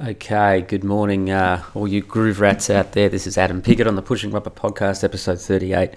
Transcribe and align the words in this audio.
Okay, 0.00 0.60
good 0.60 0.84
morning, 0.84 1.28
uh, 1.28 1.60
all 1.74 1.88
you 1.88 2.02
groove 2.02 2.38
rats 2.38 2.70
out 2.70 2.92
there. 2.92 3.08
This 3.08 3.26
is 3.26 3.36
Adam 3.36 3.60
Piggott 3.60 3.88
on 3.88 3.96
the 3.96 4.02
Pushing 4.02 4.30
Rubber 4.30 4.48
Podcast, 4.48 5.02
episode 5.02 5.40
38. 5.40 5.90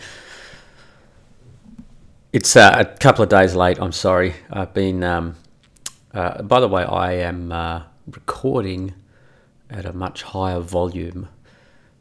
It's 2.33 2.55
uh, 2.55 2.77
a 2.79 2.85
couple 2.97 3.21
of 3.21 3.29
days 3.29 3.53
late, 3.53 3.77
I'm 3.79 3.91
sorry. 3.91 4.33
I've 4.49 4.73
been, 4.73 5.03
um, 5.03 5.35
uh, 6.15 6.41
by 6.41 6.59
the 6.59 6.67
way, 6.67 6.81
I 6.83 7.13
am 7.13 7.51
uh, 7.51 7.83
recording 8.07 8.95
at 9.69 9.85
a 9.85 9.93
much 9.93 10.23
higher 10.23 10.61
volume. 10.61 11.29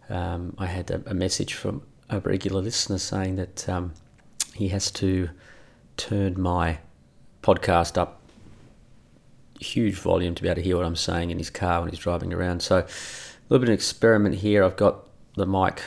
Um, 0.09 0.55
I 0.57 0.69
had 0.69 0.91
a, 0.91 1.03
a, 1.05 1.13
message 1.13 1.53
from 1.53 1.83
a 2.09 2.21
regular 2.21 2.63
listener 2.63 2.97
saying 2.97 3.37
that 3.37 3.69
um, 3.69 3.93
he 4.55 4.69
has 4.69 4.91
to 4.93 5.29
turn 5.99 6.41
my 6.41 6.79
podcast 7.43 7.99
up 7.99 8.20
huge 9.61 9.95
volume 9.95 10.35
to 10.35 10.43
be 10.43 10.49
able 10.49 10.57
to 10.57 10.63
hear 10.63 10.77
what 10.77 10.87
I'm 10.87 10.97
saying 10.97 11.31
in 11.31 11.39
his 11.39 11.51
car 11.51 11.81
when 11.81 11.91
he's 11.91 11.99
driving 11.99 12.33
around. 12.33 12.61
So 12.63 12.79
a 12.79 12.87
little 13.49 13.61
bit 13.61 13.63
of 13.63 13.69
an 13.69 13.75
experiment 13.75 14.37
here. 14.37 14.65
I've 14.65 14.77
got 14.77 15.05
the 15.37 15.47
mic 15.47 15.83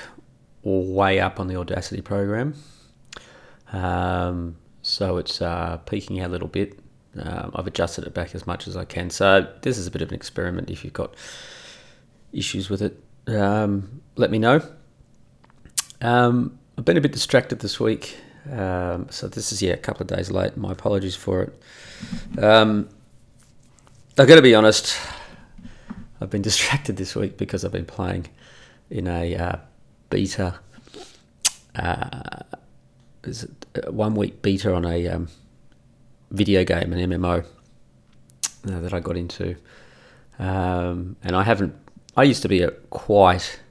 all 0.64 0.94
way 0.94 1.20
up 1.20 1.40
on 1.40 1.48
the 1.48 1.56
Audacity 1.56 2.02
program. 2.02 2.56
Um, 3.72 4.58
so 4.82 5.18
it's 5.18 5.42
uh, 5.42 5.78
peaking 5.86 6.20
out 6.20 6.30
a 6.30 6.32
little 6.32 6.48
bit. 6.48 6.80
Um, 7.20 7.52
I've 7.56 7.68
adjusted 7.68 8.06
it 8.06 8.14
back 8.14 8.34
as 8.36 8.48
much 8.48 8.68
as 8.68 8.76
I 8.76 8.86
can. 8.86 9.10
So 9.10 9.48
this 9.62 9.78
is 9.78 9.88
a 9.88 9.92
bit 9.92 10.02
of 10.02 10.10
an 10.10 10.16
experiment. 10.16 10.70
If 10.70 10.84
you've 10.84 10.94
got 10.94 11.16
issues 12.32 12.70
with 12.70 12.82
it, 12.82 13.04
um, 13.28 14.02
let 14.16 14.32
me 14.32 14.40
know. 14.40 14.62
Um, 16.02 16.60
I've 16.78 16.86
been 16.86 16.98
a 16.98 17.02
bit 17.02 17.12
distracted 17.12 17.60
this 17.60 17.80
week. 17.80 18.18
Um, 18.52 19.08
so 19.10 19.28
this 19.28 19.52
is, 19.52 19.62
yeah, 19.62 19.74
a 19.74 19.78
couple 19.78 20.02
of 20.02 20.08
days 20.08 20.32
late. 20.32 20.58
My 20.58 20.72
apologies 20.72 21.16
for 21.16 21.44
it. 21.44 22.44
Um, 22.44 22.90
I've 24.16 24.28
got 24.28 24.36
to 24.36 24.44
be 24.44 24.54
honest. 24.54 24.96
I've 26.22 26.30
been 26.30 26.44
distracted 26.44 26.98
this 26.98 27.16
week 27.16 27.36
because 27.36 27.66
I've 27.66 27.72
been 27.72 27.86
playing 27.86 28.28
in 28.92 29.08
a 29.08 29.36
uh, 29.36 29.56
beta. 30.12 30.60
Uh, 31.76 32.44
is 33.24 33.46
it 33.46 33.92
one 33.92 34.14
week 34.14 34.44
beta 34.44 34.72
on 34.72 34.86
a 34.86 35.08
um, 35.08 35.30
video 36.30 36.64
game, 36.64 36.94
an 36.94 37.10
MMO 37.10 37.44
uh, 37.44 38.80
that 38.82 38.94
I 38.94 39.00
got 39.00 39.18
into, 39.18 39.56
um, 40.38 41.16
and 41.24 41.36
I 41.36 41.42
haven't. 41.42 41.74
I 42.16 42.22
used 42.22 42.44
to 42.44 42.48
be 42.48 42.62
a 42.62 42.70
quite 42.70 43.62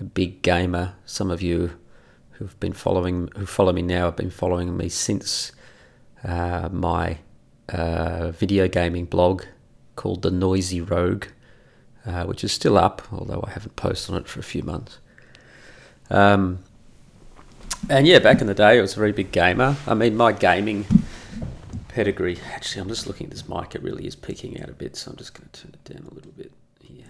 a 0.00 0.04
big 0.04 0.40
gamer. 0.40 0.94
Some 1.04 1.30
of 1.30 1.42
you 1.42 1.78
who've 2.30 2.58
been 2.60 2.72
following 2.72 3.28
who 3.36 3.44
follow 3.44 3.74
me 3.74 3.82
now 3.82 4.06
have 4.06 4.16
been 4.16 4.30
following 4.30 4.74
me 4.74 4.88
since 4.88 5.52
uh, 6.24 6.70
my 6.72 7.18
uh, 7.68 8.30
video 8.30 8.68
gaming 8.68 9.04
blog 9.04 9.44
called 9.96 10.22
The 10.22 10.30
Noisy 10.30 10.80
Rogue, 10.80 11.26
uh, 12.06 12.24
which 12.24 12.44
is 12.44 12.52
still 12.52 12.76
up, 12.76 13.02
although 13.12 13.44
I 13.46 13.50
haven't 13.50 13.76
posted 13.76 14.14
on 14.14 14.22
it 14.22 14.28
for 14.28 14.40
a 14.40 14.44
few 14.44 14.62
months. 14.62 14.98
Um, 16.10 16.60
and 17.88 18.06
yeah, 18.06 18.18
back 18.18 18.40
in 18.40 18.46
the 18.46 18.54
day, 18.54 18.78
I 18.78 18.80
was 18.80 18.94
a 18.94 18.98
very 18.98 19.12
big 19.12 19.32
gamer. 19.32 19.76
I 19.86 19.94
mean, 19.94 20.16
my 20.16 20.32
gaming 20.32 20.86
pedigree. 21.88 22.38
Actually, 22.52 22.82
I'm 22.82 22.88
just 22.88 23.06
looking 23.06 23.26
at 23.26 23.32
this 23.32 23.48
mic. 23.48 23.74
It 23.74 23.82
really 23.82 24.06
is 24.06 24.16
peaking 24.16 24.60
out 24.60 24.68
a 24.68 24.72
bit, 24.72 24.96
so 24.96 25.10
I'm 25.10 25.16
just 25.16 25.34
going 25.34 25.48
to 25.52 25.62
turn 25.62 25.72
it 25.74 25.84
down 25.84 26.08
a 26.10 26.14
little 26.14 26.32
bit 26.32 26.52
here. 26.80 27.06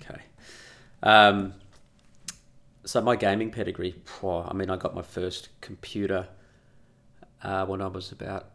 Okay. 0.00 0.22
Um, 1.02 1.54
so 2.84 3.00
my 3.00 3.16
gaming 3.16 3.50
pedigree. 3.50 3.94
I 4.22 4.52
mean, 4.52 4.70
I 4.70 4.76
got 4.76 4.94
my 4.94 5.02
first 5.02 5.48
computer 5.60 6.28
uh, 7.42 7.66
when 7.66 7.82
I 7.82 7.88
was 7.88 8.12
about 8.12 8.50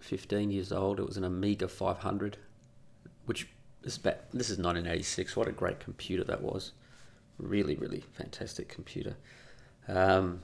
15 0.00 0.50
years 0.50 0.72
old. 0.72 0.98
It 0.98 1.06
was 1.06 1.16
an 1.16 1.24
Amiga 1.24 1.68
500 1.68 2.36
which 3.26 3.48
is 3.82 3.96
about, 3.96 4.30
this 4.32 4.50
is 4.50 4.58
1986. 4.58 5.36
What 5.36 5.48
a 5.48 5.52
great 5.52 5.80
computer 5.80 6.24
that 6.24 6.42
was! 6.42 6.72
Really, 7.38 7.76
really 7.76 8.02
fantastic 8.12 8.68
computer. 8.68 9.16
Um, 9.88 10.40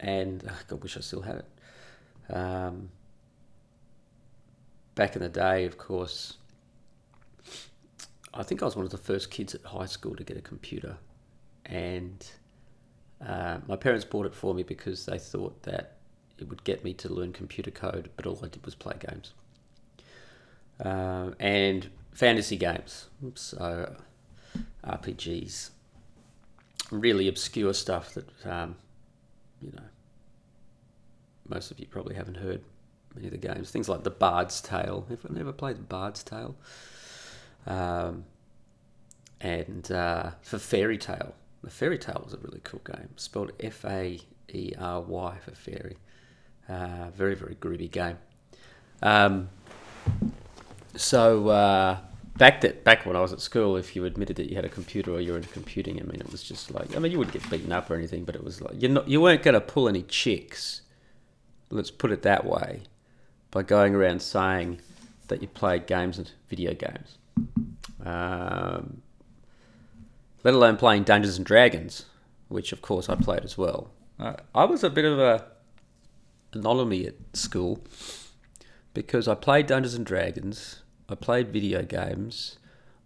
and 0.00 0.44
oh, 0.48 0.58
I 0.70 0.74
wish 0.74 0.96
I 0.96 1.00
still 1.00 1.22
had 1.22 1.36
it. 1.36 2.34
Um, 2.34 2.90
back 4.94 5.16
in 5.16 5.22
the 5.22 5.28
day, 5.28 5.64
of 5.64 5.78
course, 5.78 6.34
I 8.34 8.42
think 8.42 8.62
I 8.62 8.66
was 8.66 8.76
one 8.76 8.84
of 8.84 8.90
the 8.90 8.98
first 8.98 9.30
kids 9.30 9.54
at 9.54 9.64
high 9.64 9.86
school 9.86 10.14
to 10.14 10.22
get 10.22 10.36
a 10.36 10.42
computer, 10.42 10.96
and 11.64 12.24
uh, 13.26 13.58
my 13.66 13.76
parents 13.76 14.04
bought 14.04 14.26
it 14.26 14.34
for 14.34 14.54
me 14.54 14.62
because 14.62 15.06
they 15.06 15.18
thought 15.18 15.62
that 15.62 15.96
it 16.38 16.48
would 16.48 16.62
get 16.64 16.84
me 16.84 16.92
to 16.94 17.08
learn 17.08 17.32
computer 17.32 17.70
code, 17.70 18.10
but 18.14 18.26
all 18.26 18.38
I 18.44 18.48
did 18.48 18.64
was 18.64 18.74
play 18.74 18.94
games 19.00 19.32
uh, 20.84 21.30
and 21.38 21.88
fantasy 22.12 22.56
games. 22.56 23.08
So 23.34 23.94
RPGs, 24.84 25.70
really 26.90 27.28
obscure 27.28 27.74
stuff 27.74 28.14
that 28.14 28.46
um, 28.46 28.76
you 29.60 29.72
know 29.72 29.82
most 31.48 31.70
of 31.70 31.78
you 31.78 31.86
probably 31.86 32.14
haven't 32.14 32.36
heard 32.36 32.62
many 33.14 33.26
of 33.26 33.32
the 33.32 33.38
games. 33.38 33.70
Things 33.70 33.88
like 33.88 34.04
the 34.04 34.10
Bard's 34.10 34.60
Tale. 34.60 35.06
If 35.10 35.24
I've 35.24 35.32
never 35.32 35.52
played 35.52 35.76
the 35.76 35.82
Bard's 35.82 36.22
Tale, 36.22 36.54
um, 37.66 38.24
and 39.40 39.90
uh, 39.90 40.30
for 40.42 40.58
Faery 40.58 40.98
Tale. 40.98 41.34
The 41.62 41.70
Faery 41.70 41.98
Tale 41.98 42.22
was 42.24 42.34
a 42.34 42.38
really 42.38 42.60
cool 42.62 42.80
game. 42.84 43.10
Spelled 43.16 43.52
F 43.60 43.84
A 43.84 44.20
E 44.52 44.72
R 44.78 45.00
Y 45.00 45.36
for 45.44 45.54
fairy. 45.54 45.96
Uh, 46.68 47.10
very 47.10 47.34
very 47.34 47.56
groovy 47.56 47.90
game. 47.90 48.18
Um, 49.02 49.48
so 50.96 51.48
uh, 51.48 51.98
back 52.38 52.60
that 52.62 52.84
back 52.84 53.04
when 53.04 53.16
I 53.16 53.20
was 53.20 53.32
at 53.32 53.40
school, 53.40 53.76
if 53.76 53.94
you 53.94 54.04
admitted 54.04 54.36
that 54.36 54.48
you 54.48 54.56
had 54.56 54.64
a 54.64 54.68
computer 54.68 55.12
or 55.12 55.20
you 55.20 55.32
were 55.32 55.38
into 55.38 55.50
computing, 55.50 56.00
I 56.00 56.04
mean, 56.04 56.20
it 56.20 56.30
was 56.30 56.42
just 56.42 56.70
like 56.70 56.96
I 56.96 56.98
mean, 56.98 57.12
you 57.12 57.18
wouldn't 57.18 57.34
get 57.34 57.50
beaten 57.50 57.72
up 57.72 57.90
or 57.90 57.94
anything, 57.96 58.24
but 58.24 58.34
it 58.34 58.44
was 58.44 58.60
like 58.60 58.80
you're 58.80 58.90
not 58.90 59.08
you 59.08 59.20
weren't 59.20 59.42
going 59.42 59.54
to 59.54 59.60
pull 59.60 59.88
any 59.88 60.02
chicks. 60.02 60.82
Let's 61.70 61.90
put 61.90 62.12
it 62.12 62.22
that 62.22 62.46
way, 62.46 62.82
by 63.50 63.62
going 63.62 63.94
around 63.94 64.22
saying 64.22 64.80
that 65.26 65.42
you 65.42 65.48
played 65.48 65.86
games 65.86 66.16
and 66.16 66.30
video 66.48 66.72
games, 66.72 67.18
um, 68.04 69.02
let 70.44 70.54
alone 70.54 70.78
playing 70.78 71.02
Dungeons 71.02 71.36
and 71.36 71.44
Dragons, 71.44 72.06
which 72.48 72.72
of 72.72 72.80
course 72.80 73.10
I 73.10 73.16
played 73.16 73.44
as 73.44 73.58
well. 73.58 73.90
Uh, 74.18 74.36
I 74.54 74.64
was 74.64 74.82
a 74.82 74.90
bit 74.90 75.04
of 75.04 75.18
a 75.18 75.44
anomaly 76.54 77.06
at 77.06 77.14
school 77.34 77.84
because 78.94 79.28
I 79.28 79.34
played 79.34 79.66
Dungeons 79.66 79.94
and 79.94 80.06
Dragons, 80.06 80.82
I 81.08 81.14
played 81.14 81.48
video 81.48 81.82
games, 81.82 82.58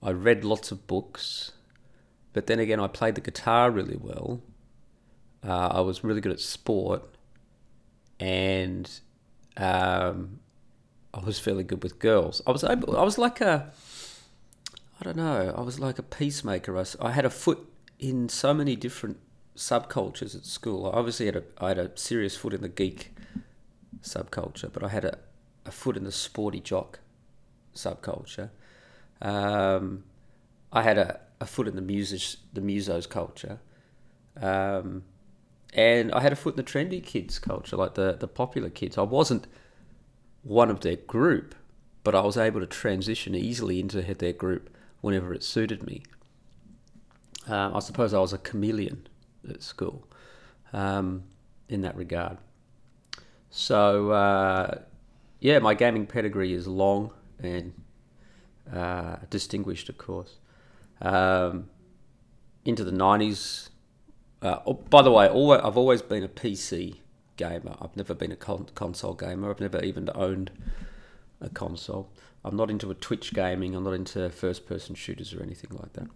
I 0.02 0.10
read 0.10 0.44
lots 0.44 0.72
of 0.72 0.86
books, 0.86 1.52
but 2.32 2.46
then 2.46 2.58
again, 2.58 2.80
I 2.80 2.88
played 2.88 3.14
the 3.14 3.20
guitar 3.20 3.70
really 3.70 3.96
well. 3.96 4.40
Uh, 5.46 5.68
I 5.68 5.80
was 5.80 6.02
really 6.02 6.20
good 6.20 6.32
at 6.32 6.40
sport, 6.40 7.02
and 8.18 8.88
um, 9.56 10.38
I 11.12 11.20
was 11.20 11.38
fairly 11.38 11.64
good 11.64 11.82
with 11.82 11.98
girls. 11.98 12.40
I 12.46 12.52
was 12.52 12.64
able. 12.64 12.96
I 12.96 13.02
was 13.02 13.18
like 13.18 13.40
a. 13.40 13.72
I 15.00 15.04
don't 15.04 15.16
know. 15.16 15.52
I 15.56 15.60
was 15.62 15.80
like 15.80 15.98
a 15.98 16.02
peacemaker. 16.02 16.78
I, 16.78 16.84
I 17.00 17.10
had 17.10 17.24
a 17.24 17.30
foot 17.30 17.58
in 17.98 18.28
so 18.28 18.54
many 18.54 18.76
different 18.76 19.18
subcultures 19.56 20.34
at 20.36 20.46
school. 20.46 20.86
I 20.86 20.90
obviously 20.90 21.26
had 21.26 21.36
a. 21.36 21.42
I 21.58 21.68
had 21.68 21.78
a 21.78 21.90
serious 21.96 22.36
foot 22.36 22.54
in 22.54 22.62
the 22.62 22.68
geek 22.68 23.14
subculture, 24.02 24.72
but 24.72 24.82
I 24.82 24.88
had 24.88 25.04
a 25.04 25.18
a 25.66 25.70
foot 25.70 25.96
in 25.96 26.04
the 26.04 26.12
sporty 26.12 26.60
jock 26.60 27.00
subculture. 27.74 28.50
Um, 29.20 30.04
I 30.72 30.82
had 30.82 30.98
a, 30.98 31.20
a 31.40 31.46
foot 31.46 31.68
in 31.68 31.76
the 31.76 31.82
the 32.52 32.60
musos 32.60 33.08
culture. 33.08 33.60
Um, 34.40 35.04
and 35.74 36.12
I 36.12 36.20
had 36.20 36.32
a 36.32 36.36
foot 36.36 36.54
in 36.54 36.64
the 36.64 36.70
trendy 36.70 37.02
kids 37.02 37.38
culture, 37.38 37.76
like 37.76 37.94
the, 37.94 38.16
the 38.18 38.28
popular 38.28 38.70
kids. 38.70 38.98
I 38.98 39.02
wasn't 39.02 39.46
one 40.42 40.70
of 40.70 40.80
their 40.80 40.96
group, 40.96 41.54
but 42.04 42.14
I 42.14 42.20
was 42.20 42.36
able 42.36 42.60
to 42.60 42.66
transition 42.66 43.34
easily 43.34 43.80
into 43.80 44.02
their 44.02 44.32
group 44.32 44.70
whenever 45.00 45.32
it 45.32 45.42
suited 45.42 45.86
me. 45.86 46.02
Um, 47.46 47.74
I 47.74 47.80
suppose 47.80 48.14
I 48.14 48.18
was 48.18 48.32
a 48.32 48.38
chameleon 48.38 49.06
at 49.48 49.62
school 49.62 50.06
um, 50.72 51.24
in 51.68 51.80
that 51.82 51.96
regard. 51.96 52.38
So, 53.50 54.10
uh, 54.10 54.82
yeah, 55.42 55.58
my 55.58 55.74
gaming 55.74 56.06
pedigree 56.06 56.54
is 56.54 56.68
long 56.68 57.10
and 57.40 57.72
uh, 58.72 59.16
distinguished, 59.28 59.88
of 59.88 59.98
course. 59.98 60.38
Um, 61.00 61.68
into 62.64 62.84
the 62.84 62.92
90s. 62.92 63.70
Uh, 64.40 64.60
oh, 64.64 64.74
by 64.74 65.02
the 65.02 65.10
way, 65.10 65.26
I've 65.26 65.76
always 65.76 66.00
been 66.00 66.22
a 66.22 66.28
PC 66.28 66.98
gamer. 67.36 67.74
I've 67.80 67.96
never 67.96 68.14
been 68.14 68.30
a 68.30 68.36
con- 68.36 68.68
console 68.76 69.14
gamer. 69.14 69.50
I've 69.50 69.60
never 69.60 69.82
even 69.82 70.08
owned 70.14 70.52
a 71.40 71.48
console. 71.48 72.12
I'm 72.44 72.54
not 72.54 72.70
into 72.70 72.92
a 72.92 72.94
Twitch 72.94 73.34
gaming. 73.34 73.74
I'm 73.74 73.82
not 73.82 73.94
into 73.94 74.30
first 74.30 74.64
person 74.64 74.94
shooters 74.94 75.34
or 75.34 75.42
anything 75.42 75.70
like 75.72 75.92
that. 75.94 76.08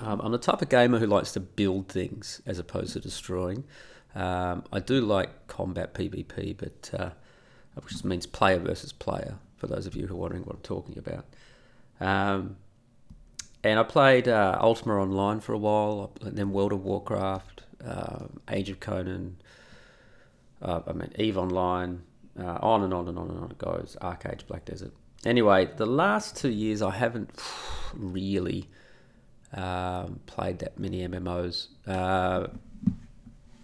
Um, 0.00 0.20
I'm 0.24 0.32
the 0.32 0.38
type 0.38 0.60
of 0.60 0.68
gamer 0.68 0.98
who 0.98 1.06
likes 1.06 1.30
to 1.34 1.40
build 1.40 1.86
things 1.86 2.42
as 2.46 2.58
opposed 2.58 2.94
to 2.94 3.00
destroying. 3.00 3.62
Um, 4.16 4.64
I 4.72 4.80
do 4.80 5.00
like 5.00 5.46
combat 5.46 5.94
PvP, 5.94 6.56
but 6.56 7.00
uh, 7.00 7.10
which 7.74 8.04
means 8.04 8.26
player 8.26 8.58
versus 8.58 8.92
player, 8.92 9.36
for 9.56 9.66
those 9.66 9.86
of 9.86 9.94
you 9.94 10.06
who 10.06 10.14
are 10.14 10.18
wondering 10.18 10.42
what 10.44 10.56
I'm 10.56 10.62
talking 10.62 10.98
about. 10.98 11.24
Um, 12.00 12.56
and 13.64 13.78
I 13.78 13.84
played 13.84 14.28
uh, 14.28 14.58
Ultima 14.60 14.94
Online 14.94 15.40
for 15.40 15.52
a 15.52 15.58
while, 15.58 16.12
then 16.20 16.50
World 16.50 16.72
of 16.72 16.84
Warcraft, 16.84 17.62
uh, 17.84 18.26
Age 18.50 18.70
of 18.70 18.80
Conan, 18.80 19.36
uh, 20.60 20.80
I 20.86 20.92
mean 20.92 21.12
Eve 21.18 21.38
Online, 21.38 22.02
uh, 22.38 22.58
on 22.60 22.82
and 22.82 22.92
on 22.92 23.08
and 23.08 23.18
on 23.18 23.28
and 23.28 23.38
on 23.38 23.50
it 23.50 23.58
goes. 23.58 23.96
ArcheAge, 24.00 24.46
Black 24.46 24.64
Desert. 24.64 24.92
Anyway, 25.24 25.68
the 25.76 25.86
last 25.86 26.36
two 26.36 26.50
years 26.50 26.82
I 26.82 26.90
haven't 26.90 27.30
really 27.94 28.68
um, 29.52 30.20
played 30.26 30.58
that 30.60 30.78
many 30.78 31.06
MMOs. 31.06 31.68
Uh, 31.86 32.48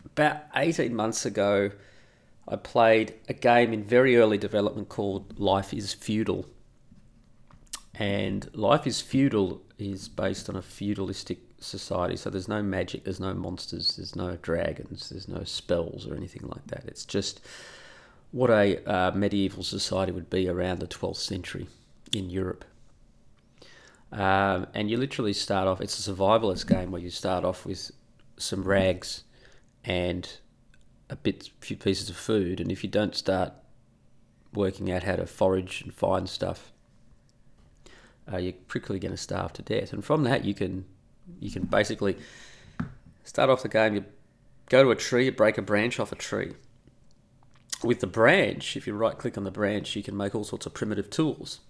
about 0.05 0.43
18 0.55 0.95
months 0.95 1.27
ago, 1.27 1.71
I 2.51 2.57
played 2.57 3.15
a 3.29 3.35
game 3.35 3.73
in 3.73 3.83
very 3.83 4.17
early 4.17 4.39
development 4.39 4.89
called 4.89 5.39
Life 5.39 5.75
is 5.75 5.93
Feudal. 5.93 6.47
And 7.95 8.49
Life 8.55 8.87
is 8.87 9.01
Feudal 9.01 9.61
is 9.79 10.09
based 10.09 10.49
on 10.49 10.57
a 10.57 10.63
feudalistic 10.63 11.39
society. 11.61 12.17
So 12.17 12.31
there's 12.31 12.49
no 12.49 12.63
magic, 12.63 13.05
there's 13.05 13.21
no 13.21 13.35
monsters, 13.35 13.97
there's 13.97 14.17
no 14.17 14.39
dragons, 14.41 15.11
there's 15.11 15.29
no 15.29 15.45
spells 15.45 16.07
or 16.07 16.15
anything 16.15 16.47
like 16.47 16.67
that. 16.69 16.85
It's 16.87 17.05
just 17.05 17.41
what 18.31 18.51
a 18.51 18.85
uh, 18.89 19.11
medieval 19.13 19.63
society 19.63 20.13
would 20.13 20.31
be 20.31 20.49
around 20.49 20.79
the 20.79 20.87
12th 20.87 21.17
century 21.17 21.67
in 22.13 22.31
Europe. 22.31 22.65
Um, 24.11 24.67
and 24.73 24.91
you 24.91 24.97
literally 24.97 25.35
start 25.35 25.69
off, 25.69 25.81
it's 25.83 26.07
a 26.07 26.13
survivalist 26.13 26.67
game 26.67 26.91
where 26.91 27.01
you 27.01 27.11
start 27.11 27.45
off 27.45 27.67
with 27.67 27.91
some 28.39 28.63
rags 28.63 29.25
and 29.85 30.39
a 31.11 31.17
bit, 31.17 31.51
few 31.61 31.77
pieces 31.77 32.11
of 32.11 32.17
food. 32.17 32.61
And 32.61 32.71
if 32.71 32.83
you 32.83 32.91
don't 32.91 33.15
start 33.15 33.53
working 34.55 34.91
out 34.91 35.05
how 35.05 35.17
to 35.17 35.27
forage 35.27 35.83
and 35.83 35.93
find 35.93 36.29
stuff, 36.29 36.73
uh, 38.31 38.37
you're 38.37 38.55
quickly 38.69 38.99
going 38.99 39.13
to 39.13 39.19
starve 39.19 39.53
to 39.55 39.63
death. 39.63 39.93
And 39.93 40.05
from 40.05 40.25
that, 40.25 40.45
you 40.45 40.55
can 40.55 40.85
you 41.41 41.51
can 41.51 41.65
basically 41.65 42.17
start 43.25 43.51
off 43.51 43.63
the 43.63 43.69
game. 43.69 43.95
You 43.95 44.05
go 44.69 44.83
to 44.83 44.91
a 44.91 44.97
tree, 44.97 45.27
you 45.27 45.33
break 45.33 45.59
a 45.59 45.63
branch 45.63 46.01
off 46.01 46.13
a 46.13 46.17
tree. 46.17 46.55
With 47.83 48.01
the 48.01 48.07
branch, 48.07 48.77
if 48.77 48.87
you 48.87 48.95
right 48.95 49.17
click 49.17 49.39
on 49.39 49.45
the 49.45 49.51
branch, 49.51 49.95
you 49.95 50.03
can 50.03 50.17
make 50.17 50.35
all 50.35 50.45
sorts 50.45 50.67
of 50.67 50.75
primitive 50.75 51.11
tools. 51.11 51.61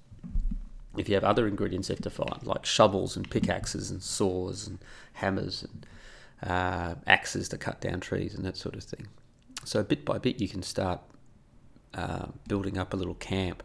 If 0.96 1.08
you 1.08 1.14
have 1.14 1.24
other 1.24 1.46
ingredients 1.46 1.88
have 1.88 2.00
to 2.02 2.10
find, 2.10 2.44
like 2.44 2.64
shovels 2.64 3.16
and 3.16 3.28
pickaxes 3.30 3.90
and 3.90 4.02
saws 4.02 4.66
and 4.66 4.78
hammers 5.14 5.64
and 5.64 6.50
uh, 6.50 6.94
axes 7.06 7.48
to 7.50 7.58
cut 7.58 7.80
down 7.80 8.00
trees 8.00 8.34
and 8.34 8.44
that 8.44 8.56
sort 8.56 8.74
of 8.74 8.82
thing. 8.82 9.06
So 9.68 9.82
bit 9.82 10.06
by 10.06 10.16
bit, 10.16 10.40
you 10.40 10.48
can 10.48 10.62
start 10.62 11.00
uh, 11.92 12.28
building 12.48 12.78
up 12.78 12.94
a 12.94 12.96
little 12.96 13.14
camp. 13.14 13.62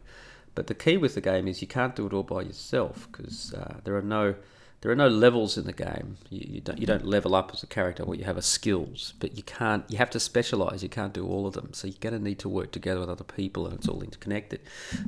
But 0.54 0.68
the 0.68 0.76
key 0.76 0.98
with 0.98 1.16
the 1.16 1.22
game 1.22 1.48
is 1.48 1.62
you 1.62 1.68
can't 1.68 1.96
do 1.96 2.06
it 2.06 2.14
all 2.14 2.24
by 2.24 2.42
yourself 2.42 3.08
because 3.10 3.54
uh, 3.54 3.78
there 3.86 3.96
are 3.96 4.02
no 4.02 4.36
there 4.82 4.92
are 4.92 4.98
no 4.98 5.08
levels 5.08 5.58
in 5.58 5.64
the 5.64 5.72
game. 5.72 6.18
You, 6.30 6.56
you, 6.56 6.62
don't 6.62 6.78
you 6.78 6.86
don't 6.86 7.06
level 7.06 7.34
up 7.34 7.52
as 7.54 7.64
a 7.64 7.68
character. 7.68 8.04
What 8.04 8.20
you 8.20 8.26
have 8.26 8.36
are 8.36 8.42
skills, 8.42 9.14
but 9.20 9.38
you 9.38 9.44
can't. 9.44 9.90
You 9.90 9.98
have 9.98 10.10
to 10.10 10.20
specialize. 10.20 10.84
You 10.84 10.90
can't 10.90 11.14
do 11.14 11.26
all 11.26 11.48
of 11.48 11.54
them. 11.54 11.72
So 11.72 11.88
you're 11.88 11.96
going 12.02 12.14
to 12.14 12.22
need 12.22 12.40
to 12.40 12.50
work 12.50 12.74
together 12.74 13.00
with 13.00 13.10
other 13.10 13.24
people, 13.24 13.66
and 13.66 13.74
it's 13.74 13.88
all 13.88 14.02
interconnected. 14.04 14.60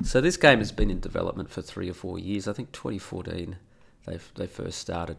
So 0.02 0.22
this 0.22 0.38
game 0.38 0.60
has 0.60 0.72
been 0.72 0.90
in 0.90 1.02
development 1.02 1.50
for 1.50 1.62
three 1.62 1.90
or 1.90 1.94
four 1.94 2.18
years. 2.18 2.48
I 2.48 2.54
think 2.54 2.72
2014 2.72 3.58
they 4.06 4.20
they 4.36 4.48
first 4.48 4.80
started. 4.80 5.18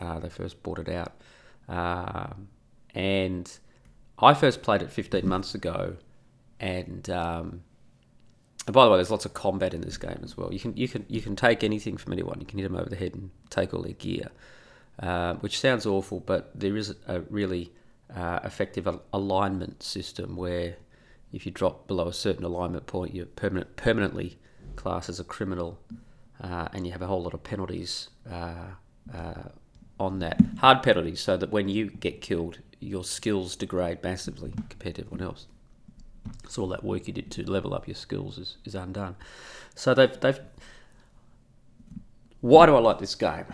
Uh, 0.00 0.20
they 0.20 0.28
first 0.28 0.62
brought 0.62 0.78
it 0.78 0.88
out, 0.88 1.14
uh, 1.68 2.28
and 2.94 3.58
I 4.18 4.34
first 4.34 4.62
played 4.62 4.82
it 4.82 4.90
15 4.90 5.26
months 5.26 5.54
ago, 5.54 5.96
and 6.60 7.08
um, 7.10 7.62
and 8.66 8.72
by 8.72 8.84
the 8.84 8.90
way, 8.90 8.96
there's 8.96 9.10
lots 9.10 9.26
of 9.26 9.34
combat 9.34 9.74
in 9.74 9.82
this 9.82 9.96
game 9.96 10.20
as 10.22 10.36
well. 10.36 10.52
You 10.52 10.58
can 10.58 10.76
you 10.76 10.88
can 10.88 11.04
you 11.08 11.20
can 11.20 11.36
take 11.36 11.62
anything 11.62 11.96
from 11.96 12.12
anyone. 12.12 12.38
You 12.40 12.46
can 12.46 12.58
hit 12.58 12.64
them 12.64 12.76
over 12.76 12.88
the 12.88 12.96
head 12.96 13.14
and 13.14 13.30
take 13.50 13.74
all 13.74 13.82
their 13.82 13.92
gear, 13.92 14.30
uh, 15.00 15.34
which 15.34 15.60
sounds 15.60 15.84
awful, 15.84 16.20
but 16.20 16.50
there 16.58 16.76
is 16.76 16.94
a 17.06 17.20
really 17.22 17.72
uh, 18.14 18.40
effective 18.44 18.88
alignment 19.12 19.82
system 19.82 20.36
where 20.36 20.76
if 21.32 21.44
you 21.44 21.52
drop 21.52 21.86
below 21.86 22.08
a 22.08 22.12
certain 22.12 22.44
alignment 22.44 22.86
point, 22.86 23.14
you're 23.14 23.26
permanent, 23.26 23.76
permanently 23.76 24.38
classed 24.76 25.08
as 25.08 25.20
a 25.20 25.24
criminal, 25.24 25.78
uh, 26.40 26.68
and 26.72 26.86
you 26.86 26.92
have 26.92 27.02
a 27.02 27.06
whole 27.06 27.22
lot 27.22 27.34
of 27.34 27.42
penalties 27.42 28.08
uh, 28.30 28.68
uh, 29.12 29.48
on 29.98 30.20
that. 30.20 30.40
Hard 30.58 30.82
penalties, 30.82 31.20
so 31.20 31.36
that 31.36 31.50
when 31.50 31.68
you 31.68 31.90
get 31.90 32.20
killed, 32.20 32.60
your 32.84 33.04
skills 33.04 33.56
degrade 33.56 34.02
massively 34.02 34.52
compared 34.68 34.96
to 34.96 35.02
everyone 35.02 35.22
else. 35.22 35.46
So 36.48 36.62
all 36.62 36.68
that 36.68 36.84
work 36.84 37.06
you 37.06 37.12
did 37.12 37.30
to 37.32 37.50
level 37.50 37.74
up 37.74 37.88
your 37.88 37.94
skills 37.94 38.38
is, 38.38 38.56
is 38.64 38.74
undone. 38.74 39.16
So 39.74 39.94
they've 39.94 40.18
they've. 40.20 40.40
Why 42.40 42.66
do 42.66 42.76
I 42.76 42.80
like 42.80 42.98
this 42.98 43.14
game? 43.14 43.46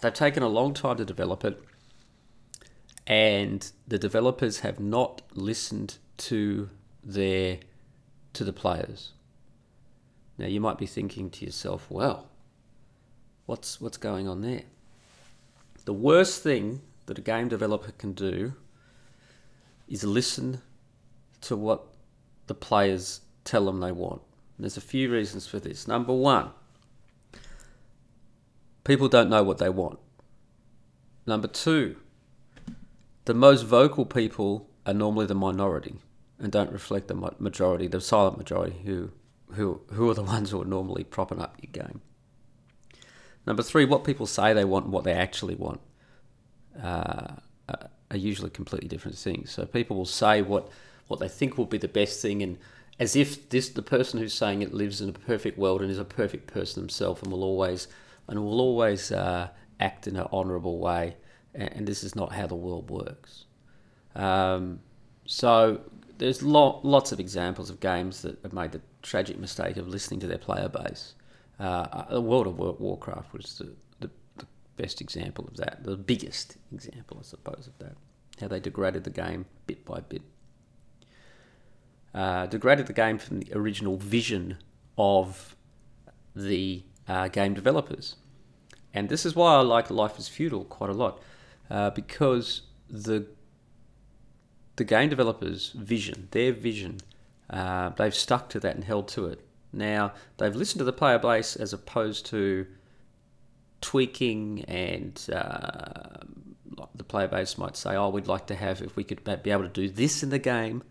They've 0.00 0.12
taken 0.12 0.42
a 0.42 0.48
long 0.48 0.74
time 0.74 0.96
to 0.96 1.04
develop 1.04 1.44
it, 1.44 1.62
and 3.06 3.70
the 3.86 3.98
developers 3.98 4.60
have 4.60 4.80
not 4.80 5.22
listened 5.34 5.98
to 6.18 6.70
their 7.04 7.58
to 8.32 8.44
the 8.44 8.52
players. 8.52 9.12
Now 10.38 10.46
you 10.46 10.60
might 10.60 10.78
be 10.78 10.86
thinking 10.86 11.30
to 11.30 11.44
yourself, 11.44 11.86
well, 11.90 12.28
what's 13.46 13.80
what's 13.80 13.98
going 13.98 14.28
on 14.28 14.40
there? 14.40 14.62
The 15.84 15.92
worst 15.92 16.42
thing 16.42 16.82
that 17.10 17.18
a 17.18 17.22
game 17.22 17.48
developer 17.48 17.90
can 17.90 18.12
do 18.12 18.52
is 19.88 20.04
listen 20.04 20.62
to 21.40 21.56
what 21.56 21.88
the 22.46 22.54
players 22.54 23.22
tell 23.42 23.64
them 23.66 23.80
they 23.80 23.90
want. 23.90 24.22
And 24.56 24.62
there's 24.62 24.76
a 24.76 24.80
few 24.80 25.10
reasons 25.10 25.44
for 25.44 25.58
this. 25.58 25.88
Number 25.88 26.14
one, 26.14 26.50
people 28.84 29.08
don't 29.08 29.28
know 29.28 29.42
what 29.42 29.58
they 29.58 29.68
want. 29.68 29.98
Number 31.26 31.48
two, 31.48 31.96
the 33.24 33.34
most 33.34 33.62
vocal 33.62 34.06
people 34.06 34.70
are 34.86 34.94
normally 34.94 35.26
the 35.26 35.34
minority 35.34 35.96
and 36.38 36.52
don't 36.52 36.70
reflect 36.70 37.08
the 37.08 37.32
majority, 37.40 37.88
the 37.88 38.00
silent 38.00 38.38
majority, 38.38 38.76
who, 38.84 39.10
who, 39.54 39.80
who 39.94 40.08
are 40.08 40.14
the 40.14 40.22
ones 40.36 40.50
who 40.50 40.62
are 40.62 40.64
normally 40.64 41.02
propping 41.02 41.40
up 41.40 41.56
your 41.60 41.72
game. 41.72 42.02
Number 43.48 43.64
three, 43.64 43.84
what 43.84 44.04
people 44.04 44.26
say 44.26 44.52
they 44.52 44.64
want 44.64 44.84
and 44.84 44.94
what 44.94 45.02
they 45.02 45.14
actually 45.14 45.56
want 45.56 45.80
uh, 46.82 47.36
are 48.10 48.16
usually 48.16 48.50
completely 48.50 48.88
different 48.88 49.16
things. 49.16 49.50
So 49.50 49.64
people 49.64 49.96
will 49.96 50.06
say 50.06 50.42
what 50.42 50.68
what 51.08 51.20
they 51.20 51.28
think 51.28 51.58
will 51.58 51.66
be 51.66 51.78
the 51.78 51.88
best 51.88 52.20
thing, 52.22 52.42
and 52.42 52.58
as 52.98 53.16
if 53.16 53.48
this 53.50 53.68
the 53.68 53.82
person 53.82 54.20
who's 54.20 54.34
saying 54.34 54.62
it 54.62 54.74
lives 54.74 55.00
in 55.00 55.08
a 55.08 55.12
perfect 55.12 55.58
world 55.58 55.82
and 55.82 55.90
is 55.90 55.98
a 55.98 56.04
perfect 56.04 56.46
person 56.46 56.82
himself, 56.82 57.22
and 57.22 57.32
will 57.32 57.44
always 57.44 57.88
and 58.28 58.38
will 58.42 58.60
always 58.60 59.10
uh, 59.12 59.48
act 59.78 60.06
in 60.06 60.16
an 60.16 60.26
honourable 60.32 60.78
way. 60.78 61.16
And, 61.54 61.72
and, 61.72 61.88
this 61.88 62.04
is 62.04 62.14
not 62.14 62.32
how 62.32 62.46
the 62.46 62.54
world 62.54 62.90
works. 62.90 63.46
Um, 64.14 64.78
so 65.26 65.80
there's 66.18 66.44
lo- 66.44 66.78
lots 66.84 67.10
of 67.10 67.18
examples 67.18 67.70
of 67.70 67.80
games 67.80 68.22
that 68.22 68.38
have 68.44 68.52
made 68.52 68.70
the 68.70 68.80
tragic 69.02 69.36
mistake 69.36 69.76
of 69.76 69.88
listening 69.88 70.20
to 70.20 70.28
their 70.28 70.38
player 70.38 70.68
base. 70.68 71.14
Uh, 71.58 72.04
the 72.08 72.20
World 72.20 72.46
of 72.46 72.56
Warcraft 72.58 73.32
was 73.32 73.58
the 73.58 73.72
best 74.82 75.00
example 75.00 75.44
of 75.48 75.56
that, 75.56 75.84
the 75.84 75.96
biggest 75.96 76.56
example, 76.72 77.18
I 77.20 77.24
suppose, 77.24 77.66
of 77.66 77.78
that. 77.78 77.96
How 78.40 78.48
they 78.48 78.60
degraded 78.60 79.04
the 79.04 79.10
game 79.10 79.46
bit 79.66 79.84
by 79.84 80.00
bit 80.00 80.22
uh, 82.14 82.46
degraded 82.46 82.86
the 82.86 82.92
game 82.92 83.18
from 83.18 83.40
the 83.40 83.56
original 83.56 83.96
vision 83.96 84.58
of 84.98 85.56
the 86.34 86.82
uh, 87.08 87.28
game 87.28 87.54
developers. 87.54 88.16
And 88.92 89.08
this 89.08 89.24
is 89.24 89.36
why 89.36 89.54
I 89.54 89.60
like 89.60 89.90
Life 89.90 90.18
is 90.18 90.28
Feudal 90.28 90.64
quite 90.64 90.90
a 90.90 90.94
lot, 90.94 91.22
uh, 91.70 91.90
because 91.90 92.62
the 92.88 93.26
the 94.76 94.84
game 94.84 95.10
developers' 95.10 95.72
vision, 95.72 96.28
their 96.30 96.52
vision, 96.52 97.00
uh, 97.50 97.90
they've 97.90 98.14
stuck 98.14 98.48
to 98.48 98.60
that 98.60 98.74
and 98.74 98.84
held 98.84 99.08
to 99.08 99.26
it. 99.26 99.46
Now 99.72 100.12
they've 100.38 100.56
listened 100.56 100.78
to 100.78 100.84
the 100.84 100.92
player 100.92 101.18
base 101.18 101.54
as 101.54 101.72
opposed 101.72 102.26
to 102.26 102.66
tweaking 103.80 104.64
and 104.66 105.26
uh, 105.32 106.18
the 106.94 107.04
player 107.04 107.28
base 107.28 107.58
might 107.58 107.76
say, 107.76 107.96
"Oh, 107.96 108.08
we'd 108.10 108.26
like 108.26 108.46
to 108.48 108.54
have 108.54 108.82
if 108.82 108.96
we 108.96 109.04
could 109.04 109.24
be 109.42 109.50
able 109.50 109.62
to 109.62 109.68
do 109.68 109.88
this 109.88 110.22
in 110.22 110.30
the 110.30 110.38
game." 110.38 110.82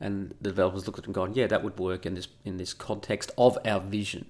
and 0.00 0.34
the 0.40 0.50
developers 0.50 0.86
looked 0.86 0.98
at 1.00 1.06
and 1.06 1.14
gone, 1.14 1.34
yeah, 1.34 1.46
that 1.46 1.64
would 1.64 1.78
work 1.78 2.06
in 2.06 2.14
this 2.14 2.28
in 2.44 2.56
this 2.56 2.72
context 2.72 3.30
of 3.36 3.58
our 3.64 3.80
vision. 3.80 4.26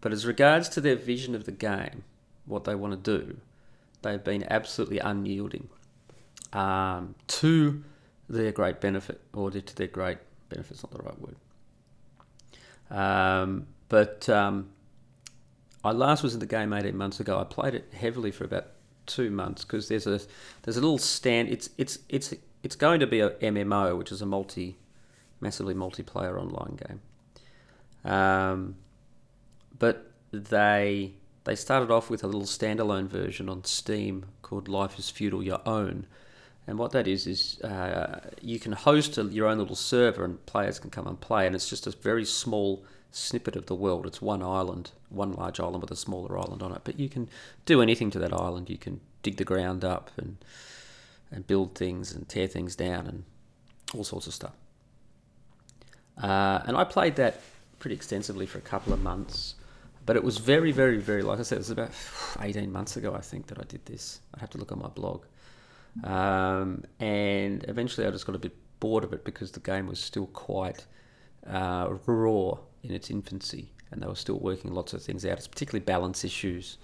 But 0.00 0.12
as 0.12 0.26
regards 0.26 0.68
to 0.70 0.80
their 0.80 0.96
vision 0.96 1.34
of 1.34 1.44
the 1.44 1.52
game, 1.52 2.04
what 2.44 2.64
they 2.64 2.74
want 2.74 3.04
to 3.04 3.18
do, 3.18 3.38
they've 4.02 4.22
been 4.22 4.44
absolutely 4.50 4.98
unyielding 4.98 5.68
um, 6.52 7.14
to 7.28 7.82
their 8.28 8.52
great 8.52 8.80
benefit, 8.80 9.20
or 9.32 9.50
to 9.50 9.76
their 9.76 9.86
great 9.86 10.18
benefit's 10.50 10.82
not 10.82 10.92
the 10.92 11.02
right 11.02 11.20
word. 11.20 11.36
Um, 12.90 13.66
but 13.88 14.28
um, 14.28 14.68
I 15.84 15.92
last 15.92 16.22
was 16.22 16.34
in 16.34 16.40
the 16.40 16.46
game 16.46 16.72
18 16.72 16.96
months 16.96 17.20
ago. 17.20 17.38
I 17.38 17.44
played 17.44 17.74
it 17.74 17.92
heavily 17.92 18.30
for 18.30 18.44
about 18.44 18.68
two 19.06 19.30
months 19.30 19.64
because 19.64 19.88
there's 19.88 20.06
a 20.06 20.20
there's 20.62 20.76
a 20.76 20.80
little 20.80 20.98
stand. 20.98 21.48
It's 21.50 21.68
it's 21.76 21.98
it's 22.08 22.34
it's 22.62 22.76
going 22.76 23.00
to 23.00 23.06
be 23.06 23.20
a 23.20 23.30
MMO, 23.30 23.96
which 23.98 24.10
is 24.10 24.22
a 24.22 24.26
multi, 24.26 24.78
massively 25.40 25.74
multiplayer 25.74 26.40
online 26.40 26.78
game. 26.86 28.10
Um, 28.10 28.76
but 29.78 30.10
they 30.32 31.12
they 31.44 31.54
started 31.54 31.90
off 31.90 32.08
with 32.08 32.24
a 32.24 32.26
little 32.26 32.42
standalone 32.42 33.06
version 33.06 33.48
on 33.48 33.64
Steam 33.64 34.26
called 34.42 34.68
Life 34.68 34.98
is 34.98 35.10
Feudal 35.10 35.42
Your 35.42 35.60
Own. 35.66 36.06
And 36.66 36.78
what 36.78 36.92
that 36.92 37.06
is, 37.06 37.26
is 37.26 37.60
uh, 37.60 38.30
you 38.40 38.58
can 38.58 38.72
host 38.72 39.18
a, 39.18 39.24
your 39.24 39.46
own 39.46 39.58
little 39.58 39.76
server 39.76 40.24
and 40.24 40.44
players 40.46 40.78
can 40.78 40.88
come 40.88 41.06
and 41.06 41.20
play. 41.20 41.46
And 41.46 41.54
it's 41.54 41.68
just 41.68 41.86
a 41.86 41.90
very 41.90 42.24
small 42.24 42.82
snippet 43.10 43.56
of 43.56 43.66
the 43.66 43.74
world. 43.74 44.06
It's 44.06 44.22
one 44.22 44.42
island, 44.42 44.92
one 45.14 45.32
large 45.32 45.60
island 45.60 45.82
with 45.82 45.90
a 45.90 45.96
smaller 45.96 46.38
island 46.38 46.62
on 46.62 46.72
it. 46.72 46.82
But 46.84 46.98
you 46.98 47.08
can 47.08 47.28
do 47.66 47.82
anything 47.82 48.10
to 48.12 48.18
that 48.20 48.32
island. 48.32 48.70
You 48.70 48.78
can 48.78 49.00
dig 49.22 49.36
the 49.36 49.44
ground 49.44 49.84
up 49.84 50.10
and 50.16 50.36
and 51.30 51.46
build 51.46 51.74
things 51.74 52.12
and 52.12 52.28
tear 52.28 52.46
things 52.46 52.76
down 52.76 53.06
and 53.06 53.24
all 53.92 54.04
sorts 54.04 54.26
of 54.26 54.34
stuff. 54.34 54.52
Uh, 56.22 56.60
and 56.66 56.76
I 56.76 56.84
played 56.84 57.16
that 57.16 57.40
pretty 57.80 57.96
extensively 57.96 58.46
for 58.46 58.58
a 58.58 58.62
couple 58.62 58.92
of 58.92 59.02
months. 59.02 59.54
But 60.06 60.16
it 60.16 60.22
was 60.22 60.38
very, 60.38 60.70
very, 60.70 60.98
very, 60.98 61.22
like 61.22 61.38
I 61.38 61.42
said, 61.42 61.56
it 61.56 61.60
was 61.60 61.70
about 61.70 61.90
18 62.40 62.70
months 62.70 62.96
ago, 62.96 63.14
I 63.14 63.20
think, 63.20 63.46
that 63.48 63.58
I 63.58 63.64
did 63.64 63.84
this. 63.86 64.20
I'd 64.34 64.40
have 64.40 64.50
to 64.50 64.58
look 64.58 64.70
on 64.70 64.78
my 64.78 64.88
blog. 64.88 65.24
Um, 66.02 66.84
and 67.00 67.64
eventually 67.68 68.06
I 68.06 68.10
just 68.10 68.26
got 68.26 68.34
a 68.34 68.38
bit 68.38 68.54
bored 68.80 69.04
of 69.04 69.12
it 69.12 69.24
because 69.24 69.52
the 69.52 69.60
game 69.60 69.86
was 69.86 69.98
still 69.98 70.26
quite 70.26 70.86
uh, 71.48 71.88
raw 72.06 72.58
in 72.82 72.90
its 72.90 73.10
infancy 73.10 73.73
and 73.94 74.02
they 74.02 74.06
were 74.08 74.16
still 74.16 74.38
working 74.38 74.74
lots 74.74 74.92
of 74.92 75.02
things 75.02 75.24
out, 75.24 75.38
it's 75.38 75.46
particularly 75.46 75.84
balance 75.84 76.24
issues 76.24 76.78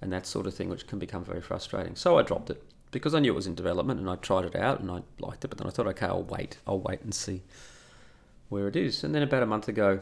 and 0.00 0.12
that 0.12 0.26
sort 0.26 0.46
of 0.46 0.54
thing, 0.54 0.68
which 0.68 0.86
can 0.86 0.98
become 0.98 1.24
very 1.24 1.40
frustrating. 1.40 1.96
So 1.96 2.18
I 2.18 2.22
dropped 2.22 2.50
it 2.50 2.62
because 2.92 3.14
I 3.14 3.18
knew 3.18 3.32
it 3.32 3.36
was 3.36 3.48
in 3.48 3.56
development 3.56 3.98
and 3.98 4.08
I 4.08 4.14
tried 4.16 4.44
it 4.44 4.54
out 4.54 4.80
and 4.80 4.90
I 4.90 5.02
liked 5.18 5.44
it, 5.44 5.48
but 5.48 5.58
then 5.58 5.66
I 5.66 5.70
thought, 5.70 5.88
okay, 5.88 6.06
I'll 6.06 6.22
wait, 6.22 6.58
I'll 6.66 6.78
wait 6.78 7.02
and 7.02 7.12
see 7.12 7.42
where 8.48 8.68
it 8.68 8.76
is. 8.76 9.02
And 9.02 9.14
then 9.14 9.22
about 9.22 9.42
a 9.42 9.46
month 9.46 9.66
ago, 9.66 10.00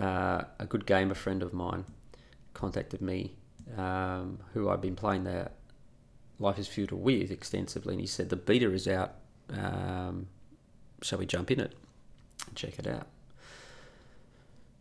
uh, 0.00 0.42
a 0.58 0.66
good 0.66 0.86
gamer 0.86 1.14
friend 1.14 1.42
of 1.42 1.52
mine 1.52 1.84
contacted 2.54 3.00
me, 3.02 3.34
um, 3.76 4.38
who 4.54 4.68
I've 4.68 4.80
been 4.80 4.96
playing 4.96 5.24
the 5.24 5.50
Life 6.38 6.58
is 6.58 6.68
Feudal 6.68 6.98
with 6.98 7.30
extensively, 7.30 7.94
and 7.94 8.00
he 8.00 8.06
said 8.06 8.28
the 8.28 8.36
beta 8.36 8.72
is 8.72 8.88
out. 8.88 9.14
Um, 9.50 10.28
shall 11.02 11.18
we 11.18 11.26
jump 11.26 11.50
in 11.50 11.60
it 11.60 11.74
and 12.46 12.56
check 12.56 12.78
it 12.78 12.86
out? 12.86 13.06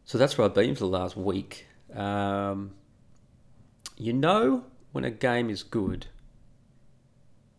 So 0.09 0.17
that's 0.17 0.39
where 0.39 0.45
I've 0.45 0.55
been 0.55 0.73
for 0.73 0.79
the 0.79 0.87
last 0.87 1.15
week. 1.15 1.67
Um, 1.93 2.71
you 3.95 4.11
know 4.11 4.63
when 4.91 5.03
a 5.03 5.11
game 5.11 5.51
is 5.51 5.61
good, 5.61 6.07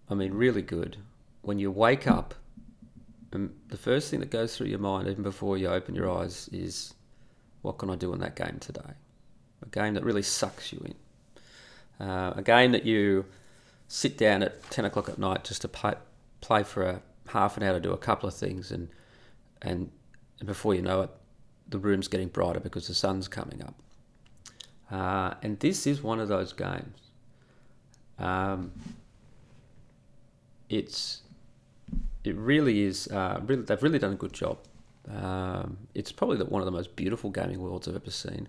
I 0.08 0.14
mean 0.14 0.34
really 0.34 0.60
good, 0.60 0.96
when 1.42 1.60
you 1.60 1.70
wake 1.70 2.08
up 2.08 2.34
and 3.30 3.54
the 3.68 3.76
first 3.76 4.10
thing 4.10 4.18
that 4.18 4.30
goes 4.30 4.56
through 4.56 4.66
your 4.66 4.80
mind, 4.80 5.06
even 5.06 5.22
before 5.22 5.58
you 5.58 5.68
open 5.68 5.94
your 5.94 6.10
eyes, 6.10 6.50
is 6.52 6.92
what 7.62 7.78
can 7.78 7.88
I 7.88 7.94
do 7.94 8.12
in 8.14 8.18
that 8.18 8.34
game 8.34 8.58
today? 8.58 8.94
A 9.62 9.68
game 9.68 9.94
that 9.94 10.02
really 10.02 10.22
sucks 10.22 10.72
you 10.72 10.84
in. 12.00 12.04
Uh, 12.04 12.32
a 12.34 12.42
game 12.42 12.72
that 12.72 12.84
you 12.84 13.26
sit 13.86 14.18
down 14.18 14.42
at 14.42 14.68
10 14.72 14.86
o'clock 14.86 15.08
at 15.08 15.18
night 15.18 15.44
just 15.44 15.62
to 15.62 15.68
play, 15.68 15.94
play 16.40 16.64
for 16.64 16.82
a 16.82 17.00
half 17.28 17.56
an 17.56 17.62
hour 17.62 17.74
to 17.74 17.80
do 17.80 17.92
a 17.92 17.96
couple 17.96 18.28
of 18.28 18.34
things, 18.34 18.72
and, 18.72 18.88
and, 19.62 19.92
and 20.40 20.48
before 20.48 20.74
you 20.74 20.82
know 20.82 21.02
it, 21.02 21.10
the 21.70 21.78
room's 21.78 22.08
getting 22.08 22.28
brighter 22.28 22.60
because 22.60 22.86
the 22.86 22.94
sun's 22.94 23.28
coming 23.28 23.62
up. 23.62 23.74
Uh, 24.90 25.34
and 25.42 25.58
this 25.60 25.86
is 25.86 26.02
one 26.02 26.20
of 26.20 26.28
those 26.28 26.52
games. 26.52 26.98
Um, 28.18 28.72
it's 30.68 31.22
it 32.24 32.36
really 32.36 32.82
is. 32.82 33.08
Uh, 33.08 33.40
really, 33.44 33.62
they've 33.62 33.82
really 33.82 33.98
done 33.98 34.12
a 34.12 34.16
good 34.16 34.32
job. 34.32 34.58
Um, 35.10 35.78
it's 35.94 36.12
probably 36.12 36.36
the, 36.36 36.44
one 36.44 36.60
of 36.60 36.66
the 36.66 36.72
most 36.72 36.94
beautiful 36.96 37.30
gaming 37.30 37.60
worlds 37.60 37.88
I've 37.88 37.96
ever 37.96 38.10
seen. 38.10 38.48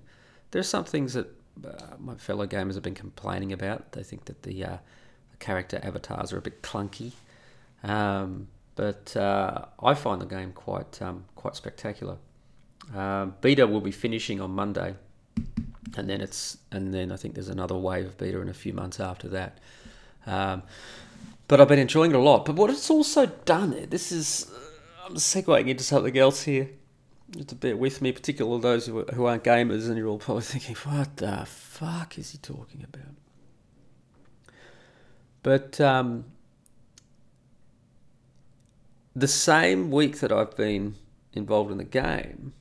There's 0.52 0.68
some 0.68 0.84
things 0.84 1.14
that 1.14 1.28
uh, 1.66 1.96
my 1.98 2.16
fellow 2.16 2.46
gamers 2.46 2.74
have 2.74 2.84
been 2.84 2.96
complaining 2.96 3.54
about. 3.54 3.94
They 3.94 4.04
think 4.04 4.26
that 4.26 4.44
the, 4.44 4.66
uh, 4.66 4.78
the 5.32 5.38
character 5.40 5.80
avatars 5.82 6.34
are 6.34 6.38
a 6.38 6.42
bit 6.42 6.62
clunky, 6.62 7.14
um, 7.84 8.48
but 8.76 9.16
uh, 9.16 9.66
I 9.82 9.94
find 9.94 10.22
the 10.22 10.26
game 10.26 10.52
quite 10.52 11.02
um, 11.02 11.26
quite 11.36 11.56
spectacular. 11.56 12.18
Um, 12.96 13.36
beta 13.42 13.66
will 13.68 13.82
be 13.82 13.92
finishing 13.92 14.42
on 14.42 14.52
Monday, 14.52 14.96
and 15.96 16.10
then 16.10 16.22
it's 16.22 16.58
and 16.72 16.94
then 16.94 17.12
I 17.12 17.16
think 17.16 17.36
there's 17.36 17.50
another 17.50 17.76
wave 17.76 18.06
of 18.06 18.18
beta 18.18 18.40
in 18.42 18.50
a 18.50 18.54
few 18.54 18.74
months 18.74 19.00
after 19.00 19.28
that. 19.30 19.60
Um, 20.26 20.64
but 21.48 21.60
I've 21.60 21.68
been 21.68 21.80
enjoying 21.80 22.12
it 22.12 22.18
a 22.18 22.20
lot. 22.20 22.46
But 22.46 22.56
what 22.56 22.70
it's 22.70 22.90
also 22.90 23.26
done, 23.26 23.88
this 23.90 24.12
is 24.12 24.52
I'm 25.06 25.16
segueing 25.16 25.68
into 25.68 25.84
something 25.84 26.18
else 26.18 26.44
here. 26.44 26.70
Just 27.32 27.50
to 27.50 27.56
bear 27.56 27.78
with 27.78 28.02
me, 28.02 28.12
particularly 28.12 28.62
those 28.62 28.86
who, 28.86 29.04
who 29.04 29.26
aren't 29.26 29.44
gamers, 29.44 29.88
and 29.88 29.98
you're 29.98 30.08
all 30.08 30.18
probably 30.18 30.44
thinking, 30.54 30.76
what 30.78 31.18
the 31.18 31.46
fuck 31.46 32.18
is 32.18 32.32
he 32.32 32.38
talking 32.38 32.84
about? 32.84 33.16
But 35.44 35.82
um, 35.82 36.26
the 39.16 39.28
same 39.28 39.92
week 39.92 40.20
that 40.20 40.32
I've 40.32 40.56
been 40.56 40.96
involved 41.34 41.72
in 41.72 41.78
the 41.78 41.84
game, 41.84 42.54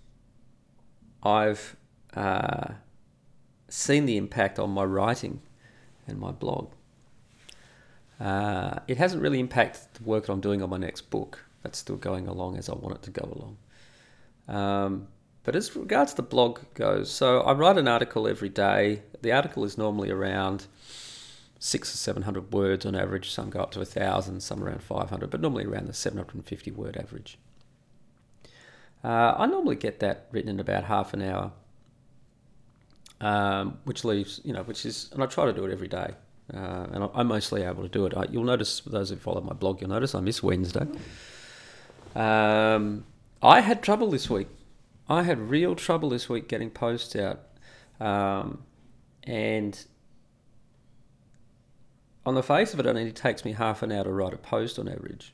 I've 1.23 1.77
uh, 2.15 2.75
seen 3.69 4.07
the 4.07 4.17
impact 4.17 4.59
on 4.59 4.71
my 4.71 4.85
writing 4.85 5.43
and 6.07 6.19
my 6.19 6.33
blog. 6.33 6.73
Uh, 8.19 8.81
it 8.87 8.99
hasn't 8.99 9.23
really 9.23 9.41
impacted 9.41 9.83
the 9.95 10.05
work 10.05 10.27
that 10.27 10.33
I'm 10.33 10.41
doing 10.41 10.63
on 10.63 10.71
my 10.71 10.77
next 10.77 11.11
book 11.11 11.45
that's 11.63 11.79
still 11.79 11.97
going 11.97 12.27
along 12.27 12.59
as 12.59 12.69
I 12.69 12.75
want 12.75 12.97
it 12.97 13.03
to 13.03 13.11
go 13.11 13.33
along. 13.35 13.57
Um, 14.49 15.09
but 15.43 15.57
as 15.57 15.75
regards 15.75 16.15
the 16.15 16.23
blog 16.23 16.61
goes, 16.75 17.11
so 17.11 17.41
I 17.41 17.53
write 17.53 17.79
an 17.79 17.89
article 17.89 18.29
every 18.29 18.51
day. 18.51 19.03
The 19.23 19.33
article 19.33 19.65
is 19.65 19.79
normally 19.79 20.11
around 20.11 20.67
six 21.59 21.95
or 21.95 21.97
seven 21.97 22.23
hundred 22.23 22.53
words 22.53 22.85
on 22.85 22.95
average. 22.95 23.31
Some 23.31 23.51
go 23.51 23.61
up 23.61 23.71
to 23.73 23.81
a 23.81 23.87
thousand, 23.87 24.43
some 24.43 24.63
around 24.63 24.83
five 24.83 25.11
hundred, 25.11 25.31
but 25.31 25.41
normally 25.41 25.65
around 25.65 25.87
the 25.87 25.95
seven 25.95 26.19
hundred 26.19 26.35
and 26.35 26.47
fifty 26.47 26.71
word 26.71 26.97
average. 26.97 27.39
Uh, 29.03 29.35
I 29.37 29.47
normally 29.47 29.77
get 29.77 30.01
that 30.01 30.27
written 30.31 30.51
in 30.51 30.61
about 30.61 30.85
half 30.85 31.15
an 31.15 31.23
hour, 31.23 31.53
um, 33.21 33.79
which 33.85 34.05
leaves 34.05 34.41
you 34.45 34.53
know, 34.53 34.63
which 34.63 34.85
is, 34.85 35.11
and 35.13 35.23
I 35.23 35.27
try 35.27 35.47
to 35.47 35.53
do 35.53 35.65
it 35.65 35.73
every 35.73 35.89
day. 35.89 36.15
Uh, 36.53 36.87
and 36.93 37.09
I'm 37.15 37.29
mostly 37.29 37.63
able 37.63 37.83
to 37.83 37.89
do 37.89 38.07
it. 38.07 38.15
I, 38.17 38.25
you'll 38.31 38.45
notice, 38.45 38.81
those 38.81 39.11
who 39.11 39.17
follow 39.17 39.41
my 39.41 39.53
blog, 39.53 39.81
you'll 39.81 39.91
notice 39.91 40.15
I 40.17 40.21
miss 40.21 40.43
Wednesday. 40.43 40.87
Um, 42.17 43.05
I 43.41 43.61
had 43.61 43.83
trouble 43.83 44.11
this 44.11 44.29
week. 44.29 44.49
I 45.09 45.23
had 45.23 45.39
real 45.39 45.77
trouble 45.77 46.11
this 46.11 46.29
week 46.29 46.49
getting 46.49 46.71
posts 46.71 47.15
out. 47.15 47.41
Um, 48.01 48.65
and 49.25 49.81
on 52.27 52.35
the 52.35 52.43
face 52.43 52.75
of 52.75 52.81
it, 52.81 52.87
it 52.87 52.89
only 52.89 53.13
takes 53.13 53.45
me 53.45 53.53
half 53.53 53.83
an 53.83 53.93
hour 53.93 54.05
to 54.05 54.13
write 54.13 54.35
a 54.35 54.39
post 54.39 54.79
on 54.79 54.89
average. 54.89 55.33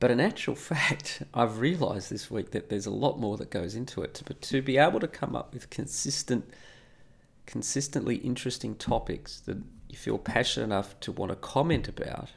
But 0.00 0.10
in 0.10 0.20
actual 0.20 0.54
fact, 0.72 1.22
I've 1.34 1.58
realised 1.58 2.10
this 2.10 2.30
week 2.30 2.52
that 2.52 2.68
there's 2.68 2.86
a 2.86 2.90
lot 2.90 3.18
more 3.18 3.36
that 3.36 3.50
goes 3.50 3.74
into 3.74 4.02
it. 4.02 4.22
But 4.24 4.40
to 4.42 4.62
be 4.62 4.78
able 4.78 5.00
to 5.00 5.08
come 5.08 5.34
up 5.34 5.52
with 5.54 5.70
consistent, 5.70 6.50
consistently 7.46 8.16
interesting 8.16 8.74
topics 8.74 9.40
that 9.40 9.58
you 9.88 9.96
feel 9.96 10.18
passionate 10.18 10.66
enough 10.66 10.98
to 11.00 11.12
want 11.12 11.30
to 11.30 11.36
comment 11.36 11.88
about 11.88 12.30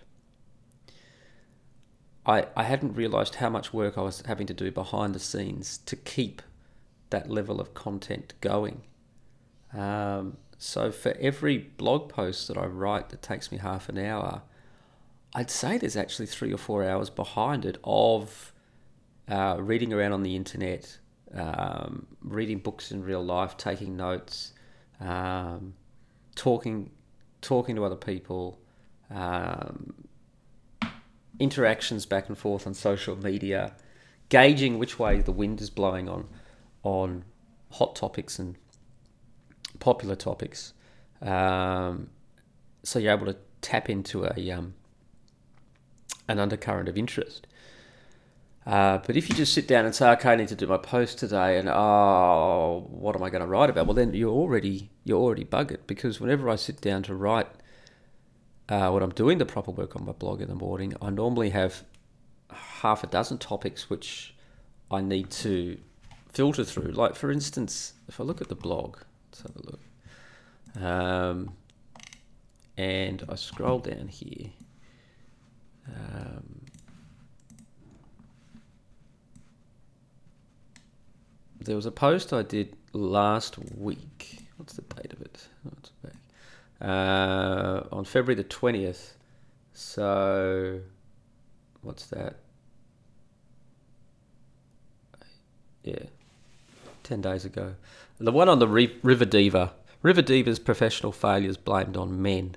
I, 2.25 2.47
I 2.55 2.63
hadn't 2.63 2.93
realised 2.93 3.35
how 3.35 3.49
much 3.49 3.73
work 3.73 3.97
I 3.97 4.01
was 4.01 4.21
having 4.25 4.47
to 4.47 4.53
do 4.53 4.71
behind 4.71 5.15
the 5.15 5.19
scenes 5.19 5.79
to 5.79 5.95
keep 5.95 6.41
that 7.09 7.29
level 7.29 7.59
of 7.59 7.73
content 7.73 8.33
going. 8.41 8.83
Um, 9.73 10.37
so 10.57 10.91
for 10.91 11.15
every 11.19 11.57
blog 11.57 12.09
post 12.09 12.47
that 12.47 12.57
I 12.57 12.65
write 12.65 13.09
that 13.09 13.21
takes 13.21 13.51
me 13.51 13.57
half 13.57 13.89
an 13.89 13.97
hour, 13.97 14.43
I'd 15.33 15.49
say 15.49 15.77
there's 15.77 15.95
actually 15.95 16.25
three 16.25 16.53
or 16.53 16.57
four 16.57 16.83
hours 16.83 17.09
behind 17.09 17.65
it 17.65 17.77
of 17.83 18.53
uh, 19.29 19.57
reading 19.59 19.93
around 19.93 20.11
on 20.11 20.23
the 20.23 20.35
internet, 20.35 20.97
um, 21.33 22.05
reading 22.21 22.59
books 22.59 22.91
in 22.91 23.03
real 23.03 23.23
life, 23.23 23.55
taking 23.55 23.95
notes, 23.95 24.53
um, 24.99 25.73
talking 26.35 26.91
talking 27.39 27.75
to 27.75 27.83
other 27.83 27.95
people, 27.95 28.59
um, 29.09 29.93
interactions 31.39 32.05
back 32.05 32.27
and 32.27 32.37
forth 32.37 32.67
on 32.67 32.73
social 32.73 33.15
media, 33.15 33.73
gauging 34.29 34.77
which 34.77 34.99
way 34.99 35.21
the 35.21 35.31
wind 35.31 35.61
is 35.61 35.69
blowing 35.69 36.09
on 36.09 36.27
on 36.83 37.23
hot 37.71 37.95
topics 37.95 38.37
and 38.37 38.57
popular 39.79 40.15
topics. 40.15 40.73
Um, 41.21 42.09
so 42.83 42.99
you're 42.99 43.13
able 43.13 43.27
to 43.27 43.37
tap 43.61 43.89
into 43.89 44.25
a 44.25 44.51
um, 44.51 44.73
an 46.31 46.39
undercurrent 46.39 46.89
of 46.89 46.97
interest. 46.97 47.47
Uh, 48.65 48.99
but 49.05 49.17
if 49.17 49.27
you 49.27 49.35
just 49.35 49.53
sit 49.53 49.67
down 49.67 49.85
and 49.85 49.95
say, 49.95 50.09
"Okay, 50.11 50.31
I 50.31 50.35
need 50.35 50.47
to 50.49 50.55
do 50.55 50.67
my 50.67 50.77
post 50.77 51.17
today," 51.17 51.57
and 51.57 51.67
oh, 51.67 52.85
what 52.89 53.15
am 53.15 53.23
I 53.23 53.29
going 53.29 53.41
to 53.41 53.47
write 53.47 53.69
about? 53.69 53.87
Well, 53.87 53.95
then 53.95 54.13
you're 54.13 54.29
already 54.29 54.91
you're 55.03 55.19
already 55.19 55.45
buggered 55.45 55.87
because 55.87 56.19
whenever 56.19 56.47
I 56.49 56.55
sit 56.55 56.79
down 56.79 57.01
to 57.03 57.15
write 57.15 57.47
uh, 58.69 58.89
when 58.89 59.03
I'm 59.03 59.11
doing 59.11 59.37
the 59.37 59.45
proper 59.45 59.71
work 59.71 59.95
on 59.95 60.05
my 60.05 60.13
blog 60.13 60.41
in 60.41 60.47
the 60.47 60.55
morning, 60.55 60.93
I 61.01 61.09
normally 61.09 61.49
have 61.49 61.83
half 62.49 63.03
a 63.03 63.07
dozen 63.07 63.37
topics 63.37 63.89
which 63.89 64.33
I 64.89 65.01
need 65.01 65.29
to 65.31 65.77
filter 66.29 66.63
through. 66.63 66.91
Like, 66.91 67.15
for 67.15 67.31
instance, 67.31 67.93
if 68.07 68.19
I 68.21 68.23
look 68.23 68.39
at 68.41 68.47
the 68.47 68.55
blog, 68.55 68.97
let's 69.27 69.41
have 69.41 69.55
a 69.57 69.65
look. 69.65 69.79
Um, 70.81 71.53
and 72.77 73.25
I 73.27 73.35
scroll 73.35 73.79
down 73.79 74.07
here. 74.07 74.51
Um, 75.87 76.61
there 81.59 81.75
was 81.75 81.85
a 81.85 81.91
post 81.91 82.33
I 82.33 82.43
did 82.43 82.75
last 82.93 83.57
week. 83.75 84.43
What's 84.57 84.73
the 84.73 84.81
date 84.81 85.13
of 85.13 85.21
it? 85.21 85.47
Oh, 85.67 85.71
it's 85.77 85.89
back. 86.03 86.13
Uh, 86.81 87.83
on 87.91 88.05
February 88.05 88.35
the 88.35 88.47
20th. 88.47 89.13
So, 89.73 90.81
what's 91.81 92.07
that? 92.07 92.35
Yeah, 95.83 96.03
10 97.03 97.21
days 97.21 97.45
ago. 97.45 97.75
The 98.19 98.31
one 98.31 98.49
on 98.49 98.59
the 98.59 98.67
River 98.67 99.25
Diva. 99.25 99.73
River 100.03 100.21
Diva's 100.21 100.59
professional 100.59 101.11
failures 101.11 101.57
blamed 101.57 101.97
on 101.97 102.21
men. 102.21 102.55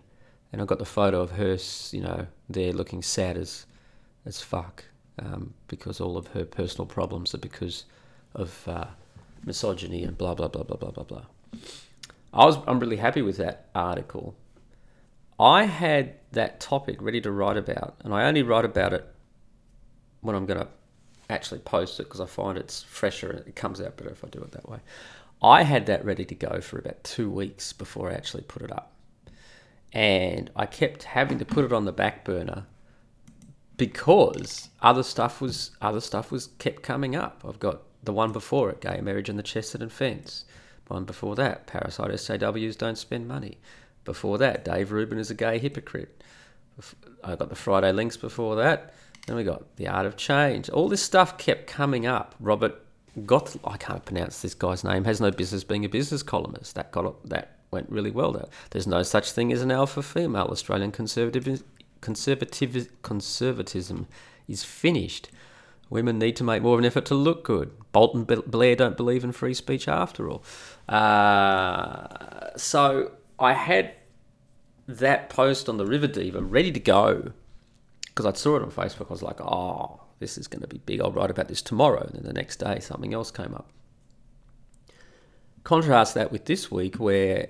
And 0.52 0.61
I 0.62 0.66
got 0.66 0.78
the 0.78 0.85
photo 0.85 1.21
of 1.21 1.33
her, 1.33 1.59
you 1.90 2.02
know, 2.02 2.26
there 2.49 2.73
looking 2.73 3.03
sad 3.03 3.37
as, 3.37 3.67
as 4.25 4.41
fuck. 4.41 4.85
Um, 5.17 5.55
because 5.69 6.01
all 6.01 6.17
of 6.17 6.29
her 6.29 6.45
personal 6.45 6.87
problems 6.87 7.35
are 7.35 7.39
because 7.39 7.85
of 8.35 8.67
uh, 8.67 8.87
misogyny 9.45 10.03
and 10.03 10.19
blah, 10.19 10.35
blah, 10.35 10.49
blah, 10.49 10.65
blah, 10.65 10.77
blah, 10.77 10.91
blah, 10.91 11.05
blah. 11.05 11.25
I 12.33 12.45
was, 12.45 12.59
I'm 12.67 12.81
really 12.81 12.97
happy 12.97 13.23
with 13.23 13.37
that 13.37 13.69
article. 13.75 14.35
I 15.39 15.65
had 15.65 16.15
that 16.33 16.61
topic 16.61 17.01
ready 17.01 17.21
to 17.21 17.31
write 17.31 17.57
about, 17.57 17.95
and 18.05 18.13
I 18.13 18.25
only 18.25 18.43
write 18.43 18.65
about 18.65 18.93
it 18.93 19.07
when 20.21 20.35
I'm 20.35 20.47
going 20.47 20.61
to 20.61 20.69
actually 21.31 21.61
post 21.61 22.01
it 22.01 22.05
because 22.05 22.21
I 22.21 22.27
find 22.27 22.59
it's 22.59 22.83
fresher 22.83 23.31
and 23.31 23.47
it 23.47 23.57
comes 23.57 23.81
out 23.81 23.97
better 23.97 24.11
if 24.11 24.25
I 24.25 24.29
do 24.29 24.41
it 24.41 24.53
that 24.53 24.69
way. 24.69 24.79
I 25.43 25.63
had 25.63 25.87
that 25.87 26.05
ready 26.05 26.25
to 26.25 26.35
go 26.35 26.61
for 26.61 26.79
about 26.79 27.03
two 27.05 27.31
weeks 27.31 27.73
before 27.73 28.11
I 28.11 28.15
actually 28.15 28.45
put 28.45 28.63
it 28.63 28.73
up. 28.73 28.94
And 29.95 30.51
I 30.57 30.67
kept 30.67 31.05
having 31.05 31.39
to 31.39 31.45
put 31.45 31.65
it 31.65 31.73
on 31.73 31.85
the 31.85 31.93
back 31.93 32.25
burner 32.25 32.67
because 33.77 34.69
other 34.83 35.05
stuff 35.05 35.41
was 35.41 35.71
other 35.81 36.01
stuff 36.01 36.31
was 36.33 36.49
kept 36.59 36.83
coming 36.83 37.15
up. 37.15 37.45
I've 37.49 37.61
got 37.61 37.83
the 38.03 38.13
one 38.13 38.33
before 38.33 38.71
it, 38.71 38.81
gay 38.81 39.01
marriage 39.01 39.29
and 39.29 39.39
the 39.39 39.43
Chesterton 39.43 39.89
fence. 39.89 40.45
One 40.89 41.05
before 41.05 41.35
that, 41.37 41.67
parasite 41.67 42.11
SJWs 42.11 42.77
don't 42.77 42.99
spend 42.99 43.27
money. 43.27 43.59
Before 44.05 44.37
that, 44.39 44.65
Dave 44.65 44.93
Rubin 44.93 45.19
is 45.19 45.31
a 45.31 45.35
gay 45.35 45.59
hypocrite. 45.59 46.23
I 47.23 47.37
got 47.37 47.49
the 47.49 47.55
Friday 47.55 47.93
links 47.93 48.19
before 48.19 48.57
that. 48.57 48.93
Then 49.27 49.37
we 49.37 49.45
got 49.45 49.77
the 49.77 49.89
art 49.89 50.05
of 50.05 50.17
change. 50.17 50.69
All 50.69 50.89
this 50.89 51.03
stuff 51.03 51.39
kept 51.39 51.67
coming 51.67 52.05
up. 52.05 52.35
Robert 52.39 52.85
got 53.25 53.57
I 53.65 53.77
can't 53.77 54.05
pronounce 54.05 54.43
this 54.43 54.55
guy's 54.55 54.85
name. 54.85 55.05
Has 55.05 55.21
no 55.21 55.31
business 55.31 55.65
being 55.65 55.85
a 55.85 55.89
business 55.89 56.23
columnist. 56.23 56.75
That 56.75 56.91
got 56.91 57.29
that 57.31 57.53
went 57.75 57.90
really 57.90 58.11
well. 58.11 58.49
There's 58.71 58.87
no 58.87 59.02
such 59.02 59.33
thing 59.33 59.52
as 59.52 59.61
an 59.61 59.71
alpha 59.71 60.02
female. 60.02 60.49
Australian 60.50 60.93
conservative 60.93 61.62
conservative 62.00 62.88
conservatism 63.02 64.07
is 64.47 64.62
finished. 64.62 65.28
Women 65.90 66.19
need 66.19 66.37
to 66.37 66.45
make 66.45 66.62
more 66.62 66.75
of 66.75 66.78
an 66.78 66.85
effort 66.85 67.07
to 67.07 67.14
look 67.14 67.45
good. 67.45 67.71
Bolt 67.93 68.14
and 68.14 68.26
Blair 68.26 68.76
don't 68.76 68.97
believe 68.97 69.25
in 69.25 69.33
free 69.33 69.54
speech 69.54 69.87
after 69.88 70.31
all. 70.31 70.43
Uh, 70.88 72.57
so 72.57 73.12
I 73.38 73.52
had 73.52 73.93
that 74.87 75.28
post 75.28 75.69
on 75.69 75.76
the 75.76 75.87
River 75.87 76.07
Diva 76.07 76.43
ready 76.43 76.73
to 76.73 76.81
go 76.81 77.33
because 78.07 78.26
I 78.26 78.33
saw 78.33 78.57
it 78.57 78.62
on 78.62 78.71
Facebook. 78.71 79.09
I 79.09 79.14
was 79.14 79.23
like, 79.23 79.40
oh, 79.40 80.00
this 80.21 80.38
is 80.38 80.47
going 80.47 80.62
to 80.62 80.69
be 80.69 80.78
big. 80.78 81.00
I'll 81.00 81.12
write 81.12 81.31
about 81.31 81.49
this 81.49 81.62
tomorrow. 81.62 82.02
And 82.02 82.14
then 82.16 82.25
the 82.25 82.33
next 82.33 82.57
day, 82.57 82.81
something 82.81 83.12
else 83.12 83.31
came 83.31 83.54
up. 83.54 83.71
Contrast 85.64 86.14
that 86.14 86.31
with 86.31 86.45
this 86.45 86.71
week 86.71 86.97
where 86.97 87.49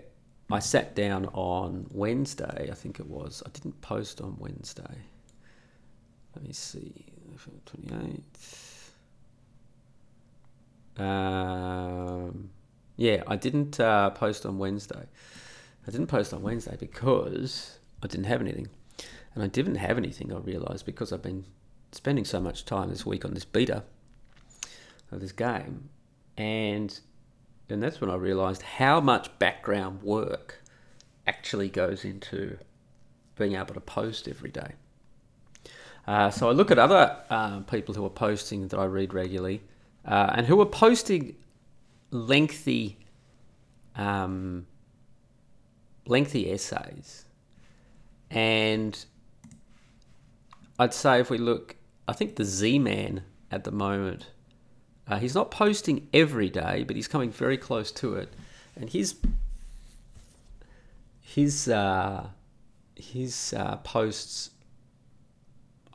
I 0.50 0.58
sat 0.58 0.94
down 0.94 1.26
on 1.26 1.86
Wednesday, 1.90 2.68
I 2.70 2.74
think 2.74 3.00
it 3.00 3.06
was. 3.06 3.42
I 3.46 3.50
didn't 3.50 3.80
post 3.80 4.20
on 4.20 4.36
Wednesday. 4.38 4.96
Let 6.34 6.44
me 6.44 6.52
see. 6.52 7.06
28th. 7.66 8.90
Um, 11.02 12.50
yeah, 12.96 13.22
I 13.26 13.36
didn't 13.36 13.80
uh, 13.80 14.10
post 14.10 14.46
on 14.46 14.58
Wednesday. 14.58 15.06
I 15.86 15.90
didn't 15.90 16.06
post 16.06 16.32
on 16.32 16.42
Wednesday 16.42 16.76
because 16.78 17.78
I 18.02 18.06
didn't 18.06 18.26
have 18.26 18.40
anything. 18.40 18.68
And 19.34 19.42
I 19.42 19.48
didn't 19.48 19.74
have 19.76 19.98
anything, 19.98 20.32
I 20.32 20.38
realised, 20.38 20.86
because 20.86 21.12
I've 21.12 21.22
been 21.22 21.44
spending 21.92 22.24
so 22.24 22.40
much 22.40 22.64
time 22.64 22.90
this 22.90 23.04
week 23.04 23.24
on 23.24 23.34
this 23.34 23.44
beta 23.44 23.82
of 25.10 25.20
this 25.20 25.32
game. 25.32 25.88
And 26.36 26.98
and 27.74 27.82
that's 27.82 28.00
when 28.00 28.08
I 28.08 28.14
realised 28.14 28.62
how 28.62 29.00
much 29.00 29.36
background 29.40 30.02
work 30.02 30.62
actually 31.26 31.68
goes 31.68 32.04
into 32.04 32.56
being 33.36 33.56
able 33.56 33.74
to 33.74 33.80
post 33.80 34.28
every 34.28 34.50
day. 34.50 34.74
Uh, 36.06 36.30
so 36.30 36.48
I 36.48 36.52
look 36.52 36.70
at 36.70 36.78
other 36.78 37.16
uh, 37.28 37.60
people 37.60 37.92
who 37.94 38.04
are 38.06 38.10
posting 38.10 38.68
that 38.68 38.78
I 38.78 38.84
read 38.84 39.12
regularly 39.12 39.60
uh, 40.06 40.34
and 40.34 40.46
who 40.46 40.60
are 40.60 40.66
posting 40.66 41.34
lengthy, 42.12 42.96
um, 43.96 44.66
lengthy 46.06 46.52
essays. 46.52 47.24
And 48.30 49.04
I'd 50.78 50.94
say 50.94 51.18
if 51.18 51.28
we 51.28 51.38
look, 51.38 51.74
I 52.06 52.12
think 52.12 52.36
the 52.36 52.44
Z 52.44 52.78
Man 52.78 53.24
at 53.50 53.64
the 53.64 53.72
moment, 53.72 54.28
uh, 55.08 55.18
he's 55.18 55.34
not 55.34 55.50
posting 55.50 56.08
every 56.12 56.48
day, 56.48 56.84
but 56.86 56.96
he's 56.96 57.08
coming 57.08 57.30
very 57.30 57.58
close 57.58 57.90
to 57.92 58.14
it. 58.14 58.32
And 58.76 58.90
his 58.90 59.16
his 61.20 61.68
uh, 61.68 62.28
his 62.96 63.54
uh, 63.56 63.76
posts 63.78 64.50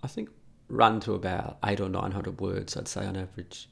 I 0.01 0.07
think, 0.07 0.29
run 0.67 0.99
to 1.01 1.13
about 1.13 1.57
eight 1.65 1.79
or 1.79 1.89
nine 1.89 2.11
hundred 2.11 2.39
words, 2.39 2.77
I'd 2.77 2.87
say 2.87 3.05
on 3.05 3.15
average. 3.15 3.69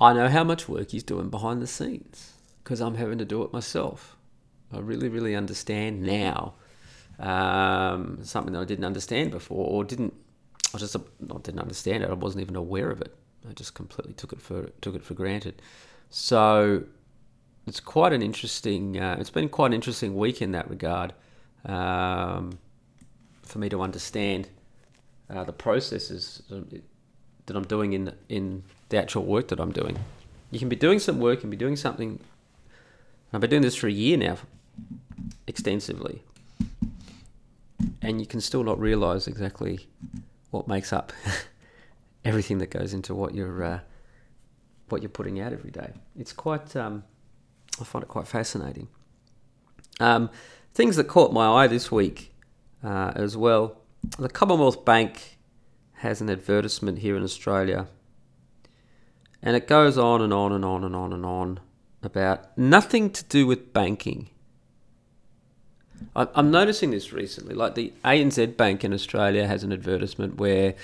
I 0.00 0.12
know 0.12 0.28
how 0.28 0.44
much 0.44 0.68
work 0.68 0.90
he's 0.90 1.02
doing 1.02 1.28
behind 1.28 1.62
the 1.62 1.66
scenes 1.66 2.32
because 2.62 2.80
I'm 2.80 2.96
having 2.96 3.18
to 3.18 3.24
do 3.24 3.42
it 3.42 3.52
myself. 3.52 4.16
I 4.72 4.78
really, 4.78 5.08
really 5.08 5.36
understand 5.36 6.02
now 6.02 6.54
um, 7.18 8.18
something 8.22 8.52
that 8.54 8.60
I 8.60 8.64
didn't 8.64 8.84
understand 8.84 9.30
before, 9.30 9.66
or 9.66 9.84
didn't. 9.84 10.14
I 10.74 10.78
just 10.78 10.96
not 11.20 11.42
didn't 11.42 11.60
understand 11.60 12.02
it. 12.02 12.10
I 12.10 12.14
wasn't 12.14 12.42
even 12.42 12.56
aware 12.56 12.90
of 12.90 13.02
it. 13.02 13.14
I 13.48 13.52
just 13.52 13.74
completely 13.74 14.14
took 14.14 14.32
it 14.32 14.40
for 14.40 14.70
took 14.80 14.94
it 14.94 15.02
for 15.02 15.14
granted. 15.14 15.60
So 16.10 16.84
it's 17.66 17.80
quite 17.80 18.12
an 18.12 18.22
interesting. 18.22 18.98
Uh, 18.98 19.16
it's 19.18 19.30
been 19.30 19.48
quite 19.48 19.66
an 19.68 19.72
interesting 19.74 20.16
week 20.16 20.42
in 20.42 20.52
that 20.52 20.68
regard. 20.68 21.12
Um, 21.64 22.58
for 23.42 23.58
me 23.58 23.68
to 23.68 23.82
understand 23.82 24.48
uh, 25.30 25.44
the 25.44 25.52
processes 25.52 26.42
that 26.48 27.56
I'm 27.56 27.64
doing 27.64 27.92
in 27.92 28.12
in 28.28 28.64
the 28.88 28.98
actual 28.98 29.24
work 29.24 29.48
that 29.48 29.60
I'm 29.60 29.72
doing. 29.72 29.98
You 30.50 30.58
can 30.58 30.68
be 30.68 30.76
doing 30.76 30.98
some 30.98 31.18
work 31.18 31.42
and 31.42 31.50
be 31.50 31.56
doing 31.56 31.76
something. 31.76 32.20
I've 33.32 33.40
been 33.40 33.50
doing 33.50 33.62
this 33.62 33.74
for 33.74 33.86
a 33.86 33.92
year 33.92 34.18
now, 34.18 34.36
extensively, 35.46 36.22
and 38.02 38.20
you 38.20 38.26
can 38.26 38.40
still 38.40 38.62
not 38.62 38.78
realize 38.78 39.26
exactly 39.26 39.86
what 40.50 40.68
makes 40.68 40.92
up 40.92 41.12
everything 42.24 42.58
that 42.58 42.70
goes 42.70 42.94
into 42.94 43.14
what 43.14 43.34
you're 43.34 43.62
uh, 43.62 43.80
what 44.88 45.02
you're 45.02 45.08
putting 45.08 45.40
out 45.40 45.52
every 45.52 45.70
day. 45.70 45.92
It's 46.18 46.32
quite. 46.32 46.74
Um, 46.76 47.04
I 47.80 47.84
find 47.84 48.02
it 48.02 48.08
quite 48.08 48.28
fascinating. 48.28 48.88
Um, 49.98 50.30
things 50.74 50.96
that 50.96 51.04
caught 51.04 51.32
my 51.32 51.46
eye 51.46 51.66
this 51.66 51.90
week 51.90 52.34
uh, 52.84 53.12
as 53.14 53.36
well. 53.36 53.78
The 54.18 54.28
Commonwealth 54.28 54.84
Bank 54.84 55.38
has 55.94 56.20
an 56.20 56.28
advertisement 56.28 56.98
here 56.98 57.16
in 57.16 57.22
Australia, 57.22 57.86
and 59.42 59.56
it 59.56 59.66
goes 59.66 59.96
on 59.96 60.20
and 60.20 60.32
on 60.32 60.52
and 60.52 60.64
on 60.64 60.84
and 60.84 60.94
on 60.94 61.12
and 61.12 61.24
on 61.24 61.60
about 62.02 62.56
nothing 62.58 63.10
to 63.10 63.24
do 63.24 63.46
with 63.46 63.72
banking. 63.72 64.28
I'm 66.16 66.50
noticing 66.50 66.90
this 66.90 67.12
recently. 67.12 67.54
Like 67.54 67.76
the 67.76 67.92
ANZ 68.04 68.56
Bank 68.56 68.82
in 68.82 68.92
Australia 68.92 69.46
has 69.46 69.62
an 69.62 69.72
advertisement 69.72 70.36
where 70.36 70.74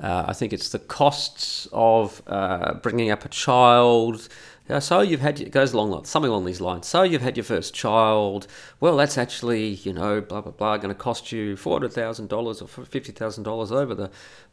uh, 0.00 0.24
I 0.28 0.32
think 0.32 0.52
it's 0.52 0.70
the 0.70 0.78
costs 0.78 1.68
of 1.72 2.22
uh, 2.26 2.74
bringing 2.74 3.10
up 3.10 3.24
a 3.24 3.28
child, 3.28 4.28
yeah, 4.68 4.78
so 4.78 5.00
you've 5.00 5.20
had 5.20 5.40
it 5.40 5.50
goes 5.50 5.74
along 5.74 6.04
something 6.06 6.30
along 6.30 6.46
these 6.46 6.60
lines. 6.60 6.86
So 6.86 7.02
you've 7.02 7.20
had 7.20 7.36
your 7.36 7.44
first 7.44 7.74
child. 7.74 8.46
Well, 8.80 8.96
that's 8.96 9.18
actually 9.18 9.68
you 9.68 9.92
know 9.92 10.22
blah 10.22 10.40
blah 10.40 10.52
blah 10.52 10.78
going 10.78 10.88
to 10.88 10.98
cost 10.98 11.32
you 11.32 11.54
four 11.56 11.74
hundred 11.74 11.92
thousand 11.92 12.28
dollars 12.28 12.62
or 12.62 12.68
fifty 12.68 13.12
thousand 13.12 13.44
dollars 13.44 13.70
over 13.70 13.94
the 13.94 14.10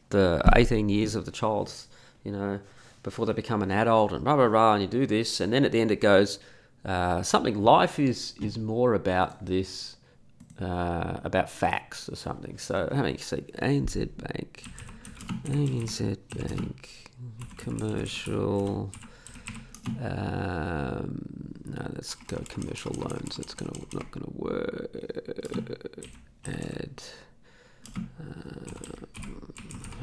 the 0.09 0.41
eighteen 0.55 0.89
years 0.89 1.15
of 1.15 1.25
the 1.25 1.31
child's 1.31 1.87
you 2.23 2.31
know 2.31 2.59
before 3.03 3.25
they 3.25 3.33
become 3.33 3.61
an 3.61 3.71
adult 3.71 4.11
and 4.11 4.25
blah 4.25 4.35
blah 4.35 4.49
blah. 4.49 4.73
And 4.73 4.81
you 4.81 4.87
do 4.89 5.07
this, 5.07 5.39
and 5.39 5.53
then 5.53 5.63
at 5.63 5.71
the 5.71 5.79
end 5.79 5.91
it 5.91 6.01
goes 6.01 6.39
uh, 6.83 7.21
something. 7.21 7.63
Life 7.63 7.97
is 7.97 8.33
is 8.41 8.57
more 8.57 8.93
about 8.93 9.45
this 9.45 9.95
uh, 10.59 11.21
about 11.23 11.49
facts 11.49 12.09
or 12.09 12.17
something. 12.17 12.57
So 12.57 12.89
how 12.91 13.03
many 13.03 13.17
see 13.17 13.45
ANZ 13.59 14.09
Bank, 14.17 14.65
ANZ 15.45 16.17
Bank 16.35 17.11
commercial 17.57 18.91
Um, 19.99 21.53
no, 21.65 21.91
let's 21.95 22.15
go 22.15 22.37
commercial 22.49 22.93
loans. 22.93 23.37
That's 23.37 23.53
gonna 23.53 23.71
not 23.93 24.11
gonna 24.11 24.31
work. 24.33 24.91
Add 26.45 27.01
uh, 27.97 29.05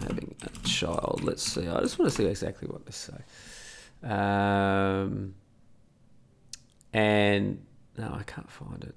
having 0.03 0.35
a 0.43 0.51
child. 0.67 1.23
Let's 1.23 1.43
see. 1.43 1.69
I 1.69 1.81
just 1.81 1.99
want 1.99 2.11
to 2.11 2.17
see 2.17 2.27
exactly 2.27 2.69
what 2.69 2.85
they 2.87 2.93
say. 2.93 3.19
Um, 4.03 5.35
and 6.93 7.65
no, 7.97 8.15
I 8.15 8.23
can't 8.25 8.51
find 8.51 8.83
it. 8.85 8.95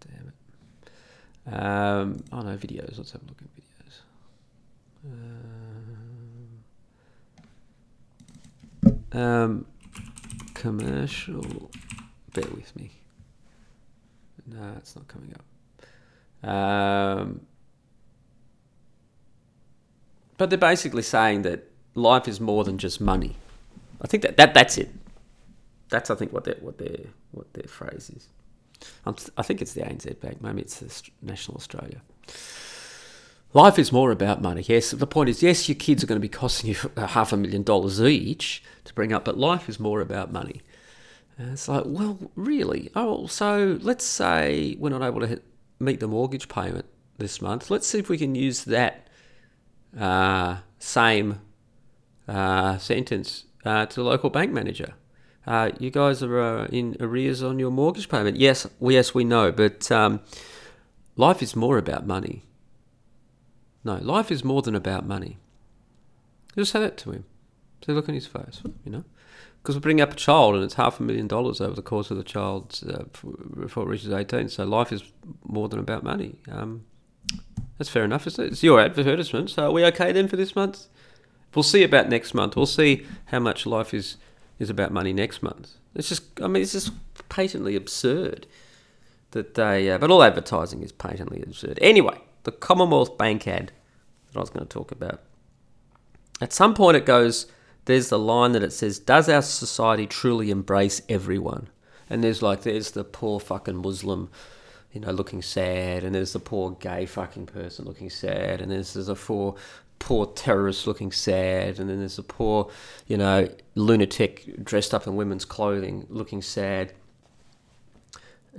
Damn 0.00 0.32
it. 0.32 1.52
Um, 1.52 2.24
oh 2.32 2.42
no, 2.42 2.56
videos. 2.56 2.98
Let's 2.98 3.12
have 3.12 3.22
a 3.22 3.26
look 3.26 3.40
at 3.42 3.48
videos. 3.56 3.67
Um, 5.04 6.58
um, 9.12 9.66
commercial. 10.54 11.70
Bear 12.34 12.48
with 12.54 12.74
me. 12.76 12.90
No, 14.46 14.74
it's 14.76 14.96
not 14.96 15.08
coming 15.08 15.34
up. 15.34 15.44
Um, 16.48 17.40
but 20.36 20.50
they're 20.50 20.58
basically 20.58 21.02
saying 21.02 21.42
that 21.42 21.70
life 21.94 22.28
is 22.28 22.40
more 22.40 22.64
than 22.64 22.78
just 22.78 23.00
money. 23.00 23.36
I 24.00 24.06
think 24.06 24.22
that, 24.22 24.36
that 24.36 24.54
that's 24.54 24.78
it. 24.78 24.90
That's 25.88 26.10
I 26.10 26.14
think 26.14 26.32
what 26.32 26.44
their 26.44 26.56
what 26.60 26.78
their 26.78 27.06
what 27.32 27.52
their 27.54 27.66
phrase 27.66 28.10
is. 28.14 28.28
I'm, 29.04 29.16
i 29.36 29.42
think 29.42 29.60
it's 29.60 29.72
the 29.72 29.80
ANZ 29.80 30.20
Bank. 30.20 30.40
Maybe 30.40 30.62
it's 30.62 30.78
the 30.78 31.10
National 31.20 31.56
Australia. 31.56 32.00
Life 33.54 33.78
is 33.78 33.92
more 33.92 34.10
about 34.10 34.42
money. 34.42 34.62
Yes, 34.66 34.90
the 34.90 35.06
point 35.06 35.30
is, 35.30 35.42
yes, 35.42 35.68
your 35.68 35.76
kids 35.76 36.04
are 36.04 36.06
going 36.06 36.20
to 36.20 36.20
be 36.20 36.28
costing 36.28 36.70
you 36.70 36.76
half 36.96 37.32
a 37.32 37.36
million 37.36 37.62
dollars 37.62 38.00
each 38.00 38.62
to 38.84 38.92
bring 38.94 39.12
up, 39.12 39.24
but 39.24 39.38
life 39.38 39.68
is 39.68 39.80
more 39.80 40.00
about 40.00 40.30
money. 40.30 40.60
And 41.38 41.52
it's 41.52 41.68
like, 41.68 41.84
well, 41.86 42.18
really? 42.34 42.90
Oh, 42.94 43.26
so 43.26 43.78
let's 43.80 44.04
say 44.04 44.76
we're 44.78 44.90
not 44.90 45.02
able 45.02 45.20
to 45.20 45.26
hit, 45.26 45.44
meet 45.78 46.00
the 46.00 46.08
mortgage 46.08 46.48
payment 46.48 46.84
this 47.16 47.40
month. 47.40 47.70
Let's 47.70 47.86
see 47.86 47.98
if 47.98 48.10
we 48.10 48.18
can 48.18 48.34
use 48.34 48.64
that 48.64 49.08
uh, 49.98 50.58
same 50.78 51.40
uh, 52.26 52.76
sentence 52.76 53.44
uh, 53.64 53.86
to 53.86 53.94
the 53.96 54.04
local 54.04 54.28
bank 54.28 54.52
manager. 54.52 54.94
Uh, 55.46 55.70
you 55.78 55.90
guys 55.90 56.22
are 56.22 56.38
uh, 56.38 56.66
in 56.66 56.96
arrears 57.00 57.42
on 57.42 57.58
your 57.58 57.70
mortgage 57.70 58.10
payment. 58.10 58.36
Yes, 58.36 58.66
yes, 58.80 59.14
we 59.14 59.24
know, 59.24 59.50
but 59.50 59.90
um, 59.90 60.20
life 61.16 61.42
is 61.42 61.56
more 61.56 61.78
about 61.78 62.06
money. 62.06 62.42
No, 63.88 63.96
life 64.02 64.30
is 64.30 64.44
more 64.44 64.60
than 64.60 64.74
about 64.74 65.06
money. 65.06 65.38
Just 66.54 66.72
say 66.72 66.80
that 66.80 66.98
to 66.98 67.10
him. 67.10 67.24
See, 67.86 67.92
look 67.92 68.06
in 68.06 68.14
his 68.14 68.26
face, 68.26 68.60
you 68.84 68.92
know. 68.92 69.04
Because 69.62 69.76
we 69.76 69.80
bring 69.80 70.02
up 70.02 70.12
a 70.12 70.14
child 70.14 70.56
and 70.56 70.62
it's 70.62 70.74
half 70.74 71.00
a 71.00 71.02
million 71.02 71.26
dollars 71.26 71.58
over 71.58 71.74
the 71.74 71.80
course 71.80 72.10
of 72.10 72.18
the 72.18 72.22
child's 72.22 72.82
uh, 72.82 73.04
before 73.58 73.84
it 73.84 73.88
reaches 73.88 74.12
18. 74.12 74.50
So 74.50 74.66
life 74.66 74.92
is 74.92 75.04
more 75.42 75.70
than 75.70 75.78
about 75.78 76.02
money. 76.02 76.36
Um, 76.52 76.84
that's 77.78 77.88
fair 77.88 78.04
enough, 78.04 78.26
isn't 78.26 78.44
it? 78.44 78.52
It's 78.52 78.62
your 78.62 78.78
advertisement. 78.78 79.48
So 79.48 79.68
are 79.68 79.72
we 79.72 79.86
okay 79.86 80.12
then 80.12 80.28
for 80.28 80.36
this 80.36 80.54
month? 80.54 80.86
We'll 81.54 81.62
see 81.62 81.82
about 81.82 82.10
next 82.10 82.34
month. 82.34 82.56
We'll 82.56 82.66
see 82.66 83.06
how 83.26 83.38
much 83.38 83.64
life 83.64 83.94
is, 83.94 84.18
is 84.58 84.68
about 84.68 84.92
money 84.92 85.14
next 85.14 85.42
month. 85.42 85.76
It's 85.94 86.10
just, 86.10 86.42
I 86.42 86.46
mean, 86.46 86.62
it's 86.62 86.72
just 86.72 86.92
patently 87.30 87.74
absurd 87.74 88.46
that 89.30 89.54
they, 89.54 89.90
uh, 89.90 89.96
but 89.96 90.10
all 90.10 90.22
advertising 90.22 90.82
is 90.82 90.92
patently 90.92 91.40
absurd. 91.40 91.78
Anyway, 91.80 92.20
the 92.42 92.52
Commonwealth 92.52 93.16
Bank 93.16 93.48
ad 93.48 93.72
that 94.32 94.38
I 94.38 94.40
was 94.40 94.50
going 94.50 94.66
to 94.66 94.68
talk 94.68 94.92
about. 94.92 95.20
At 96.40 96.52
some 96.52 96.74
point, 96.74 96.96
it 96.96 97.06
goes, 97.06 97.46
there's 97.86 98.08
the 98.08 98.18
line 98.18 98.52
that 98.52 98.62
it 98.62 98.72
says, 98.72 98.98
Does 98.98 99.28
our 99.28 99.42
society 99.42 100.06
truly 100.06 100.50
embrace 100.50 101.02
everyone? 101.08 101.68
And 102.10 102.22
there's 102.22 102.42
like, 102.42 102.62
there's 102.62 102.92
the 102.92 103.04
poor 103.04 103.40
fucking 103.40 103.76
Muslim 103.76 104.30
you 104.92 105.00
know, 105.00 105.10
looking 105.10 105.42
sad, 105.42 106.02
and 106.02 106.14
there's 106.14 106.32
the 106.32 106.40
poor 106.40 106.72
gay 106.80 107.04
fucking 107.06 107.46
person 107.46 107.84
looking 107.84 108.08
sad, 108.08 108.60
and 108.60 108.70
there's, 108.70 108.94
there's 108.94 109.08
a 109.08 109.14
poor 109.14 109.54
poor 109.98 110.26
terrorist 110.26 110.86
looking 110.86 111.10
sad, 111.10 111.78
and 111.78 111.90
then 111.90 111.98
there's 111.98 112.18
a 112.18 112.22
poor, 112.22 112.70
you 113.06 113.16
know, 113.16 113.48
lunatic 113.74 114.64
dressed 114.64 114.94
up 114.94 115.06
in 115.06 115.16
women's 115.16 115.44
clothing 115.44 116.06
looking 116.08 116.40
sad. 116.40 116.92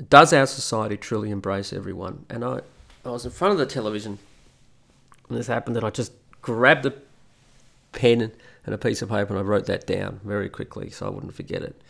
Does 0.09 0.33
our 0.33 0.45
society 0.45 0.97
truly 0.97 1.31
embrace 1.31 1.73
everyone? 1.73 2.25
And 2.29 2.43
I, 2.43 2.61
I 3.05 3.09
was 3.09 3.25
in 3.25 3.31
front 3.31 3.53
of 3.53 3.57
the 3.57 3.65
television 3.65 4.19
when 5.29 5.37
this 5.37 5.47
happened, 5.47 5.77
and 5.77 5.85
I 5.85 5.89
just 5.89 6.11
grabbed 6.41 6.85
a 6.85 6.93
pen 7.91 8.31
and 8.65 8.75
a 8.75 8.77
piece 8.77 9.01
of 9.01 9.09
paper 9.09 9.35
and 9.35 9.39
I 9.39 9.41
wrote 9.41 9.65
that 9.65 9.87
down 9.87 10.19
very 10.23 10.49
quickly 10.49 10.89
so 10.89 11.07
I 11.07 11.09
wouldn't 11.09 11.33
forget 11.33 11.61
it. 11.61 11.81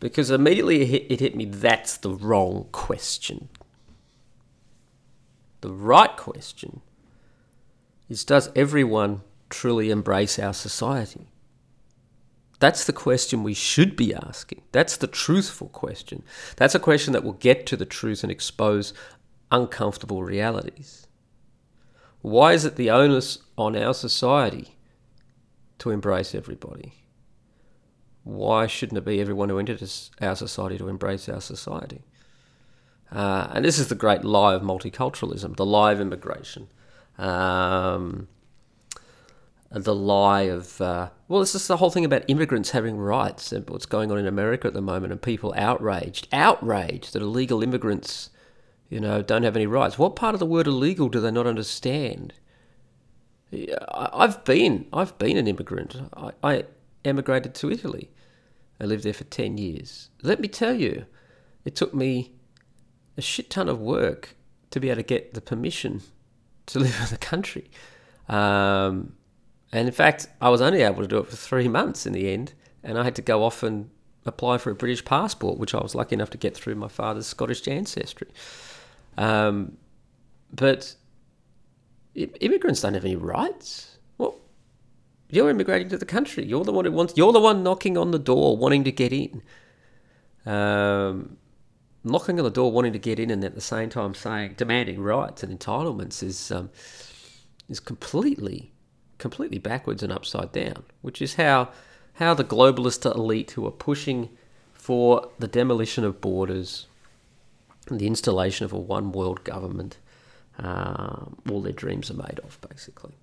Because 0.00 0.30
immediately 0.30 0.82
it 0.82 0.86
hit, 0.86 1.06
it 1.10 1.20
hit 1.20 1.36
me 1.36 1.44
that's 1.44 1.96
the 1.96 2.10
wrong 2.10 2.66
question. 2.72 3.48
The 5.60 5.72
right 5.72 6.14
question 6.16 6.82
is 8.08 8.24
Does 8.24 8.50
everyone 8.54 9.22
truly 9.48 9.90
embrace 9.90 10.38
our 10.38 10.52
society? 10.52 11.28
That's 12.60 12.84
the 12.84 12.92
question 12.92 13.42
we 13.42 13.54
should 13.54 13.96
be 13.96 14.14
asking. 14.14 14.62
That's 14.72 14.96
the 14.96 15.06
truthful 15.06 15.68
question. 15.68 16.22
That's 16.56 16.74
a 16.74 16.80
question 16.80 17.12
that 17.12 17.24
will 17.24 17.32
get 17.32 17.66
to 17.66 17.76
the 17.76 17.84
truth 17.84 18.22
and 18.22 18.30
expose 18.30 18.94
uncomfortable 19.50 20.22
realities. 20.22 21.06
Why 22.24 22.54
is 22.54 22.64
it 22.64 22.76
the 22.76 22.90
onus 22.90 23.40
on 23.58 23.76
our 23.76 23.92
society 23.92 24.78
to 25.78 25.90
embrace 25.90 26.34
everybody? 26.34 26.94
Why 28.22 28.66
shouldn't 28.66 28.96
it 28.96 29.04
be 29.04 29.20
everyone 29.20 29.50
who 29.50 29.58
enters 29.58 30.10
our 30.22 30.34
society 30.34 30.78
to 30.78 30.88
embrace 30.88 31.28
our 31.28 31.42
society? 31.42 32.00
Uh, 33.12 33.48
and 33.52 33.62
this 33.62 33.78
is 33.78 33.88
the 33.88 33.94
great 33.94 34.24
lie 34.24 34.54
of 34.54 34.62
multiculturalism, 34.62 35.56
the 35.56 35.66
lie 35.66 35.92
of 35.92 36.00
immigration, 36.00 36.68
um, 37.18 38.28
the 39.70 39.94
lie 39.94 40.44
of 40.44 40.80
uh, 40.80 41.10
well, 41.28 41.42
it's 41.42 41.52
just 41.52 41.68
the 41.68 41.76
whole 41.76 41.90
thing 41.90 42.06
about 42.06 42.24
immigrants 42.28 42.70
having 42.70 42.96
rights 42.96 43.52
and 43.52 43.68
what's 43.68 43.84
going 43.84 44.10
on 44.10 44.16
in 44.16 44.26
America 44.26 44.66
at 44.66 44.72
the 44.72 44.80
moment, 44.80 45.12
and 45.12 45.20
people 45.20 45.52
outraged, 45.58 46.28
outraged 46.32 47.12
that 47.12 47.20
illegal 47.20 47.62
immigrants, 47.62 48.30
you 48.94 49.00
know, 49.00 49.22
don't 49.22 49.42
have 49.42 49.56
any 49.56 49.66
rights. 49.66 49.98
What 49.98 50.14
part 50.14 50.36
of 50.36 50.38
the 50.38 50.46
word 50.46 50.68
illegal 50.68 51.08
do 51.08 51.18
they 51.18 51.32
not 51.32 51.48
understand? 51.48 52.32
I've 53.92 54.44
been, 54.44 54.86
I've 54.92 55.18
been 55.18 55.36
an 55.36 55.48
immigrant. 55.48 55.96
I, 56.16 56.30
I 56.44 56.64
emigrated 57.04 57.56
to 57.56 57.72
Italy. 57.72 58.12
I 58.80 58.84
lived 58.84 59.02
there 59.02 59.12
for 59.12 59.24
ten 59.24 59.58
years. 59.58 60.10
Let 60.22 60.38
me 60.38 60.46
tell 60.46 60.74
you, 60.74 61.06
it 61.64 61.74
took 61.74 61.92
me 61.92 62.34
a 63.16 63.20
shit 63.20 63.50
ton 63.50 63.68
of 63.68 63.80
work 63.80 64.36
to 64.70 64.78
be 64.78 64.90
able 64.90 64.98
to 64.98 65.02
get 65.02 65.34
the 65.34 65.40
permission 65.40 66.00
to 66.66 66.78
live 66.84 66.96
in 67.02 67.08
the 67.10 67.16
country. 67.16 67.68
Um, 68.28 69.14
and 69.72 69.88
in 69.88 69.92
fact, 69.92 70.28
I 70.40 70.50
was 70.50 70.60
only 70.60 70.82
able 70.82 71.02
to 71.02 71.08
do 71.08 71.18
it 71.18 71.26
for 71.26 71.34
three 71.34 71.66
months 71.66 72.06
in 72.06 72.12
the 72.12 72.32
end, 72.32 72.52
and 72.84 72.96
I 72.96 73.02
had 73.02 73.16
to 73.16 73.22
go 73.22 73.42
off 73.42 73.64
and 73.64 73.90
apply 74.24 74.58
for 74.58 74.70
a 74.70 74.76
British 74.76 75.04
passport, 75.04 75.58
which 75.58 75.74
I 75.74 75.82
was 75.82 75.96
lucky 75.96 76.14
enough 76.14 76.30
to 76.30 76.38
get 76.38 76.56
through 76.56 76.76
my 76.76 76.86
father's 76.86 77.26
Scottish 77.26 77.66
ancestry. 77.66 78.28
Um, 79.16 79.76
but 80.52 80.94
immigrants 82.14 82.80
don't 82.80 82.94
have 82.94 83.04
any 83.04 83.16
rights. 83.16 83.98
Well, 84.18 84.36
you're 85.30 85.50
immigrating 85.50 85.88
to 85.90 85.98
the 85.98 86.04
country. 86.04 86.44
You're 86.44 86.64
the 86.64 86.72
one 86.72 86.84
who 86.84 86.92
wants. 86.92 87.14
You're 87.16 87.32
the 87.32 87.40
one 87.40 87.62
knocking 87.62 87.96
on 87.96 88.10
the 88.10 88.18
door, 88.18 88.56
wanting 88.56 88.84
to 88.84 88.92
get 88.92 89.12
in. 89.12 89.42
Um, 90.46 91.38
knocking 92.04 92.38
on 92.38 92.44
the 92.44 92.50
door, 92.50 92.70
wanting 92.70 92.92
to 92.92 92.98
get 92.98 93.18
in, 93.18 93.30
and 93.30 93.42
at 93.44 93.54
the 93.54 93.60
same 93.60 93.88
time 93.88 94.14
saying 94.14 94.54
demanding 94.56 95.00
rights 95.00 95.42
and 95.42 95.58
entitlements 95.58 96.22
is 96.22 96.52
um, 96.52 96.70
is 97.68 97.80
completely 97.80 98.72
completely 99.18 99.58
backwards 99.58 100.02
and 100.02 100.12
upside 100.12 100.52
down. 100.52 100.84
Which 101.02 101.22
is 101.22 101.34
how 101.34 101.70
how 102.14 102.34
the 102.34 102.44
globalist 102.44 103.12
elite 103.12 103.52
who 103.52 103.66
are 103.66 103.72
pushing 103.72 104.30
for 104.72 105.30
the 105.38 105.48
demolition 105.48 106.04
of 106.04 106.20
borders 106.20 106.86
the 107.90 108.06
installation 108.06 108.64
of 108.64 108.72
a 108.72 108.78
one 108.78 109.12
world 109.12 109.44
government, 109.44 109.98
um, 110.58 111.36
all 111.50 111.60
their 111.60 111.72
dreams 111.72 112.10
are 112.10 112.14
made 112.14 112.40
of, 112.42 112.58
basically. 112.68 113.14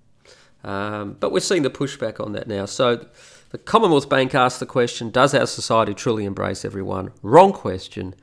Um, 0.64 1.16
but 1.18 1.32
we're 1.32 1.40
seeing 1.40 1.62
the 1.62 1.70
pushback 1.70 2.24
on 2.24 2.32
that 2.32 2.46
now. 2.46 2.66
So 2.66 3.06
the 3.50 3.58
Commonwealth 3.58 4.08
Bank 4.08 4.34
asked 4.34 4.60
the 4.60 4.66
question 4.66 5.10
Does 5.10 5.34
our 5.34 5.46
society 5.46 5.94
truly 5.94 6.24
embrace 6.24 6.64
everyone? 6.64 7.12
Wrong 7.22 7.52
question. 7.52 8.14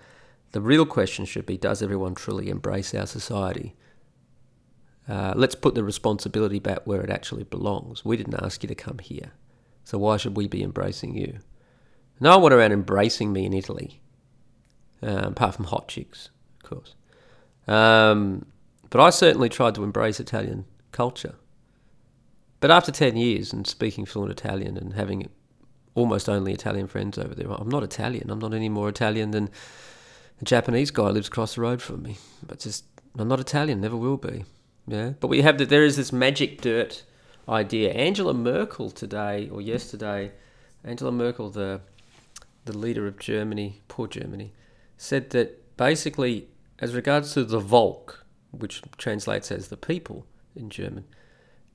The 0.51 0.61
real 0.61 0.85
question 0.85 1.25
should 1.25 1.45
be 1.45 1.57
Does 1.57 1.81
everyone 1.81 2.15
truly 2.15 2.49
embrace 2.49 2.93
our 2.95 3.05
society? 3.05 3.75
Uh, 5.07 5.33
let's 5.35 5.55
put 5.55 5.73
the 5.73 5.83
responsibility 5.83 6.59
back 6.59 6.85
where 6.85 7.01
it 7.01 7.09
actually 7.09 7.43
belongs. 7.43 8.05
We 8.05 8.15
didn't 8.15 8.41
ask 8.41 8.61
you 8.63 8.67
to 8.67 8.75
come 8.75 8.99
here. 8.99 9.31
So 9.83 9.97
why 9.97 10.17
should 10.17 10.37
we 10.37 10.47
be 10.47 10.61
embracing 10.61 11.15
you? 11.15 11.39
No 12.19 12.31
one 12.31 12.43
went 12.43 12.53
around 12.53 12.73
embracing 12.73 13.33
me 13.33 13.45
in 13.45 13.53
Italy, 13.53 13.98
uh, 15.03 15.27
apart 15.27 15.55
from 15.55 15.65
hot 15.65 15.87
chicks, 15.87 16.29
of 16.63 16.69
course. 16.69 16.95
Um, 17.67 18.45
but 18.89 19.01
I 19.01 19.09
certainly 19.09 19.49
tried 19.49 19.75
to 19.75 19.83
embrace 19.83 20.19
Italian 20.19 20.65
culture. 20.91 21.35
But 22.59 22.71
after 22.71 22.91
10 22.91 23.15
years 23.15 23.53
and 23.53 23.65
speaking 23.65 24.05
fluent 24.05 24.31
Italian 24.31 24.77
and 24.77 24.93
having 24.93 25.29
almost 25.95 26.29
only 26.29 26.53
Italian 26.53 26.87
friends 26.87 27.17
over 27.17 27.35
there. 27.35 27.51
I'm 27.51 27.69
not 27.69 27.83
Italian. 27.83 28.29
I'm 28.29 28.39
not 28.39 28.53
any 28.53 28.69
more 28.69 28.89
Italian 28.89 29.31
than 29.31 29.49
a 30.41 30.45
Japanese 30.45 30.91
guy 30.91 31.09
lives 31.09 31.27
across 31.27 31.55
the 31.55 31.61
road 31.61 31.81
from 31.81 32.03
me. 32.03 32.17
But 32.45 32.59
just 32.59 32.85
I'm 33.17 33.27
not 33.27 33.39
Italian. 33.39 33.81
Never 33.81 33.97
will 33.97 34.17
be. 34.17 34.45
Yeah. 34.87 35.11
But 35.19 35.27
we 35.27 35.41
have 35.41 35.57
that. 35.57 35.69
There 35.69 35.83
is 35.83 35.97
this 35.97 36.11
magic 36.11 36.61
dirt 36.61 37.03
idea. 37.47 37.91
Angela 37.91 38.33
Merkel 38.33 38.89
today 38.89 39.49
or 39.51 39.61
yesterday, 39.61 40.31
Angela 40.83 41.11
Merkel, 41.11 41.49
the 41.49 41.81
the 42.65 42.77
leader 42.77 43.07
of 43.07 43.17
Germany, 43.17 43.81
poor 43.87 44.07
Germany, 44.07 44.53
said 44.99 45.29
that 45.29 45.77
basically, 45.77 46.49
as 46.79 46.93
regards 46.93 47.33
to 47.33 47.45
the 47.45 47.59
Volk, 47.59 48.25
which 48.51 48.81
translates 48.97 49.49
as 49.49 49.69
the 49.69 49.77
people 49.77 50.27
in 50.55 50.69
German, 50.69 51.05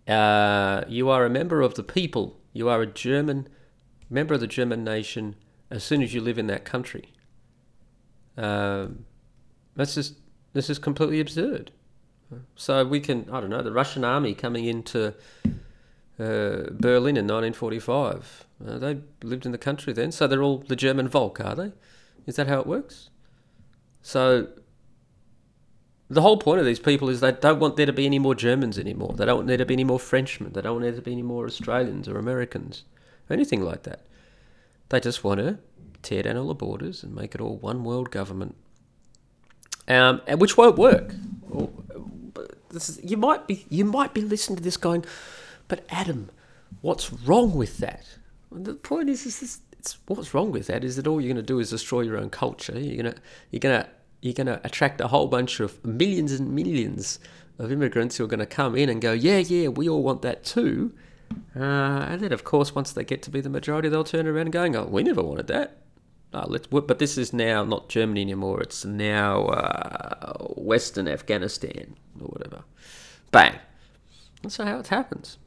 uh, 0.07 0.85
you 0.89 1.09
are 1.09 1.25
a 1.25 1.31
member 1.31 1.63
of 1.63 1.75
the 1.75 1.83
people. 1.83 2.37
You 2.53 2.69
are 2.69 2.83
a 2.83 2.87
German 2.87 3.49
member 4.11 4.35
of 4.35 4.41
the 4.41 4.47
German 4.47 4.85
nation 4.85 5.37
as 5.71 5.83
soon 5.83 6.03
as 6.03 6.13
you 6.13 6.21
live 6.21 6.39
in 6.39 6.49
that 6.49 6.67
country. 6.67 7.15
Um, 8.37 9.07
that's 9.75 9.95
just 9.95 10.17
this 10.53 10.69
is 10.69 10.79
completely 10.79 11.19
absurd. 11.19 11.71
So 12.57 12.85
we 12.85 13.01
can 13.01 13.27
I 13.33 13.41
don't 13.41 13.49
know 13.49 13.63
the 13.63 13.73
Russian 13.73 14.05
army 14.05 14.35
coming 14.35 14.67
into 14.67 15.15
uh, 16.21 16.69
Berlin 16.73 17.17
in 17.17 17.27
1945. 17.27 18.47
Uh, 18.67 18.79
they 18.79 18.99
lived 19.23 19.47
in 19.47 19.53
the 19.53 19.59
country 19.59 19.95
then, 19.95 20.13
so 20.13 20.27
they're 20.27 20.43
all 20.43 20.59
the 20.59 20.77
German 20.77 21.09
Volk, 21.09 21.41
are 21.41 21.55
they? 21.55 21.73
Is 22.27 22.37
that 22.37 22.49
how 22.49 22.61
it 22.61 22.67
works? 22.67 23.09
So 24.05 24.49
the 26.11 26.21
whole 26.21 26.37
point 26.37 26.61
of 26.61 26.67
these 26.67 26.79
people 26.79 27.09
is 27.09 27.21
they 27.21 27.33
don't 27.33 27.59
want 27.59 27.77
there 27.77 27.87
to 27.87 27.93
be 27.93 28.05
any 28.05 28.19
more 28.19 28.35
Germans 28.35 28.79
anymore. 28.79 29.15
They 29.17 29.25
don't 29.25 29.37
want 29.37 29.49
there 29.49 29.57
to 29.57 29.65
be 29.65 29.73
any 29.73 29.83
more 29.83 29.99
Frenchmen. 29.99 30.53
They 30.53 30.61
don't 30.61 30.75
want 30.75 30.85
there 30.85 30.93
to 30.93 31.01
be 31.01 31.13
any 31.13 31.23
more 31.23 31.47
Australians 31.47 32.07
or 32.07 32.19
Americans, 32.19 32.85
or 33.29 33.35
anything 33.35 33.63
like 33.65 33.85
that. 33.85 34.05
They 34.91 35.01
just 35.01 35.25
want 35.25 35.41
to 35.41 35.59
tear 36.03 36.23
down 36.23 36.37
all 36.37 36.49
the 36.49 36.55
borders 36.55 37.03
and 37.03 37.15
make 37.15 37.35
it 37.35 37.41
all 37.41 37.57
one 37.57 37.83
world 37.83 38.11
government, 38.11 38.57
um, 39.89 40.21
which 40.37 40.59
won't 40.59 40.77
work. 40.77 41.15
Is, 42.75 43.01
you 43.03 43.17
might 43.17 43.47
be 43.47 43.65
you 43.71 43.87
might 43.87 44.13
be 44.13 44.21
listening 44.21 44.59
to 44.59 44.63
this 44.63 44.77
going, 44.77 45.07
but 45.67 45.83
Adam, 45.89 46.31
what's 46.83 47.11
wrong 47.11 47.55
with 47.55 47.79
that? 47.79 48.05
And 48.51 48.67
the 48.67 48.75
point 48.75 49.09
is, 49.09 49.25
is 49.25 49.41
this, 49.41 49.61
what's 50.07 50.35
wrong 50.35 50.51
with 50.51 50.67
that 50.69 50.85
is 50.85 50.97
that 50.97 51.07
all 51.07 51.21
you're 51.21 51.33
going 51.33 51.37
to 51.37 51.43
do 51.43 51.59
is 51.59 51.71
destroy 51.71 52.03
your 52.03 52.17
own 52.17 52.31
culture. 52.31 52.79
You're 52.79 53.03
gonna 53.03 53.17
you're 53.51 53.61
gonna 53.61 53.89
you're 54.21 54.35
gonna 54.35 54.61
attract 54.65 55.01
a 55.01 55.09
whole 55.09 55.27
bunch 55.29 55.61
of 55.61 55.85
millions 55.85 56.33
and 56.33 56.55
millions 56.55 57.19
of 57.59 57.71
immigrants 57.71 58.17
who 58.17 58.25
are 58.25 58.29
going 58.29 58.41
to 58.41 58.47
come 58.47 58.75
in 58.75 58.89
and 58.89 59.01
go, 59.01 59.13
yeah, 59.13 59.39
yeah, 59.39 59.69
we 59.69 59.89
all 59.89 60.03
want 60.03 60.23
that 60.23 60.45
too. 60.45 60.93
Uh, 61.57 61.61
and 62.09 62.21
then, 62.21 62.33
of 62.33 62.45
course, 62.45 62.75
once 62.75 62.93
they 62.93 63.05
get 63.05 63.23
to 63.23 63.31
be 63.31 63.41
the 63.41 63.49
majority, 63.49 63.89
they'll 63.89 64.05
turn 64.05 64.27
around 64.27 64.55
and 64.55 64.73
go, 64.73 64.85
oh, 64.85 64.89
we 64.89 65.03
never 65.03 65.23
wanted 65.23 65.47
that. 65.49 65.79
Oh, 66.33 66.47
let's, 66.49 66.67
but 66.67 66.99
this 66.99 67.17
is 67.17 67.33
now 67.33 67.65
not 67.65 67.89
Germany 67.89 68.21
anymore. 68.21 68.61
It's 68.61 68.85
now 68.85 69.47
uh, 69.47 70.45
Western 70.57 71.07
Afghanistan 71.07 71.97
or 72.21 72.27
whatever. 72.27 72.65
Bang. 73.31 73.57
That's 74.43 74.57
how 74.57 74.79
it 74.79 74.89
happens. 74.89 75.39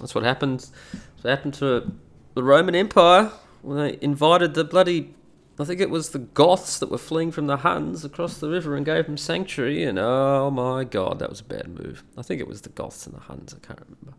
That's 0.00 0.14
what 0.14 0.24
happens. 0.24 0.72
That's 0.92 1.24
what 1.24 1.30
happened 1.30 1.54
to 1.54 1.92
the 2.34 2.42
Roman 2.42 2.74
Empire 2.74 3.30
when 3.64 3.78
they 3.78 3.98
invited 4.00 4.54
the 4.54 4.64
bloody. 4.64 5.14
I 5.58 5.64
think 5.64 5.80
it 5.80 5.90
was 5.90 6.10
the 6.10 6.18
Goths 6.18 6.80
that 6.80 6.90
were 6.90 6.98
fleeing 6.98 7.30
from 7.30 7.46
the 7.46 7.58
Huns 7.58 8.04
across 8.04 8.38
the 8.38 8.48
river 8.48 8.74
and 8.74 8.84
gave 8.84 9.06
them 9.06 9.16
sanctuary. 9.16 9.84
And 9.84 9.98
oh 9.98 10.50
my 10.50 10.82
god, 10.82 11.20
that 11.20 11.30
was 11.30 11.40
a 11.40 11.44
bad 11.44 11.68
move. 11.68 12.02
I 12.16 12.22
think 12.22 12.40
it 12.40 12.48
was 12.48 12.62
the 12.62 12.70
Goths 12.70 13.06
and 13.06 13.14
the 13.14 13.20
Huns. 13.20 13.54
I 13.54 13.64
can't 13.64 13.80
remember. 13.80 14.14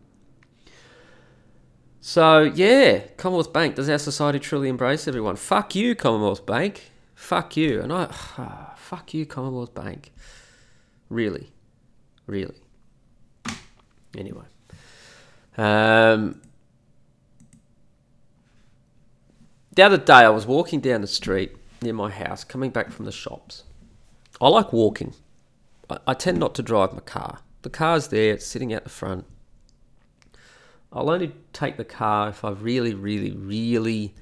So 2.00 2.42
yeah, 2.42 3.00
Commonwealth 3.16 3.52
Bank. 3.52 3.74
Does 3.74 3.88
our 3.88 3.98
society 3.98 4.38
truly 4.38 4.68
embrace 4.68 5.06
everyone? 5.06 5.36
Fuck 5.36 5.74
you, 5.74 5.94
Commonwealth 5.94 6.46
Bank. 6.46 6.90
Fuck 7.14 7.56
you. 7.56 7.82
And 7.82 7.92
I, 7.92 8.06
fuck 8.76 9.12
you, 9.12 9.26
Commonwealth 9.26 9.74
Bank. 9.74 10.12
Really, 11.10 11.52
really. 12.26 12.56
Anyway. 14.16 14.44
Um, 15.58 16.40
the 19.76 19.82
other 19.82 19.98
day, 19.98 20.14
I 20.14 20.30
was 20.30 20.46
walking 20.46 20.80
down 20.80 21.02
the 21.02 21.06
street 21.06 21.54
near 21.82 21.92
my 21.92 22.10
house, 22.10 22.44
coming 22.44 22.70
back 22.70 22.90
from 22.90 23.04
the 23.04 23.12
shops. 23.12 23.64
I 24.40 24.48
like 24.48 24.72
walking. 24.72 25.14
I, 26.06 26.14
tend 26.14 26.38
not 26.38 26.54
to 26.56 26.62
drive 26.62 26.94
my 26.94 27.00
car. 27.00 27.40
The 27.62 27.70
car's 27.70 28.08
there, 28.08 28.32
it's 28.32 28.46
sitting 28.46 28.72
out 28.72 28.84
the 28.84 28.90
front. 28.90 29.26
I'll 30.92 31.10
only 31.10 31.32
take 31.52 31.76
the 31.76 31.84
car 31.84 32.30
if 32.30 32.42
I 32.42 32.50
really, 32.50 32.94
really, 32.94 33.30
really 33.30 34.14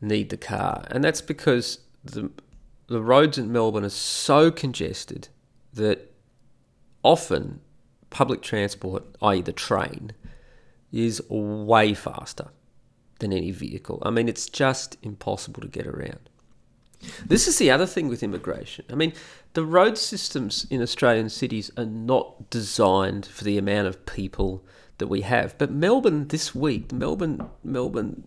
need 0.00 0.30
the 0.30 0.36
car. 0.36 0.86
And 0.90 1.02
that's 1.02 1.20
because 1.20 1.80
the, 2.04 2.30
the 2.86 3.02
roads 3.02 3.36
in 3.36 3.52
Melbourne 3.52 3.84
are 3.84 3.90
so 3.90 4.50
congested 4.52 5.28
that 5.74 6.14
often 7.02 7.60
public 8.10 8.42
transport, 8.42 9.04
i.e., 9.22 9.42
the 9.42 9.52
train, 9.52 10.12
is 10.92 11.20
way 11.28 11.94
faster 11.94 12.48
than 13.22 13.32
any 13.32 13.52
vehicle. 13.52 14.02
I 14.04 14.10
mean, 14.10 14.28
it's 14.28 14.48
just 14.48 14.98
impossible 15.02 15.62
to 15.62 15.68
get 15.68 15.86
around. 15.86 16.28
This 17.24 17.48
is 17.48 17.58
the 17.58 17.70
other 17.70 17.86
thing 17.86 18.08
with 18.08 18.22
immigration. 18.22 18.84
I 18.90 18.94
mean, 18.94 19.12
the 19.54 19.64
road 19.64 19.96
systems 19.96 20.66
in 20.70 20.82
Australian 20.82 21.30
cities 21.30 21.70
are 21.76 21.86
not 21.86 22.50
designed 22.50 23.26
for 23.26 23.44
the 23.44 23.58
amount 23.58 23.88
of 23.88 24.06
people 24.06 24.64
that 24.98 25.06
we 25.06 25.22
have. 25.22 25.56
But 25.56 25.70
Melbourne 25.70 26.28
this 26.28 26.54
week, 26.54 26.92
Melbourne, 26.92 27.48
Melbourne, 27.64 28.24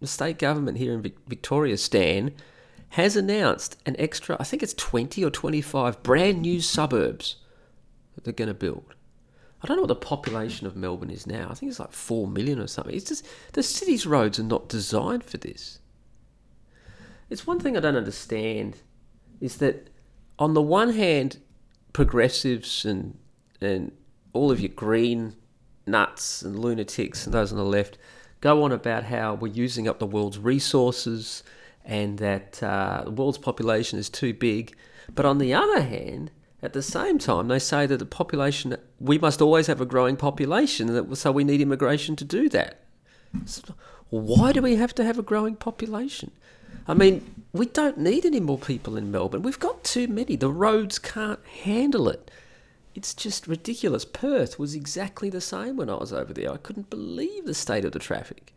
the 0.00 0.06
state 0.06 0.38
government 0.38 0.78
here 0.78 0.92
in 0.92 1.02
Victoria, 1.02 1.76
Stan, 1.76 2.32
has 2.90 3.16
announced 3.16 3.76
an 3.86 3.96
extra, 3.98 4.36
I 4.38 4.44
think 4.44 4.62
it's 4.62 4.74
20 4.74 5.24
or 5.24 5.30
25 5.30 6.02
brand 6.02 6.42
new 6.42 6.60
suburbs 6.60 7.36
that 8.14 8.24
they're 8.24 8.32
going 8.32 8.48
to 8.48 8.54
build. 8.54 8.93
I 9.64 9.66
don't 9.66 9.78
know 9.78 9.82
what 9.82 9.88
the 9.88 9.96
population 9.96 10.66
of 10.66 10.76
Melbourne 10.76 11.08
is 11.08 11.26
now. 11.26 11.48
I 11.50 11.54
think 11.54 11.70
it's 11.70 11.80
like 11.80 11.92
4 11.92 12.28
million 12.28 12.60
or 12.60 12.66
something. 12.66 12.94
It's 12.94 13.08
just 13.08 13.26
the 13.54 13.62
city's 13.62 14.04
roads 14.04 14.38
are 14.38 14.44
not 14.44 14.68
designed 14.68 15.24
for 15.24 15.38
this. 15.38 15.78
It's 17.30 17.46
one 17.46 17.58
thing 17.58 17.74
I 17.74 17.80
don't 17.80 17.96
understand 17.96 18.76
is 19.40 19.56
that 19.56 19.88
on 20.38 20.52
the 20.52 20.60
one 20.60 20.92
hand, 20.92 21.38
progressives 21.94 22.84
and 22.84 23.16
and 23.62 23.92
all 24.34 24.50
of 24.50 24.60
your 24.60 24.68
green 24.68 25.34
nuts 25.86 26.42
and 26.42 26.58
lunatics 26.58 27.24
and 27.24 27.32
those 27.32 27.50
on 27.50 27.56
the 27.56 27.64
left 27.64 27.96
go 28.42 28.64
on 28.64 28.72
about 28.72 29.04
how 29.04 29.32
we're 29.32 29.50
using 29.50 29.88
up 29.88 29.98
the 29.98 30.06
world's 30.06 30.38
resources 30.38 31.42
and 31.86 32.18
that 32.18 32.62
uh, 32.62 33.02
the 33.04 33.10
world's 33.10 33.38
population 33.38 33.98
is 33.98 34.10
too 34.10 34.34
big. 34.34 34.76
But 35.14 35.24
on 35.24 35.38
the 35.38 35.54
other 35.54 35.80
hand, 35.80 36.30
at 36.64 36.72
the 36.72 36.82
same 36.82 37.18
time, 37.18 37.48
they 37.48 37.58
say 37.58 37.84
that 37.84 37.98
the 37.98 38.06
population, 38.06 38.76
we 38.98 39.18
must 39.18 39.42
always 39.42 39.66
have 39.66 39.82
a 39.82 39.86
growing 39.86 40.16
population, 40.16 41.14
so 41.14 41.30
we 41.30 41.44
need 41.44 41.60
immigration 41.60 42.16
to 42.16 42.24
do 42.24 42.48
that. 42.48 42.80
So 43.44 43.74
why 44.08 44.52
do 44.52 44.62
we 44.62 44.76
have 44.76 44.94
to 44.94 45.04
have 45.04 45.18
a 45.18 45.22
growing 45.22 45.56
population? 45.56 46.30
I 46.88 46.94
mean, 46.94 47.44
we 47.52 47.66
don't 47.66 47.98
need 47.98 48.24
any 48.24 48.40
more 48.40 48.58
people 48.58 48.96
in 48.96 49.10
Melbourne. 49.10 49.42
We've 49.42 49.60
got 49.60 49.84
too 49.84 50.08
many. 50.08 50.36
The 50.36 50.50
roads 50.50 50.98
can't 50.98 51.44
handle 51.62 52.08
it. 52.08 52.30
It's 52.94 53.12
just 53.12 53.46
ridiculous. 53.46 54.06
Perth 54.06 54.58
was 54.58 54.74
exactly 54.74 55.28
the 55.28 55.42
same 55.42 55.76
when 55.76 55.90
I 55.90 55.96
was 55.96 56.12
over 56.12 56.32
there. 56.32 56.50
I 56.50 56.56
couldn't 56.56 56.88
believe 56.88 57.44
the 57.44 57.54
state 57.54 57.84
of 57.84 57.92
the 57.92 57.98
traffic. 57.98 58.54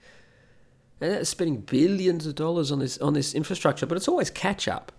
And 1.01 1.11
that's 1.11 1.29
spending 1.29 1.57
billions 1.57 2.25
of 2.25 2.35
dollars 2.35 2.71
on 2.71 2.79
this 2.79 2.97
on 2.99 3.13
this 3.13 3.33
infrastructure, 3.33 3.85
but 3.85 3.97
it's 3.97 4.07
always 4.07 4.29
catch 4.29 4.67
up. 4.67 4.91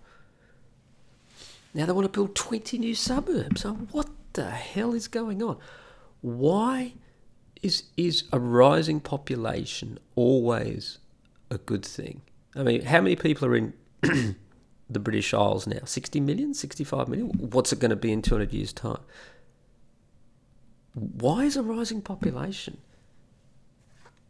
Now 1.73 1.85
they 1.85 1.91
want 1.91 2.05
to 2.05 2.17
build 2.17 2.35
20 2.35 2.77
new 2.77 2.95
suburbs. 2.95 3.61
So 3.61 3.73
what 3.73 4.09
the 4.33 4.49
hell 4.49 4.93
is 4.93 5.07
going 5.07 5.41
on? 5.43 5.57
Why 6.21 6.93
is 7.61 7.83
is 7.97 8.23
a 8.31 8.39
rising 8.39 8.99
population 8.99 9.99
always 10.15 10.97
a 11.49 11.57
good 11.57 11.85
thing? 11.85 12.21
I 12.55 12.63
mean, 12.63 12.81
how 12.81 13.01
many 13.01 13.15
people 13.15 13.47
are 13.47 13.55
in 13.55 13.73
the 14.89 14.99
British 14.99 15.33
Isles 15.33 15.67
now? 15.67 15.79
60 15.85 16.19
million, 16.19 16.53
65 16.53 17.07
million? 17.07 17.29
What's 17.29 17.71
it 17.71 17.79
going 17.79 17.89
to 17.91 17.95
be 17.95 18.11
in 18.11 18.21
200 18.21 18.51
years' 18.51 18.73
time? 18.73 19.01
Why 20.93 21.43
is 21.43 21.55
a 21.55 21.63
rising 21.63 22.01
population? 22.01 22.79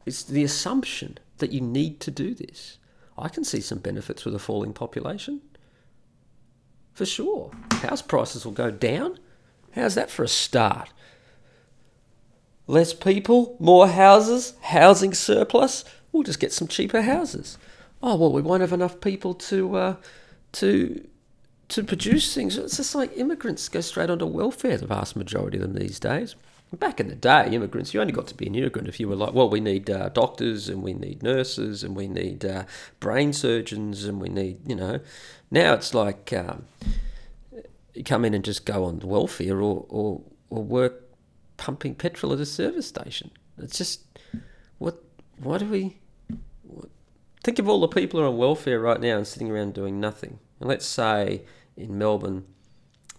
It's 0.05 0.23
the 0.23 0.43
assumption 0.43 1.17
that 1.37 1.51
you 1.51 1.61
need 1.61 1.99
to 2.01 2.11
do 2.11 2.33
this. 2.33 2.77
I 3.17 3.29
can 3.29 3.43
see 3.43 3.61
some 3.61 3.79
benefits 3.79 4.25
with 4.25 4.35
a 4.35 4.39
falling 4.39 4.73
population 4.73 5.41
for 6.93 7.05
sure. 7.05 7.51
House 7.71 8.01
prices 8.01 8.45
will 8.45 8.53
go 8.53 8.71
down. 8.71 9.17
How's 9.73 9.95
that 9.95 10.09
for 10.09 10.23
a 10.23 10.27
start? 10.27 10.91
Less 12.67 12.93
people, 12.93 13.55
more 13.59 13.87
houses, 13.87 14.53
housing 14.61 15.13
surplus. 15.13 15.85
We'll 16.11 16.23
just 16.23 16.39
get 16.39 16.53
some 16.53 16.67
cheaper 16.67 17.01
houses. 17.01 17.57
Oh 18.01 18.15
well, 18.15 18.31
we 18.31 18.41
won't 18.41 18.61
have 18.61 18.73
enough 18.73 19.01
people 19.01 19.33
to 19.33 19.75
uh, 19.75 19.95
to 20.53 21.07
to 21.69 21.83
produce 21.83 22.33
things. 22.33 22.57
It's 22.57 22.77
just 22.77 22.95
like 22.95 23.17
immigrants 23.17 23.69
go 23.69 23.81
straight 23.81 24.09
onto 24.09 24.25
welfare. 24.25 24.77
The 24.77 24.87
vast 24.87 25.15
majority 25.15 25.57
of 25.57 25.63
them 25.63 25.73
these 25.73 25.99
days. 25.99 26.35
Back 26.71 26.99
in 26.99 27.07
the 27.07 27.15
day, 27.15 27.49
immigrants, 27.49 27.93
you 27.93 28.01
only 28.01 28.13
got 28.13 28.27
to 28.27 28.35
be 28.35 28.45
an 28.45 28.53
immigrant 28.53 28.87
if 28.87 28.99
you 28.99 29.07
were 29.07 29.15
like, 29.15 29.33
well, 29.33 29.49
we 29.49 29.59
need 29.59 29.89
uh, 29.89 30.09
doctors 30.09 30.69
and 30.69 30.83
we 30.83 30.93
need 30.93 31.23
nurses 31.23 31.83
and 31.83 31.95
we 31.95 32.07
need 32.07 32.45
uh, 32.45 32.65
brain 32.99 33.33
surgeons 33.33 34.03
and 34.03 34.21
we 34.21 34.29
need, 34.29 34.59
you 34.67 34.75
know. 34.75 34.99
Now 35.49 35.73
it's 35.73 35.95
like 35.95 36.31
um, 36.31 36.65
you 37.95 38.03
come 38.03 38.23
in 38.23 38.35
and 38.35 38.45
just 38.45 38.65
go 38.65 38.83
on 38.83 38.99
welfare 38.99 39.59
or, 39.59 39.85
or, 39.89 40.21
or 40.51 40.63
work 40.63 41.03
pumping 41.57 41.95
petrol 41.95 42.33
at 42.33 42.39
a 42.39 42.45
service 42.45 42.87
station. 42.87 43.31
It's 43.57 43.77
just, 43.77 44.01
what, 44.77 45.03
why 45.41 45.57
do 45.57 45.65
we, 45.65 45.97
what, 46.61 46.89
think 47.43 47.57
of 47.57 47.67
all 47.67 47.81
the 47.81 47.87
people 47.87 48.19
who 48.19 48.25
are 48.27 48.29
on 48.29 48.37
welfare 48.37 48.79
right 48.79 49.01
now 49.01 49.17
and 49.17 49.27
sitting 49.27 49.49
around 49.49 49.73
doing 49.73 49.99
nothing. 49.99 50.37
And 50.59 50.69
let's 50.69 50.85
say 50.85 51.41
in 51.75 51.97
Melbourne, 51.97 52.45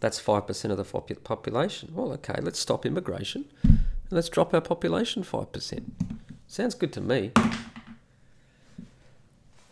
that's 0.00 0.20
5% 0.20 0.70
of 0.70 0.76
the 0.76 1.14
population. 1.16 1.90
Well, 1.94 2.12
okay, 2.14 2.40
let's 2.40 2.58
stop 2.58 2.84
immigration 2.86 3.44
and 3.62 3.80
let's 4.10 4.28
drop 4.28 4.52
our 4.54 4.60
population 4.60 5.22
5%. 5.22 5.84
Sounds 6.48 6.74
good 6.74 6.92
to 6.94 7.00
me. 7.00 7.32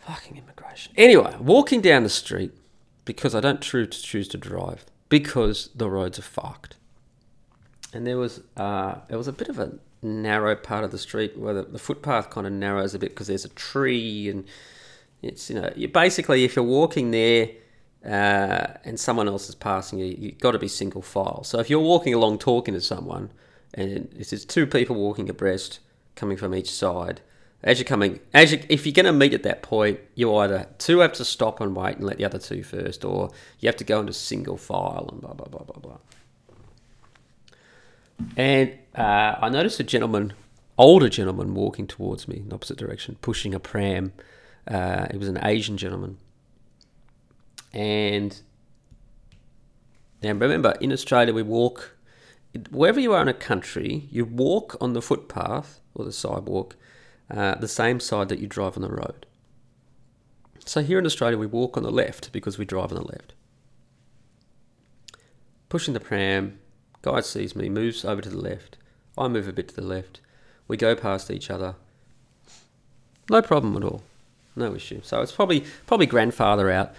Fucking 0.06 0.36
immigration. 0.36 0.92
Anyway, 0.96 1.34
walking 1.40 1.80
down 1.80 2.02
the 2.02 2.08
street 2.08 2.52
because 3.04 3.34
I 3.34 3.40
don't 3.40 3.60
choose 3.60 4.28
to 4.28 4.38
drive 4.38 4.84
because 5.08 5.70
the 5.74 5.88
roads 5.90 6.18
are 6.18 6.22
fucked. 6.22 6.76
And 7.92 8.06
there 8.06 8.18
was 8.18 8.42
uh, 8.56 8.96
there 9.08 9.16
was 9.16 9.28
a 9.28 9.32
bit 9.32 9.48
of 9.48 9.58
a 9.58 9.72
narrow 10.02 10.54
part 10.54 10.84
of 10.84 10.90
the 10.92 10.98
street 10.98 11.36
where 11.36 11.54
the, 11.54 11.62
the 11.62 11.78
footpath 11.78 12.30
kind 12.30 12.46
of 12.46 12.52
narrows 12.52 12.94
a 12.94 12.98
bit 12.98 13.10
because 13.10 13.26
there's 13.26 13.44
a 13.44 13.50
tree 13.50 14.28
and 14.28 14.44
it's 15.22 15.50
you 15.50 15.60
know 15.60 15.72
you 15.74 15.88
basically 15.88 16.44
if 16.44 16.54
you're 16.54 16.64
walking 16.64 17.10
there 17.10 17.48
uh, 18.04 18.66
and 18.84 18.98
someone 18.98 19.28
else 19.28 19.48
is 19.48 19.54
passing 19.54 19.98
you, 19.98 20.16
you've 20.18 20.38
got 20.38 20.52
to 20.52 20.58
be 20.58 20.68
single 20.68 21.02
file. 21.02 21.42
So 21.44 21.58
if 21.58 21.68
you're 21.68 21.80
walking 21.80 22.14
along 22.14 22.38
talking 22.38 22.74
to 22.74 22.80
someone, 22.80 23.30
and 23.74 24.08
it's 24.16 24.30
there's 24.30 24.44
two 24.44 24.66
people 24.66 24.96
walking 24.96 25.28
abreast 25.28 25.80
coming 26.14 26.36
from 26.36 26.54
each 26.54 26.70
side, 26.70 27.20
as 27.62 27.78
you're 27.78 27.86
coming, 27.86 28.20
as 28.32 28.52
you, 28.52 28.60
if 28.68 28.86
you're 28.86 28.92
going 28.92 29.06
to 29.06 29.12
meet 29.12 29.34
at 29.34 29.42
that 29.42 29.62
point, 29.62 29.98
you 30.14 30.34
either 30.36 30.68
two 30.78 31.00
have 31.00 31.12
to 31.14 31.24
stop 31.24 31.60
and 31.60 31.74
wait 31.74 31.96
and 31.96 32.04
let 32.04 32.18
the 32.18 32.24
other 32.24 32.38
two 32.38 32.62
first, 32.62 33.04
or 33.04 33.30
you 33.58 33.66
have 33.66 33.76
to 33.76 33.84
go 33.84 33.98
into 33.98 34.12
single 34.12 34.56
file 34.56 35.08
and 35.10 35.20
blah 35.20 35.32
blah 35.32 35.48
blah 35.48 35.64
blah 35.64 35.80
blah. 35.80 35.98
And 38.36 38.78
uh, 38.94 39.36
I 39.40 39.48
noticed 39.48 39.80
a 39.80 39.84
gentleman, 39.84 40.34
older 40.76 41.08
gentleman, 41.08 41.54
walking 41.54 41.88
towards 41.88 42.28
me 42.28 42.42
in 42.46 42.52
opposite 42.52 42.78
direction, 42.78 43.16
pushing 43.22 43.54
a 43.54 43.60
pram. 43.60 44.12
Uh, 44.68 45.06
he 45.10 45.18
was 45.18 45.28
an 45.28 45.38
Asian 45.42 45.76
gentleman 45.76 46.18
and 47.78 48.40
now 50.20 50.32
remember, 50.32 50.74
in 50.80 50.92
Australia, 50.92 51.32
we 51.32 51.42
walk, 51.44 51.96
wherever 52.70 52.98
you 52.98 53.12
are 53.12 53.22
in 53.22 53.28
a 53.28 53.34
country, 53.34 54.08
you 54.10 54.24
walk 54.24 54.76
on 54.80 54.94
the 54.94 55.00
footpath 55.00 55.78
or 55.94 56.04
the 56.04 56.12
sidewalk, 56.12 56.74
uh, 57.30 57.54
the 57.54 57.68
same 57.68 58.00
side 58.00 58.30
that 58.30 58.40
you 58.40 58.48
drive 58.48 58.76
on 58.76 58.82
the 58.82 58.90
road. 58.90 59.26
So 60.64 60.82
here 60.82 60.98
in 60.98 61.06
Australia, 61.06 61.38
we 61.38 61.46
walk 61.46 61.76
on 61.76 61.84
the 61.84 61.92
left 61.92 62.32
because 62.32 62.58
we 62.58 62.64
drive 62.64 62.90
on 62.90 62.98
the 62.98 63.06
left. 63.06 63.34
Pushing 65.68 65.94
the 65.94 66.00
pram, 66.00 66.58
guy 67.02 67.20
sees 67.20 67.54
me, 67.54 67.68
moves 67.68 68.04
over 68.04 68.20
to 68.22 68.28
the 68.28 68.40
left. 68.40 68.76
I 69.16 69.28
move 69.28 69.46
a 69.46 69.52
bit 69.52 69.68
to 69.68 69.76
the 69.76 69.82
left. 69.82 70.20
We 70.66 70.76
go 70.76 70.96
past 70.96 71.30
each 71.30 71.48
other. 71.48 71.76
No 73.30 73.40
problem 73.40 73.76
at 73.76 73.84
all. 73.84 74.02
No 74.56 74.74
issue. 74.74 75.00
So 75.04 75.20
it's 75.20 75.30
probably 75.30 75.64
probably 75.86 76.06
grandfather 76.06 76.70
out 76.72 76.92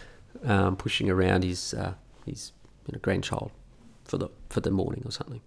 um, 0.43 0.75
pushing 0.75 1.09
around 1.09 1.43
his 1.43 1.73
uh, 1.73 1.93
his 2.25 2.51
you 2.87 2.93
know, 2.93 2.99
grandchild 2.99 3.51
for 4.05 4.17
the 4.17 4.29
for 4.49 4.61
the 4.61 4.71
morning 4.71 5.03
or 5.05 5.11
something. 5.11 5.41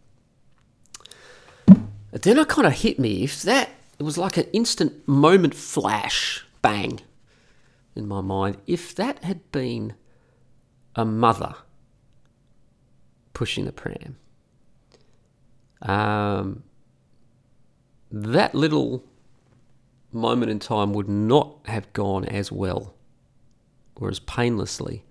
And 1.67 2.21
then 2.21 2.39
it 2.39 2.49
kind 2.49 2.67
of 2.67 2.75
hit 2.75 2.99
me 2.99 3.25
if 3.25 3.43
that 3.43 3.71
it 3.99 4.03
was 4.03 4.19
like 4.19 4.37
an 4.37 4.47
instant 4.53 5.07
moment 5.09 5.55
flash 5.55 6.45
bang 6.61 7.01
in 7.95 8.07
my 8.07 8.21
mind. 8.21 8.59
If 8.67 8.95
that 8.97 9.25
had 9.25 9.51
been 9.51 9.95
a 10.95 11.05
mother 11.05 11.55
pushing 13.33 13.65
the 13.65 13.73
pram, 13.73 14.19
um, 15.81 16.65
that 18.11 18.55
little 18.55 19.05
moment 20.13 20.51
in 20.51 20.59
time 20.59 20.93
would 20.93 21.09
not 21.09 21.57
have 21.65 21.91
gone 21.95 22.27
as 22.27 22.53
well 22.53 22.95
or 23.97 24.09
as 24.09 24.21
painlessly 24.21 25.05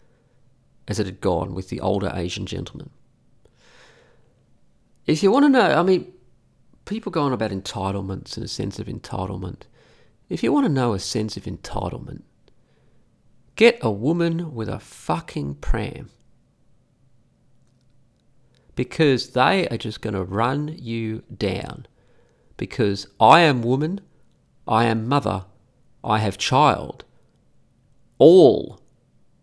as 0.88 1.00
it 1.00 1.06
had 1.06 1.22
gone 1.22 1.54
with 1.54 1.70
the 1.70 1.80
older 1.80 2.12
Asian 2.14 2.46
gentleman. 2.46 2.90
If 5.06 5.24
you 5.24 5.32
want 5.32 5.46
to 5.46 5.50
know, 5.50 5.80
I 5.80 5.84
mean, 5.84 6.12
people 6.86 7.12
go 7.12 7.22
on 7.22 7.34
about 7.34 7.52
entitlements 7.52 8.36
and 8.36 8.46
a 8.46 8.48
sense 8.48 8.80
of 8.80 8.88
entitlement. 8.88 9.64
If 10.30 10.44
you 10.44 10.52
want 10.52 10.66
to 10.66 10.72
know 10.72 10.94
a 10.94 11.00
sense 11.00 11.38
of 11.38 11.44
entitlement, 11.44 12.22
get 13.56 13.78
a 13.82 13.92
woman 13.92 14.54
with 14.54 14.70
a 14.70 14.80
fucking 14.80 15.56
pram. 15.56 16.10
Because 18.76 19.32
they 19.32 19.68
are 19.68 19.78
just 19.78 20.02
going 20.02 20.14
to 20.14 20.24
run 20.24 20.76
you 20.80 21.24
down. 21.36 21.86
Because 22.58 23.08
I 23.20 23.42
am 23.42 23.62
woman, 23.62 24.02
I 24.68 24.86
am 24.86 25.08
mother, 25.08 25.46
I 26.04 26.20
have 26.20 26.38
child, 26.38 27.04
all 28.22 28.80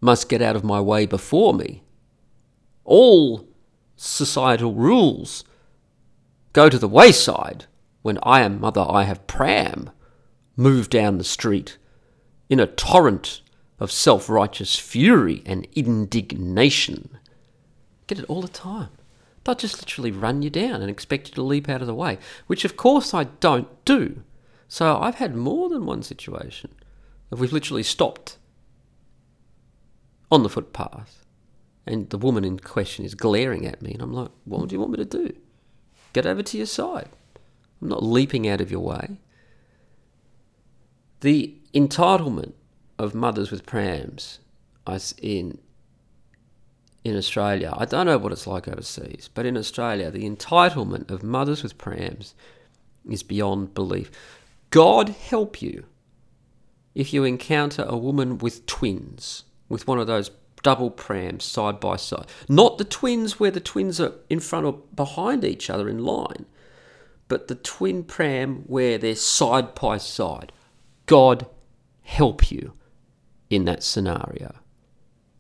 must 0.01 0.29
get 0.29 0.41
out 0.41 0.55
of 0.55 0.63
my 0.63 0.81
way 0.81 1.05
before 1.05 1.53
me. 1.53 1.83
All 2.85 3.49
societal 3.97 4.73
rules 4.73 5.43
go 6.53 6.69
to 6.69 6.79
the 6.79 6.87
wayside 6.87 7.65
when 8.03 8.21
I 8.23 8.43
am 8.43 8.61
mother, 8.61 8.87
I 8.89 9.03
have 9.03 9.27
pram, 9.27 9.91
move 10.57 10.89
down 10.89 11.19
the 11.19 11.25
street 11.25 11.77
in 12.49 12.61
a 12.61 12.69
torrent 12.69 13.41
of 13.81 13.91
self 13.91 14.29
righteous 14.29 14.77
fury 14.77 15.43
and 15.45 15.67
indignation. 15.75 17.19
Get 18.07 18.21
it 18.21 18.27
all 18.27 18.43
the 18.43 18.47
time. 18.47 18.91
They'll 19.43 19.57
just 19.57 19.81
literally 19.83 20.13
run 20.13 20.43
you 20.43 20.51
down 20.51 20.83
and 20.83 20.89
expect 20.89 21.31
you 21.31 21.35
to 21.35 21.43
leap 21.43 21.69
out 21.69 21.81
of 21.81 21.89
the 21.89 21.95
way, 21.97 22.19
which 22.47 22.65
of 22.65 22.77
course 22.77 23.13
I 23.13 23.25
don't 23.25 23.85
do. 23.85 24.23
So 24.69 24.99
I've 25.01 25.17
had 25.17 25.35
more 25.35 25.69
than 25.69 25.85
one 25.85 26.05
situation 26.05 26.77
of 27.33 27.41
we've 27.41 27.53
literally 27.53 27.83
stopped 27.83 28.38
on 30.31 30.43
the 30.43 30.49
footpath. 30.49 31.25
And 31.87 32.11
the 32.11 32.19
woman 32.19 32.45
in 32.45 32.59
question 32.59 33.05
is 33.05 33.15
glaring 33.15 33.67
at 33.67 33.81
me, 33.81 33.93
and 33.93 34.03
I'm 34.03 34.13
like, 34.13 34.31
what 34.45 34.69
do 34.69 34.75
you 34.75 34.81
want 34.81 34.93
me 34.93 34.99
to 34.99 35.05
do? 35.05 35.35
Get 36.13 36.27
over 36.27 36.43
to 36.43 36.57
your 36.57 36.67
side. 36.67 37.09
I'm 37.81 37.89
not 37.89 38.03
leaping 38.03 38.49
out 38.49 38.61
of 38.61 38.71
your 38.71 38.81
way. 38.81 39.19
The 41.21 41.55
entitlement 41.75 42.53
of 42.99 43.15
mothers 43.15 43.51
with 43.51 43.67
prams 43.67 44.41
in 45.21 45.59
in 47.05 47.17
Australia, 47.17 47.73
I 47.77 47.85
don't 47.85 48.07
know 48.07 48.19
what 48.19 48.33
it's 48.33 48.47
like 48.47 48.69
overseas, 48.69 49.31
but 49.33 49.47
in 49.47 49.57
Australia, 49.57 50.11
the 50.11 50.29
entitlement 50.29 51.11
of 51.11 51.23
mothers 51.23 51.63
with 51.63 51.79
prams 51.79 52.35
is 53.09 53.23
beyond 53.23 53.75
belief. 53.75 54.11
God 54.71 55.09
help 55.09 55.63
you 55.63 55.87
if 56.95 57.13
you 57.13 57.25
encounter 57.25 57.85
a 57.87 57.97
woman 57.97 58.39
with 58.39 58.67
twins 58.67 59.45
with 59.69 59.87
one 59.87 59.99
of 59.99 60.07
those 60.07 60.31
double 60.63 60.91
prams 60.91 61.45
side 61.45 61.81
by 61.81 61.97
side. 61.97 62.27
Not 62.49 62.79
the 62.79 62.85
twins 62.85 63.39
where 63.39 63.51
the 63.51 63.61
twins 63.61 64.01
are 64.01 64.15
in 64.29 64.41
front 64.41 64.67
or 64.67 64.81
behind 64.95 65.45
each 65.45 65.71
other 65.71 65.89
in 65.89 66.05
line, 66.05 66.47
but 67.29 67.49
the 67.49 67.55
twin 67.55 68.05
pram 68.05 68.65
where 68.67 68.99
they're 68.99 69.15
side 69.15 69.75
by 69.75 69.99
side. 69.99 70.53
God 71.07 71.47
help 72.03 72.51
you 72.51 72.73
in 73.51 73.65
that 73.67 73.83
scenario. 73.83 74.55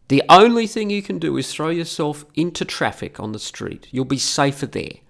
The 0.09 0.23
only 0.31 0.67
thing 0.67 0.89
you 0.89 1.03
can 1.03 1.19
do 1.19 1.37
is 1.37 1.53
throw 1.53 1.69
yourself 1.69 2.25
into 2.35 2.65
traffic 2.65 3.21
on 3.21 3.33
the 3.33 3.39
street. 3.39 3.89
You'll 3.91 4.07
be 4.07 4.19
safer 4.19 4.67
there. 4.67 5.01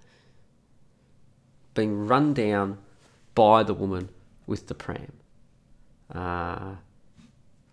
Being 1.73 2.07
run 2.07 2.33
down 2.33 2.79
by 3.35 3.63
the 3.63 3.73
woman 3.73 4.09
with 4.45 4.67
the 4.67 4.75
pram. 4.75 5.13
Uh, 6.13 6.75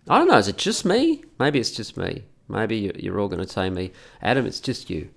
I 0.09 0.19
don't 0.19 0.27
know. 0.27 0.37
Is 0.37 0.47
it 0.47 0.57
just 0.57 0.85
me? 0.85 1.23
Maybe 1.39 1.59
it's 1.59 1.71
just 1.71 1.97
me. 1.97 2.23
Maybe 2.47 2.91
you're 2.95 3.19
all 3.19 3.27
going 3.27 3.45
to 3.45 3.51
say 3.51 3.69
me, 3.69 3.91
Adam. 4.21 4.45
It's 4.45 4.61
just 4.61 4.89
you. 4.89 5.09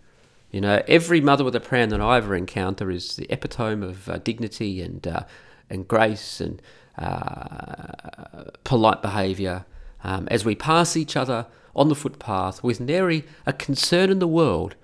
You 0.51 0.61
know, 0.61 0.83
every 0.89 1.21
mother 1.21 1.45
with 1.45 1.55
a 1.55 1.61
pram 1.61 1.91
that 1.91 2.01
I 2.01 2.17
ever 2.17 2.35
encounter 2.35 2.91
is 2.91 3.15
the 3.15 3.31
epitome 3.33 3.87
of 3.87 4.09
uh, 4.09 4.19
dignity 4.19 4.83
and 4.83 5.07
uh, 5.07 5.25
and 5.69 5.87
grace 5.87 6.41
and 6.41 6.61
uh, 6.99 8.51
polite 8.65 9.01
behaviour. 9.01 9.65
Um, 10.03 10.27
as 10.29 10.45
we 10.45 10.55
pass 10.57 10.97
each 10.97 11.17
other 11.17 11.47
on 11.77 11.89
the 11.89 11.95
footpath 11.95 12.65
with 12.65 12.81
nary 12.81 13.25
a 13.47 13.53
concern 13.53 14.11
in 14.11 14.19
the 14.19 14.27
world 14.27 14.75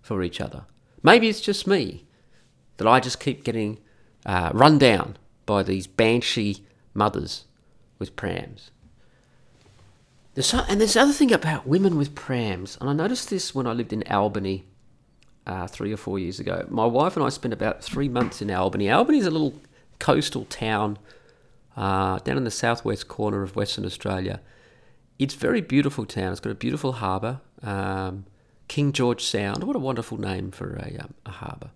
for 0.00 0.22
each 0.22 0.40
other. 0.40 0.64
Maybe 1.02 1.28
it's 1.28 1.40
just 1.40 1.66
me 1.66 2.06
that 2.76 2.86
I 2.86 3.00
just 3.00 3.18
keep 3.18 3.42
getting 3.42 3.80
uh, 4.24 4.50
run 4.54 4.78
down 4.78 5.16
by 5.44 5.62
these 5.62 5.86
banshee 5.86 6.64
mothers 6.94 7.46
with 7.98 8.16
prams. 8.16 8.70
There's 10.36 10.48
so, 10.48 10.62
and 10.68 10.78
there's 10.78 10.92
the 10.92 11.00
other 11.00 11.14
thing 11.14 11.32
about 11.32 11.66
women 11.66 11.96
with 11.96 12.14
prams, 12.14 12.76
and 12.78 12.90
I 12.90 12.92
noticed 12.92 13.30
this 13.30 13.54
when 13.54 13.66
I 13.66 13.72
lived 13.72 13.94
in 13.94 14.02
Albany 14.02 14.66
uh, 15.46 15.66
three 15.66 15.94
or 15.94 15.96
four 15.96 16.18
years 16.18 16.38
ago. 16.38 16.66
My 16.68 16.84
wife 16.84 17.16
and 17.16 17.24
I 17.24 17.30
spent 17.30 17.54
about 17.54 17.82
three 17.82 18.10
months 18.10 18.42
in 18.42 18.50
Albany. 18.50 18.90
Albany 18.90 19.16
is 19.16 19.24
a 19.24 19.30
little 19.30 19.54
coastal 19.98 20.44
town 20.44 20.98
uh, 21.74 22.18
down 22.18 22.36
in 22.36 22.44
the 22.44 22.50
southwest 22.50 23.08
corner 23.08 23.42
of 23.42 23.56
Western 23.56 23.86
Australia. 23.86 24.42
It's 25.18 25.34
a 25.34 25.38
very 25.38 25.62
beautiful 25.62 26.04
town. 26.04 26.32
It's 26.32 26.40
got 26.40 26.50
a 26.50 26.54
beautiful 26.54 26.92
harbour. 26.92 27.40
Um, 27.62 28.26
King 28.68 28.92
George 28.92 29.24
Sound. 29.24 29.64
What 29.64 29.74
a 29.74 29.78
wonderful 29.78 30.20
name 30.20 30.50
for 30.50 30.74
a, 30.74 30.98
um, 30.98 31.14
a 31.24 31.30
harbour. 31.30 31.70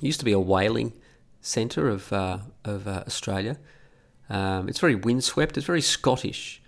It 0.00 0.06
used 0.06 0.20
to 0.20 0.24
be 0.24 0.32
a 0.32 0.40
whaling 0.40 0.94
centre 1.42 1.90
of, 1.90 2.10
uh, 2.10 2.38
of 2.64 2.88
uh, 2.88 3.04
Australia. 3.06 3.58
Um, 4.30 4.66
it's 4.66 4.78
very 4.78 4.94
windswept. 4.94 5.58
It's 5.58 5.66
very 5.66 5.82
Scottish. 5.82 6.59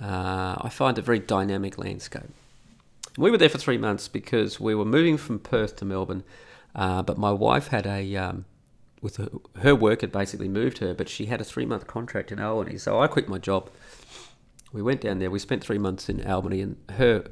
Uh, 0.00 0.56
I 0.60 0.68
find 0.68 0.98
a 0.98 1.02
very 1.02 1.18
dynamic 1.18 1.78
landscape. 1.78 2.30
We 3.16 3.30
were 3.30 3.38
there 3.38 3.48
for 3.48 3.58
three 3.58 3.78
months 3.78 4.06
because 4.06 4.60
we 4.60 4.74
were 4.74 4.84
moving 4.84 5.16
from 5.16 5.40
Perth 5.40 5.76
to 5.76 5.84
Melbourne, 5.84 6.22
uh, 6.74 7.02
but 7.02 7.18
my 7.18 7.32
wife 7.32 7.68
had 7.68 7.86
a 7.86 8.16
um, 8.16 8.44
with 9.02 9.16
her, 9.16 9.28
her, 9.60 9.74
work 9.74 10.00
had 10.00 10.12
basically 10.12 10.48
moved 10.48 10.78
her, 10.78 10.94
but 10.94 11.08
she 11.08 11.26
had 11.26 11.40
a 11.40 11.44
three 11.44 11.66
month 11.66 11.86
contract 11.86 12.30
in 12.30 12.38
Albany, 12.38 12.78
so 12.78 13.00
I 13.00 13.06
quit 13.06 13.28
my 13.28 13.38
job. 13.38 13.70
We 14.72 14.82
went 14.82 15.00
down 15.00 15.18
there. 15.18 15.30
We 15.30 15.38
spent 15.38 15.64
three 15.64 15.78
months 15.78 16.08
in 16.08 16.24
Albany, 16.24 16.60
and 16.60 16.76
her 16.90 17.24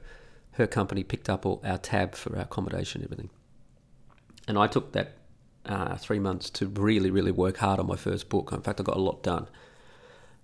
her 0.52 0.66
company 0.66 1.04
picked 1.04 1.28
up 1.28 1.44
all 1.44 1.60
our 1.64 1.78
tab 1.78 2.14
for 2.14 2.34
our 2.34 2.42
accommodation 2.42 3.02
and 3.02 3.12
everything. 3.12 3.30
And 4.48 4.58
I 4.58 4.66
took 4.66 4.92
that 4.92 5.12
uh, 5.66 5.96
three 5.96 6.18
months 6.18 6.48
to 6.50 6.66
really, 6.66 7.10
really 7.10 7.32
work 7.32 7.58
hard 7.58 7.78
on 7.78 7.86
my 7.86 7.96
first 7.96 8.28
book. 8.28 8.52
In 8.52 8.62
fact, 8.62 8.80
I 8.80 8.82
got 8.82 8.96
a 8.96 9.00
lot 9.00 9.22
done. 9.22 9.48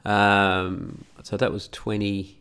Um, 0.04 1.04
so 1.22 1.36
that 1.36 1.52
was 1.52 1.68
20, 1.68 2.40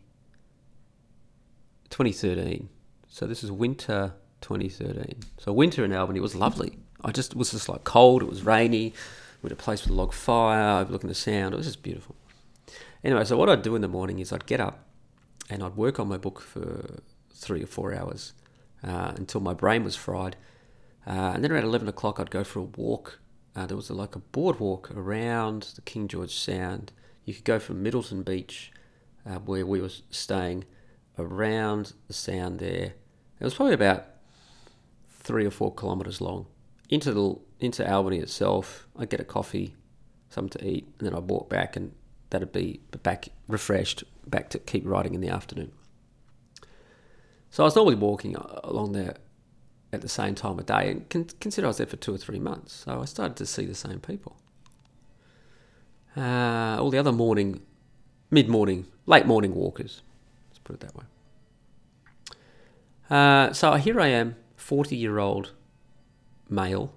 2013. 1.90 2.70
So 3.08 3.28
this 3.28 3.44
is 3.44 3.52
winter 3.52 4.14
2013. 4.42 5.22
So 5.38 5.54
winter 5.54 5.86
in 5.86 5.94
Albany 5.94 6.20
was 6.20 6.36
lovely. 6.36 6.78
I 7.04 7.12
just 7.12 7.36
was 7.36 7.52
just 7.52 7.70
like 7.70 7.84
cold. 7.84 8.22
It 8.22 8.30
was 8.30 8.44
rainy. 8.44 8.94
We 9.42 9.48
had 9.48 9.52
a 9.52 9.56
place 9.56 9.84
with 9.84 9.92
a 9.92 9.96
log 9.96 10.14
fire 10.14 10.82
overlooking 10.82 11.08
the 11.08 11.16
sound. 11.16 11.54
It 11.54 11.58
was 11.58 11.66
just 11.66 11.84
beautiful. 11.84 12.16
Anyway, 13.04 13.24
so 13.26 13.38
what 13.38 13.50
I'd 13.50 13.64
do 13.64 13.76
in 13.76 13.82
the 13.82 13.88
morning 13.88 14.20
is 14.20 14.32
I'd 14.32 14.46
get 14.46 14.60
up 14.60 14.86
and 15.50 15.64
I'd 15.64 15.76
work 15.76 16.00
on 16.00 16.08
my 16.08 16.18
book 16.18 16.40
for 16.40 17.00
three 17.34 17.64
or 17.64 17.68
four 17.68 17.94
hours 17.94 18.34
uh, 18.84 19.14
until 19.16 19.42
my 19.42 19.54
brain 19.54 19.84
was 19.84 19.96
fried. 19.96 20.36
Uh, 21.06 21.32
and 21.34 21.44
then 21.44 21.52
around 21.52 21.64
11 21.64 21.88
o'clock, 21.88 22.20
I'd 22.20 22.30
go 22.30 22.44
for 22.44 22.60
a 22.60 22.64
walk. 22.64 23.20
Uh, 23.56 23.66
there 23.66 23.76
was 23.76 23.90
a, 23.90 23.94
like 23.94 24.16
a 24.16 24.20
boardwalk 24.20 24.92
around 24.92 25.72
the 25.76 25.82
King 25.82 26.08
George 26.08 26.36
Sound 26.36 26.92
you 27.32 27.36
could 27.36 27.46
go 27.46 27.60
from 27.60 27.82
Middleton 27.82 28.24
Beach, 28.24 28.74
uh, 29.26 29.36
where 29.36 29.66
we 29.66 29.80
were 29.80 29.90
staying, 30.10 30.66
around 31.18 31.94
the 32.08 32.14
sound 32.14 32.60
there. 32.60 32.94
It 33.40 33.44
was 33.44 33.54
probably 33.54 33.74
about 33.74 34.06
three 35.10 35.46
or 35.46 35.52
four 35.52 35.74
kilometres 35.74 36.20
long. 36.20 36.48
Into 36.90 37.14
the 37.14 37.40
into 37.66 37.90
Albany 37.90 38.18
itself, 38.18 38.86
I'd 38.98 39.10
get 39.10 39.22
a 39.22 39.24
coffee, 39.24 39.76
something 40.30 40.60
to 40.60 40.68
eat, 40.68 40.88
and 41.00 41.08
then 41.08 41.16
I'd 41.16 41.30
walk 41.30 41.50
back, 41.50 41.78
and 41.78 41.94
that'd 42.32 42.52
be 42.52 42.82
back 43.02 43.30
refreshed, 43.48 44.04
back 44.28 44.50
to 44.50 44.60
keep 44.60 44.86
writing 44.86 45.14
in 45.14 45.22
the 45.22 45.30
afternoon. 45.30 45.72
So 47.50 47.64
I 47.64 47.66
was 47.66 47.76
normally 47.78 47.96
walking 47.96 48.36
along 48.36 48.92
there 48.92 49.16
at 49.94 50.02
the 50.02 50.10
same 50.10 50.36
time 50.36 50.60
of 50.60 50.66
day, 50.66 50.92
and 50.92 51.40
consider 51.40 51.68
I 51.68 51.70
was 51.70 51.78
there 51.78 51.88
for 51.88 51.98
two 51.98 52.14
or 52.14 52.18
three 52.18 52.40
months. 52.40 52.74
So 52.74 53.02
I 53.02 53.06
started 53.06 53.38
to 53.38 53.46
see 53.46 53.66
the 53.66 53.76
same 53.76 54.02
people. 54.02 54.41
Uh, 56.16 56.78
all 56.80 56.90
the 56.90 56.98
other 56.98 57.12
morning, 57.12 57.62
mid 58.30 58.50
morning, 58.50 58.88
late 59.06 59.26
morning 59.26 59.56
walkers. 59.56 60.02
Let's 60.50 60.60
put 60.60 60.76
it 60.76 60.80
that 60.82 60.96
way. 60.96 61.06
Uh, 63.10 63.54
so 63.54 63.74
here 63.74 64.00
I 64.00 64.08
am, 64.08 64.36
40 64.56 64.96
year 64.96 65.20
old 65.20 65.52
male, 66.50 66.94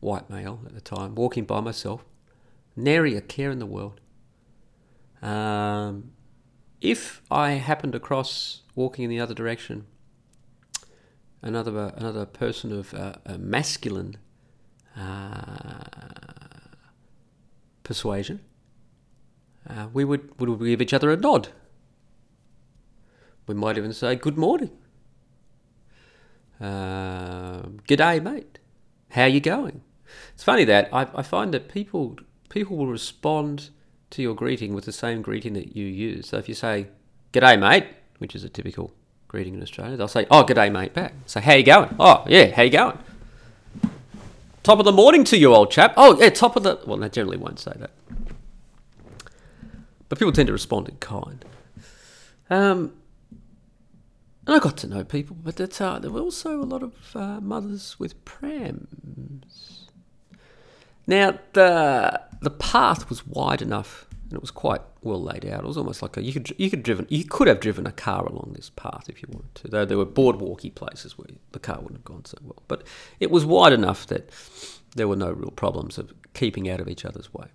white 0.00 0.28
male 0.28 0.60
at 0.66 0.74
the 0.74 0.80
time, 0.80 1.14
walking 1.14 1.44
by 1.44 1.60
myself, 1.60 2.04
nary 2.76 3.16
a 3.16 3.20
care 3.20 3.50
in 3.50 3.58
the 3.58 3.66
world. 3.66 4.00
Um, 5.22 6.12
if 6.80 7.22
I 7.30 7.52
happened 7.52 7.94
across 7.94 8.62
walking 8.74 9.04
in 9.04 9.10
the 9.10 9.20
other 9.20 9.34
direction, 9.34 9.86
another 11.40 11.92
another 11.96 12.26
person 12.26 12.72
of 12.72 12.92
uh, 12.94 13.14
a 13.24 13.38
masculine 13.38 14.16
uh, 14.96 16.41
persuasion, 17.82 18.40
uh, 19.68 19.88
we 19.92 20.04
would, 20.04 20.38
would 20.40 20.58
give 20.58 20.82
each 20.82 20.92
other 20.94 21.10
a 21.10 21.16
nod. 21.16 21.48
We 23.46 23.54
might 23.54 23.78
even 23.78 23.92
say, 23.92 24.16
Good 24.16 24.38
morning. 24.38 24.70
Uh, 26.60 27.62
G'day, 27.88 28.22
mate. 28.22 28.58
How 29.10 29.24
you 29.24 29.40
going? 29.40 29.82
It's 30.34 30.44
funny 30.44 30.64
that 30.64 30.88
I, 30.92 31.08
I 31.14 31.22
find 31.22 31.52
that 31.54 31.68
people 31.68 32.16
people 32.48 32.76
will 32.76 32.86
respond 32.86 33.70
to 34.10 34.22
your 34.22 34.34
greeting 34.34 34.74
with 34.74 34.84
the 34.84 34.92
same 34.92 35.22
greeting 35.22 35.54
that 35.54 35.74
you 35.76 35.86
use. 35.86 36.28
So 36.28 36.38
if 36.38 36.48
you 36.48 36.54
say, 36.54 36.88
G'day, 37.32 37.58
mate, 37.58 37.86
which 38.18 38.34
is 38.34 38.44
a 38.44 38.48
typical 38.48 38.92
greeting 39.32 39.54
in 39.54 39.62
Australia, 39.62 39.96
they'll 39.96 40.06
say, 40.06 40.26
Oh, 40.30 40.44
g'day, 40.44 40.70
mate, 40.70 40.94
back. 40.94 41.14
So, 41.26 41.40
how 41.40 41.54
you 41.54 41.64
going? 41.64 41.94
Oh, 41.98 42.24
yeah, 42.28 42.54
how 42.54 42.62
you 42.62 42.70
going? 42.70 42.98
Top 44.62 44.78
of 44.78 44.84
the 44.84 44.92
morning 44.92 45.24
to 45.24 45.36
you, 45.36 45.54
old 45.54 45.70
chap. 45.70 45.94
Oh, 45.96 46.20
yeah, 46.20 46.30
top 46.30 46.56
of 46.56 46.62
the. 46.62 46.78
Well, 46.86 46.96
they 46.96 47.08
generally 47.08 47.36
won't 47.36 47.58
say 47.58 47.72
that. 47.76 47.90
But 50.08 50.18
people 50.18 50.32
tend 50.32 50.46
to 50.46 50.52
respond 50.52 50.88
in 50.88 50.96
kind. 50.96 51.44
Um, 52.48 52.92
and 54.46 54.56
I 54.56 54.58
got 54.58 54.76
to 54.78 54.86
know 54.86 55.04
people, 55.04 55.36
but 55.42 55.80
uh, 55.80 55.98
there 55.98 56.10
were 56.10 56.20
also 56.20 56.60
a 56.60 56.64
lot 56.64 56.82
of 56.82 57.16
uh, 57.16 57.40
mothers 57.40 57.98
with 57.98 58.24
prams. 58.24 59.88
Now, 61.06 61.38
the, 61.52 62.20
the 62.40 62.50
path 62.50 63.08
was 63.08 63.26
wide 63.26 63.62
enough 63.62 64.06
and 64.32 64.38
it 64.38 64.40
was 64.40 64.50
quite 64.50 64.80
well 65.02 65.22
laid 65.22 65.44
out. 65.44 65.62
It 65.62 65.66
was 65.66 65.76
almost 65.76 66.00
like 66.00 66.16
a, 66.16 66.22
you 66.22 66.32
could 66.32 66.54
you 66.58 66.70
could 66.70 66.82
driven 66.82 67.06
you 67.10 67.22
could 67.22 67.48
have 67.48 67.60
driven 67.60 67.86
a 67.86 67.92
car 67.92 68.24
along 68.24 68.54
this 68.54 68.70
path 68.70 69.04
if 69.10 69.22
you 69.22 69.28
wanted 69.30 69.54
to. 69.56 69.68
Though 69.68 69.84
there 69.84 69.98
were 69.98 70.06
boardwalky 70.06 70.74
places 70.74 71.18
where 71.18 71.26
the 71.52 71.58
car 71.58 71.76
wouldn't 71.76 71.98
have 71.98 72.04
gone 72.04 72.24
so 72.24 72.38
well, 72.42 72.62
but 72.66 72.86
it 73.20 73.30
was 73.30 73.44
wide 73.44 73.74
enough 73.74 74.06
that 74.06 74.30
there 74.96 75.06
were 75.06 75.16
no 75.16 75.30
real 75.30 75.50
problems 75.50 75.98
of 75.98 76.14
keeping 76.32 76.66
out 76.70 76.80
of 76.80 76.88
each 76.88 77.04
other's 77.04 77.34
way. 77.34 77.48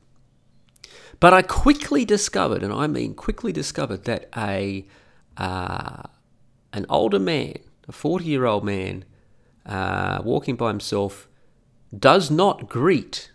But 1.19 1.33
I 1.33 1.41
quickly 1.41 2.05
discovered, 2.05 2.61
and 2.61 2.71
I 2.71 2.85
mean 2.85 3.15
quickly 3.15 3.51
discovered, 3.51 4.03
that 4.03 4.29
a 4.37 4.85
uh, 5.35 6.03
an 6.73 6.85
older 6.89 7.19
man, 7.19 7.57
a 7.87 7.91
forty 7.91 8.25
year 8.25 8.45
old 8.45 8.63
man, 8.63 9.03
uh, 9.65 10.21
walking 10.23 10.55
by 10.55 10.67
himself, 10.67 11.27
does 11.97 12.29
not 12.29 12.69
greet 12.69 13.31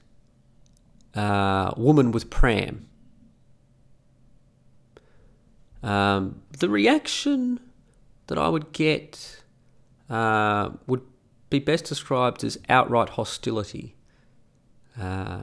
a 1.14 1.74
woman 1.76 2.12
with 2.12 2.30
pram 2.30 2.86
um, 5.82 6.42
the 6.58 6.68
reaction 6.68 7.60
that 8.28 8.38
I 8.38 8.48
would 8.48 8.72
get 8.72 9.42
uh, 10.08 10.70
would 10.86 11.02
be 11.50 11.58
best 11.58 11.86
described 11.86 12.44
as 12.44 12.58
outright 12.68 13.10
hostility. 13.10 13.94
Uh, 14.98 15.42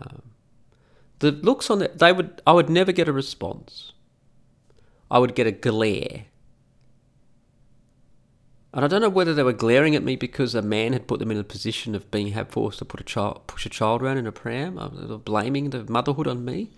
the 1.20 1.32
looks 1.32 1.70
on 1.70 1.80
that 1.80 2.00
they 2.00 2.14
would 2.14 2.42
I 2.48 2.54
would 2.54 2.70
never 2.70 2.92
get 2.92 3.08
a 3.08 3.14
response. 3.14 3.94
I 5.12 5.20
would 5.20 5.36
get 5.36 5.48
a 5.48 5.52
glare. 5.52 6.26
And 8.72 8.86
I 8.86 8.88
don't 8.88 9.02
know 9.02 9.10
whether 9.10 9.34
they 9.34 9.42
were 9.42 9.54
glaring 9.54 9.96
at 9.96 10.04
me 10.04 10.16
because 10.16 10.54
a 10.54 10.62
man 10.62 10.94
had 10.94 11.08
put 11.08 11.20
them 11.20 11.32
in 11.32 11.38
a 11.38 11.44
position 11.44 11.96
of 11.96 12.12
being 12.12 12.32
forced 12.46 12.78
to 12.80 12.86
put 12.86 13.02
a 13.02 13.04
child, 13.04 13.48
push 13.48 13.66
a 13.66 13.70
child 13.70 14.04
around 14.04 14.18
in 14.18 14.28
a 14.28 14.32
pram. 14.32 14.78
I 14.78 14.88
was 14.88 15.22
blaming 15.22 15.72
the 15.72 15.90
motherhood 15.90 16.28
on 16.28 16.46
me. 16.46 16.70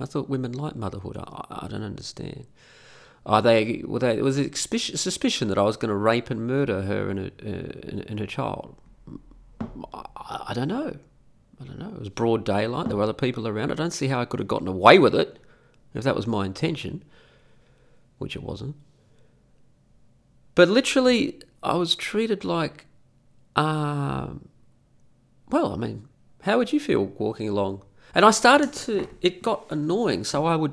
I 0.00 0.06
thought 0.06 0.30
women 0.30 0.52
like 0.52 0.76
motherhood. 0.76 1.18
I, 1.18 1.44
I 1.50 1.68
don't 1.68 1.82
understand. 1.82 2.46
Are 3.26 3.42
they? 3.42 3.82
Were 3.84 3.98
they? 3.98 4.22
Was 4.22 4.38
it 4.38 4.56
suspicion 4.56 5.48
that 5.48 5.58
I 5.58 5.62
was 5.62 5.76
going 5.76 5.88
to 5.88 5.96
rape 5.96 6.30
and 6.30 6.46
murder 6.46 6.82
her 6.82 7.10
and 7.10 7.18
her, 7.18 7.30
uh, 7.44 8.04
and 8.08 8.20
her 8.20 8.26
child? 8.26 8.76
I, 9.92 10.04
I 10.48 10.54
don't 10.54 10.68
know. 10.68 10.96
I 11.60 11.64
don't 11.64 11.78
know. 11.78 11.88
It 11.88 11.98
was 11.98 12.08
broad 12.08 12.44
daylight. 12.44 12.86
There 12.86 12.96
were 12.96 13.02
other 13.02 13.12
people 13.12 13.48
around. 13.48 13.72
I 13.72 13.74
don't 13.74 13.92
see 13.92 14.06
how 14.06 14.20
I 14.20 14.26
could 14.26 14.38
have 14.38 14.46
gotten 14.46 14.68
away 14.68 15.00
with 15.00 15.14
it 15.14 15.40
if 15.92 16.04
that 16.04 16.14
was 16.14 16.26
my 16.26 16.46
intention, 16.46 17.02
which 18.18 18.36
it 18.36 18.44
wasn't. 18.44 18.76
But 20.54 20.68
literally, 20.68 21.40
I 21.64 21.74
was 21.74 21.96
treated 21.96 22.44
like, 22.44 22.86
um, 23.56 24.48
well, 25.48 25.72
I 25.72 25.76
mean, 25.76 26.08
how 26.42 26.58
would 26.58 26.72
you 26.72 26.78
feel 26.78 27.06
walking 27.06 27.48
along? 27.48 27.82
And 28.14 28.24
I 28.24 28.30
started 28.30 28.72
to, 28.74 29.08
it 29.20 29.42
got 29.42 29.66
annoying. 29.70 30.22
So 30.22 30.46
I 30.46 30.54
would, 30.54 30.72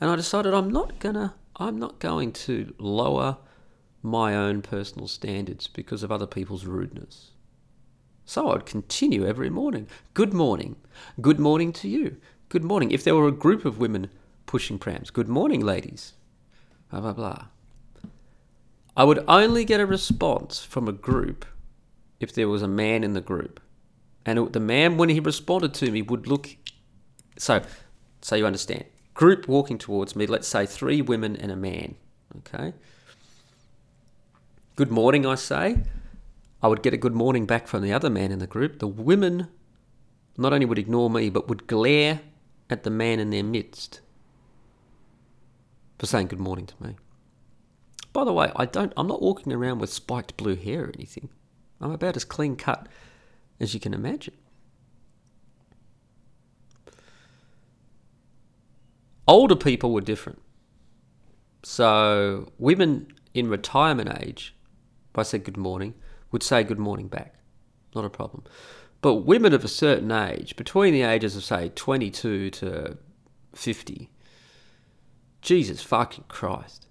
and 0.00 0.10
I 0.10 0.16
decided 0.16 0.54
I'm 0.54 0.70
not 0.70 0.98
gonna 1.00 1.34
I'm 1.56 1.78
not 1.78 1.98
going 1.98 2.32
to 2.32 2.74
lower 2.78 3.38
my 4.02 4.34
own 4.34 4.62
personal 4.62 5.06
standards 5.06 5.66
because 5.66 6.02
of 6.02 6.10
other 6.10 6.26
people's 6.26 6.64
rudeness. 6.64 7.30
So 8.24 8.50
I'd 8.50 8.66
continue 8.66 9.26
every 9.26 9.50
morning. 9.50 9.86
Good 10.14 10.32
morning. 10.32 10.76
Good 11.20 11.38
morning 11.38 11.72
to 11.74 11.88
you. 11.88 12.16
Good 12.48 12.64
morning. 12.64 12.90
If 12.90 13.04
there 13.04 13.14
were 13.14 13.28
a 13.28 13.32
group 13.32 13.64
of 13.64 13.78
women 13.78 14.10
pushing 14.46 14.78
prams, 14.78 15.10
good 15.10 15.28
morning, 15.28 15.60
ladies. 15.60 16.14
Blah, 16.90 17.00
blah, 17.00 17.12
blah. 17.12 17.44
I 18.96 19.04
would 19.04 19.24
only 19.26 19.64
get 19.64 19.80
a 19.80 19.86
response 19.86 20.62
from 20.62 20.86
a 20.86 20.92
group 20.92 21.46
if 22.20 22.34
there 22.34 22.48
was 22.48 22.62
a 22.62 22.68
man 22.68 23.02
in 23.02 23.14
the 23.14 23.20
group, 23.20 23.60
and 24.24 24.38
it, 24.38 24.52
the 24.52 24.60
man 24.60 24.96
when 24.96 25.08
he 25.08 25.18
responded 25.18 25.74
to 25.74 25.90
me 25.90 26.02
would 26.02 26.26
look. 26.26 26.50
So, 27.38 27.62
so 28.20 28.36
you 28.36 28.46
understand. 28.46 28.84
Group 29.14 29.48
walking 29.48 29.78
towards 29.78 30.16
me. 30.16 30.26
Let's 30.26 30.48
say 30.48 30.66
three 30.66 31.02
women 31.02 31.36
and 31.36 31.52
a 31.52 31.56
man. 31.56 31.96
Okay. 32.38 32.72
Good 34.76 34.90
morning, 34.90 35.26
I 35.26 35.34
say. 35.34 35.82
I 36.62 36.68
would 36.68 36.82
get 36.82 36.94
a 36.94 36.98
good 36.98 37.14
morning 37.14 37.44
back 37.44 37.66
from 37.66 37.82
the 37.82 37.92
other 37.92 38.08
man 38.08 38.32
in 38.32 38.38
the 38.38 38.46
group. 38.46 38.78
The 38.78 38.86
women 38.86 39.48
not 40.38 40.52
only 40.52 40.64
would 40.64 40.78
ignore 40.78 41.10
me, 41.10 41.28
but 41.28 41.48
would 41.48 41.66
glare 41.66 42.20
at 42.70 42.84
the 42.84 42.90
man 42.90 43.20
in 43.20 43.30
their 43.30 43.44
midst 43.44 44.00
for 46.02 46.06
saying 46.06 46.26
good 46.26 46.40
morning 46.40 46.66
to 46.66 46.74
me. 46.82 46.96
By 48.12 48.24
the 48.24 48.32
way, 48.32 48.50
I 48.56 48.66
don't 48.66 48.92
I'm 48.96 49.06
not 49.06 49.22
walking 49.22 49.52
around 49.52 49.78
with 49.78 49.92
spiked 49.92 50.36
blue 50.36 50.56
hair 50.56 50.86
or 50.86 50.92
anything. 50.94 51.28
I'm 51.80 51.92
about 51.92 52.16
as 52.16 52.24
clean 52.24 52.56
cut 52.56 52.88
as 53.60 53.72
you 53.72 53.78
can 53.78 53.94
imagine. 53.94 54.34
Older 59.26 59.56
people 59.56 59.92
were 59.92 60.00
different. 60.00 60.40
So 61.62 62.52
women 62.58 63.12
in 63.34 63.48
retirement 63.48 64.22
age, 64.22 64.54
if 65.12 65.18
I 65.18 65.22
said 65.22 65.44
good 65.44 65.56
morning, 65.56 65.94
would 66.32 66.42
say 66.42 66.64
good 66.64 66.78
morning 66.78 67.08
back. 67.08 67.34
Not 67.94 68.04
a 68.04 68.10
problem. 68.10 68.44
But 69.00 69.16
women 69.16 69.52
of 69.52 69.64
a 69.64 69.68
certain 69.68 70.10
age, 70.10 70.56
between 70.56 70.92
the 70.92 71.02
ages 71.02 71.36
of 71.36 71.44
say 71.44 71.70
22 71.74 72.50
to 72.50 72.96
50, 73.54 74.10
Jesus 75.40 75.82
fucking 75.82 76.24
Christ. 76.28 76.86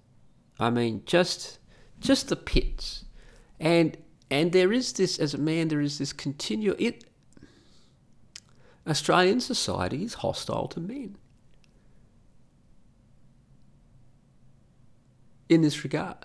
I 0.60 0.70
mean, 0.70 1.02
just 1.06 1.58
just 1.98 2.28
the 2.28 2.36
pits. 2.36 3.04
And 3.58 3.96
and 4.30 4.52
there 4.52 4.72
is 4.72 4.92
this 4.92 5.18
as 5.18 5.34
a 5.34 5.38
man 5.38 5.68
there 5.68 5.80
is 5.80 5.98
this 5.98 6.12
continual 6.12 6.76
it 6.78 7.04
Australian 8.86 9.40
society 9.40 10.04
is 10.04 10.14
hostile 10.14 10.68
to 10.68 10.80
men. 10.80 11.16
In 15.52 15.60
this 15.60 15.84
regard. 15.84 16.16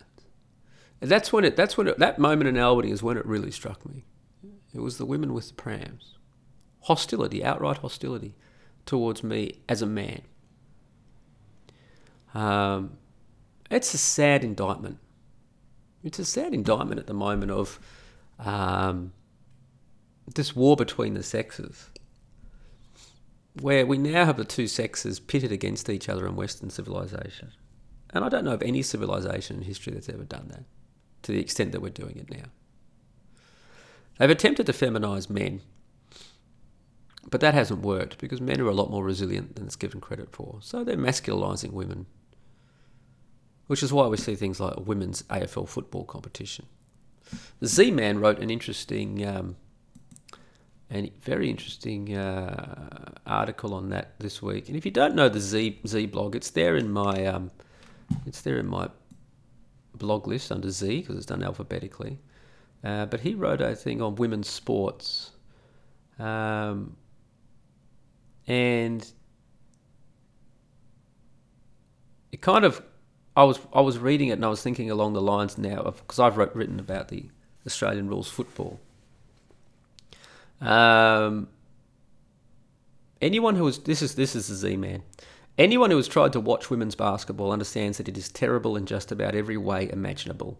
And 1.02 1.12
that's 1.12 1.34
when 1.34 1.44
it. 1.44 1.58
That's 1.58 1.78
when 1.78 1.88
it, 1.88 2.00
that 2.00 2.18
moment 2.18 2.48
in 2.48 2.58
Albany 2.58 2.92
is 2.92 3.04
when 3.04 3.18
it 3.18 3.26
really 3.26 3.52
struck 3.52 3.86
me. 3.86 4.06
It 4.74 4.80
was 4.80 4.98
the 4.98 5.06
women 5.06 5.34
with 5.34 5.50
the 5.50 5.54
prams, 5.54 6.18
hostility, 6.84 7.44
outright 7.44 7.80
hostility, 7.80 8.36
towards 8.86 9.24
me 9.24 9.60
as 9.68 9.82
a 9.82 9.86
man. 9.86 10.22
Um, 12.34 12.98
it's 13.70 13.94
a 13.94 13.98
sad 13.98 14.46
indictment. 14.46 15.00
It's 16.06 16.20
a 16.20 16.26
sad 16.26 16.54
indictment 16.54 17.00
at 17.00 17.08
the 17.08 17.14
moment 17.14 17.52
of 17.52 17.80
um, 18.40 19.12
this 20.36 20.56
war 20.56 20.78
between 20.78 21.16
the 21.16 21.24
sexes, 21.24 21.90
where 23.60 23.86
we 23.86 23.98
now 23.98 24.24
have 24.24 24.38
the 24.38 24.46
two 24.46 24.68
sexes 24.68 25.20
pitted 25.20 25.52
against 25.52 25.90
each 25.90 26.08
other 26.08 26.26
in 26.28 26.36
Western 26.38 26.70
civilization. 26.70 27.52
And 28.12 28.24
I 28.24 28.30
don't 28.30 28.46
know 28.46 28.54
of 28.54 28.64
any 28.64 28.82
civilization 28.82 29.58
in 29.58 29.64
history 29.64 29.94
that's 29.94 30.10
ever 30.10 30.24
done 30.24 30.48
that 30.50 30.64
to 31.24 31.32
the 31.32 31.40
extent 31.40 31.72
that 31.74 31.82
we're 31.82 31.90
doing 31.90 32.18
it 32.18 32.30
now. 32.30 32.46
They've 34.18 34.30
attempted 34.30 34.66
to 34.66 34.74
feminize 34.74 35.30
men, 35.30 35.62
but 37.30 37.42
that 37.42 37.54
hasn't 37.54 37.82
worked 37.82 38.18
because 38.18 38.42
men 38.42 38.62
are 38.62 38.70
a 38.70 38.74
lot 38.74 38.90
more 38.90 39.04
resilient 39.04 39.56
than 39.56 39.66
it's 39.66 39.76
given 39.76 40.02
credit 40.02 40.32
for. 40.32 40.60
So 40.62 40.84
they're 40.84 40.98
masculinizing 40.98 41.72
women, 41.72 42.08
which 43.68 43.84
is 43.84 43.94
why 43.94 44.08
we 44.08 44.18
see 44.18 44.36
things 44.36 44.60
like 44.60 44.78
a 44.78 44.82
women's 44.82 45.24
AFL 45.24 45.68
football 45.68 46.06
competition. 46.06 46.66
The 47.60 47.68
Z 47.68 47.92
Man 47.92 48.20
wrote 48.20 48.40
an 48.40 48.50
interesting, 48.50 49.28
um, 49.28 49.58
and 50.90 51.12
very 51.22 51.50
interesting 51.50 52.16
uh, 52.16 53.12
article 53.26 53.74
on 53.74 53.90
that 53.90 54.18
this 54.20 54.42
week. 54.42 54.70
And 54.70 54.78
if 54.78 54.86
you 54.86 54.92
don't 54.92 55.14
know 55.14 55.28
the 55.28 55.42
Z 55.42 55.82
Z 55.86 56.06
blog, 56.08 56.36
it's 56.36 56.52
there 56.52 56.78
in 56.78 56.90
my 56.90 57.26
um, 57.26 57.52
it's 58.26 58.42
there 58.42 58.58
in 58.58 58.68
my 58.68 58.90
blog 59.96 60.28
list 60.28 60.52
under 60.52 60.70
Z 60.70 61.02
because 61.02 61.16
it's 61.18 61.26
done 61.26 61.44
alphabetically. 61.44 62.20
Uh, 62.84 63.06
but 63.06 63.22
he 63.22 63.34
wrote 63.34 63.62
a 63.62 63.76
thing 63.76 64.02
on 64.02 64.16
women's 64.16 64.50
sports. 64.50 65.32
Um, 66.20 66.96
and 68.48 69.10
it 72.32 72.42
kind 72.42 72.66
of, 72.66 72.82
I 73.36 73.44
was 73.44 73.60
I 73.74 73.82
was 73.82 74.00
reading 74.00 74.30
it 74.30 74.34
and 74.34 74.46
I 74.46 74.50
was 74.50 74.62
thinking 74.62 74.90
along 74.90 75.14
the 75.14 75.22
lines 75.22 75.58
now 75.58 75.82
of 75.82 75.98
because 75.98 76.20
I've 76.20 76.38
wrote, 76.38 76.56
written 76.56 76.80
about 76.80 77.10
the 77.10 77.26
Australian 77.66 78.08
rules 78.08 78.30
football. 78.30 78.80
Um, 80.60 81.48
anyone 83.22 83.56
who 83.56 83.68
is 83.68 83.80
this 83.80 84.02
is 84.02 84.16
this 84.16 84.36
is 84.36 84.48
the 84.48 84.56
Z 84.56 84.78
man. 84.78 85.04
Anyone 85.58 85.90
who 85.90 85.98
has 85.98 86.08
tried 86.08 86.34
to 86.34 86.40
watch 86.40 86.70
women's 86.70 86.94
basketball 86.94 87.52
understands 87.52 87.98
that 87.98 88.08
it 88.08 88.16
is 88.16 88.30
terrible 88.30 88.78
in 88.78 88.86
just 88.86 89.12
about 89.12 89.34
every 89.34 89.58
way 89.58 89.90
imaginable. 89.92 90.60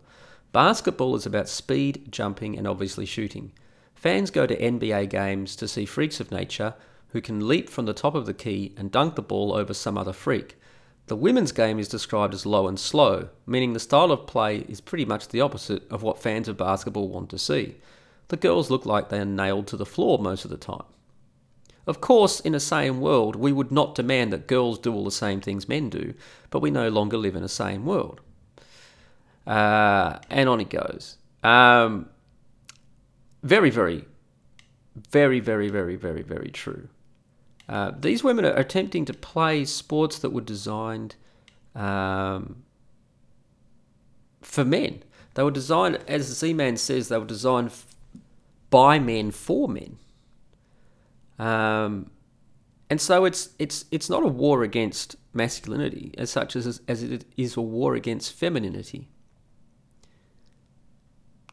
Basketball 0.52 1.16
is 1.16 1.28
about 1.28 1.48
speed, 1.48 2.12
jumping, 2.12 2.58
and 2.58 2.68
obviously 2.68 3.06
shooting. 3.06 3.52
Fans 3.94 4.32
go 4.32 4.48
to 4.48 4.58
NBA 4.58 5.10
games 5.10 5.56
to 5.58 5.68
see 5.68 5.86
freaks 5.86 6.20
of 6.20 6.32
nature 6.32 6.74
who 7.10 7.22
can 7.22 7.48
leap 7.48 7.70
from 7.70 7.86
the 7.86 7.94
top 7.94 8.16
of 8.16 8.26
the 8.26 8.34
key 8.34 8.74
and 8.76 8.92
dunk 8.92 9.14
the 9.14 9.22
ball 9.22 9.54
over 9.54 9.72
some 9.72 10.00
other 10.00 10.14
freak. 10.14 10.56
The 11.06 11.16
women's 11.16 11.52
game 11.52 11.78
is 11.78 11.88
described 11.88 12.34
as 12.34 12.48
low 12.48 12.68
and 12.68 12.80
slow, 12.80 13.30
meaning 13.46 13.74
the 13.74 13.80
style 13.80 14.12
of 14.12 14.26
play 14.26 14.66
is 14.68 14.82
pretty 14.82 15.06
much 15.06 15.28
the 15.28 15.42
opposite 15.42 15.84
of 15.92 16.02
what 16.02 16.22
fans 16.22 16.48
of 16.48 16.58
basketball 16.58 17.08
want 17.08 17.30
to 17.30 17.38
see. 17.38 17.76
The 18.30 18.36
girls 18.36 18.72
look 18.72 18.86
like 18.86 19.10
they 19.10 19.20
are 19.20 19.26
nailed 19.26 19.68
to 19.68 19.78
the 19.78 19.86
floor 19.86 20.18
most 20.18 20.44
of 20.44 20.50
the 20.50 20.58
time. 20.58 20.84
Of 21.88 22.02
course, 22.02 22.42
in 22.42 22.54
a 22.54 22.60
sane 22.60 23.00
world, 23.00 23.38
we 23.38 23.54
would 23.54 23.72
not 23.72 23.96
demand 23.96 24.34
that 24.34 24.46
girls 24.46 24.78
do 24.78 24.94
all 24.94 25.06
the 25.06 25.12
same 25.12 25.40
things 25.40 25.70
men 25.70 25.90
do, 25.90 26.14
but 26.50 26.60
we 26.60 26.70
no 26.70 26.90
longer 26.90 27.18
live 27.18 27.36
in 27.36 27.44
a 27.44 27.50
sane 27.50 27.86
world. 27.86 28.20
Uh, 29.48 30.20
and 30.30 30.50
on 30.50 30.60
it 30.60 30.70
goes. 30.70 31.18
Um, 31.44 32.10
very, 33.42 33.70
very, 33.70 34.04
very, 35.10 35.40
very, 35.40 35.70
very, 35.70 35.96
very, 35.96 36.22
very 36.22 36.50
true. 36.50 36.90
Uh, 37.70 37.92
these 37.98 38.22
women 38.22 38.44
are 38.44 38.58
attempting 38.58 39.06
to 39.06 39.14
play 39.14 39.64
sports 39.64 40.20
that 40.20 40.32
were 40.32 40.42
designed 40.42 41.16
um, 41.74 42.64
for 44.42 44.66
men. 44.66 45.04
They 45.36 45.44
were 45.44 45.52
designed, 45.52 46.00
as 46.08 46.28
the 46.28 46.36
Z 46.36 46.54
Man 46.54 46.76
says, 46.76 47.08
they 47.08 47.18
were 47.18 47.26
designed 47.26 47.72
by 48.70 49.00
men 49.00 49.32
for 49.32 49.70
men. 49.70 50.00
Um, 51.40 52.10
and 52.90 53.02
so 53.02 53.26
it's 53.26 53.50
it's 53.60 53.86
it's 53.92 54.10
not 54.10 54.24
a 54.24 54.28
war 54.28 54.64
against 54.64 55.16
masculinity 55.34 56.14
as 56.18 56.30
such 56.30 56.56
as 56.56 56.82
as 56.88 57.04
it 57.04 57.26
is 57.36 57.58
a 57.58 57.62
war 57.62 57.96
against 57.96 58.34
femininity. 58.34 59.10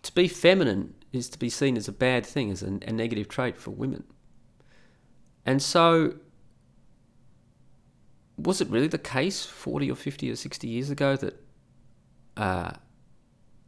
To 0.03 0.13
be 0.13 0.29
feminine 0.29 0.95
is 1.13 1.29
to 1.31 1.39
be 1.39 1.49
seen 1.49 1.77
as 1.77 1.89
a 1.89 1.93
bad 1.93 2.27
thing, 2.27 2.51
as 2.51 2.63
a, 2.63 2.79
a 2.87 2.93
negative 2.93 3.29
trait 3.29 3.57
for 3.57 3.71
women. 3.71 4.05
And 5.47 5.63
so, 5.63 6.17
was 8.37 8.61
it 8.61 8.69
really 8.69 8.89
the 8.89 8.99
case 8.99 9.45
40 9.47 9.91
or 9.91 9.95
50 9.95 10.31
or 10.31 10.37
60 10.37 10.69
years 10.69 10.91
ago 10.91 11.17
that 11.17 11.43
uh, 12.37 12.73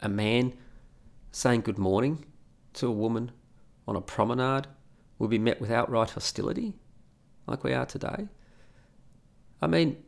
a 0.02 0.08
man 0.08 0.52
saying 1.32 1.62
good 1.62 1.78
morning 1.78 2.24
to 2.74 2.86
a 2.86 2.92
woman 2.92 3.30
on 3.88 3.96
a 3.96 4.00
promenade 4.00 4.66
will 5.18 5.28
be 5.28 5.38
met 5.38 5.60
with 5.60 5.70
outright 5.70 6.10
hostility 6.10 6.74
like 7.46 7.64
we 7.64 7.72
are 7.72 7.86
today. 7.86 8.28
I 9.60 9.66
mean, 9.66 10.02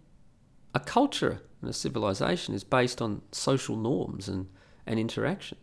a 0.74 0.80
culture 0.80 1.40
and 1.60 1.70
a 1.70 1.72
civilization 1.72 2.54
is 2.54 2.64
based 2.64 3.00
on 3.00 3.22
social 3.32 3.76
norms 3.76 4.28
and, 4.28 4.48
and 4.86 4.98
interactions. 4.98 5.60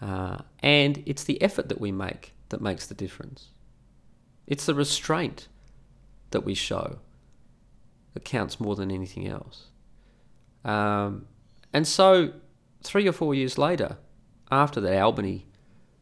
Uh, 0.00 0.38
and 0.60 1.02
it's 1.06 1.24
the 1.24 1.40
effort 1.42 1.68
that 1.68 1.80
we 1.80 1.90
make 1.90 2.34
that 2.50 2.60
makes 2.60 2.86
the 2.86 2.94
difference. 2.94 3.48
It's 4.46 4.66
the 4.66 4.74
restraint 4.74 5.48
that 6.30 6.44
we 6.44 6.54
show 6.54 6.98
that 8.14 8.24
counts 8.24 8.60
more 8.60 8.76
than 8.76 8.90
anything 8.90 9.26
else. 9.26 9.66
Um, 10.64 11.26
and 11.72 11.86
so, 11.86 12.32
three 12.82 13.08
or 13.08 13.12
four 13.12 13.34
years 13.34 13.58
later, 13.58 13.98
after 14.50 14.80
that 14.80 15.00
Albany 15.00 15.46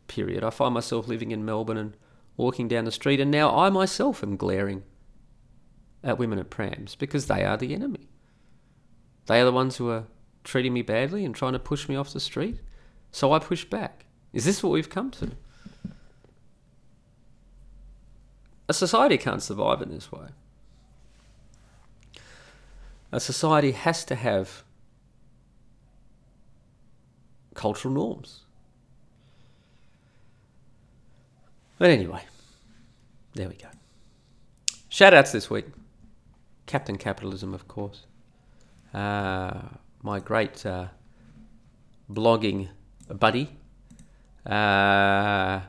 period, 0.06 0.44
I 0.44 0.50
find 0.50 0.74
myself 0.74 1.08
living 1.08 1.30
in 1.30 1.44
Melbourne 1.44 1.76
and 1.76 1.96
walking 2.36 2.68
down 2.68 2.84
the 2.84 2.92
street, 2.92 3.20
and 3.20 3.30
now 3.30 3.56
I 3.56 3.70
myself 3.70 4.22
am 4.22 4.36
glaring 4.36 4.82
at 6.02 6.18
women 6.18 6.38
at 6.38 6.50
prams 6.50 6.94
because 6.94 7.26
they 7.26 7.44
are 7.44 7.56
the 7.56 7.74
enemy. 7.74 8.08
They 9.26 9.40
are 9.40 9.44
the 9.44 9.52
ones 9.52 9.76
who 9.76 9.88
are 9.90 10.04
treating 10.42 10.72
me 10.72 10.82
badly 10.82 11.24
and 11.24 11.34
trying 11.34 11.54
to 11.54 11.58
push 11.58 11.88
me 11.88 11.96
off 11.96 12.12
the 12.12 12.20
street, 12.20 12.60
so 13.10 13.32
I 13.32 13.38
push 13.38 13.64
back. 13.64 14.04
Is 14.32 14.44
this 14.44 14.62
what 14.62 14.72
we've 14.72 14.90
come 14.90 15.10
to? 15.12 15.32
A 18.68 18.74
society 18.74 19.18
can't 19.18 19.42
survive 19.42 19.82
in 19.82 19.90
this 19.90 20.10
way. 20.10 20.28
A 23.12 23.20
society 23.20 23.72
has 23.72 24.04
to 24.06 24.14
have 24.14 24.64
cultural 27.54 27.94
norms. 27.94 28.43
But 31.78 31.90
anyway, 31.90 32.22
there 33.34 33.48
we 33.48 33.54
go. 33.54 33.68
Shout 34.88 35.12
outs 35.12 35.32
this 35.32 35.50
week. 35.50 35.66
Captain 36.66 36.96
Capitalism, 36.96 37.52
of 37.52 37.66
course. 37.68 38.06
Uh, 38.92 39.60
my 40.02 40.20
great 40.20 40.64
uh, 40.64 40.86
blogging 42.10 42.68
buddy. 43.08 43.50
Uh, 44.46 45.60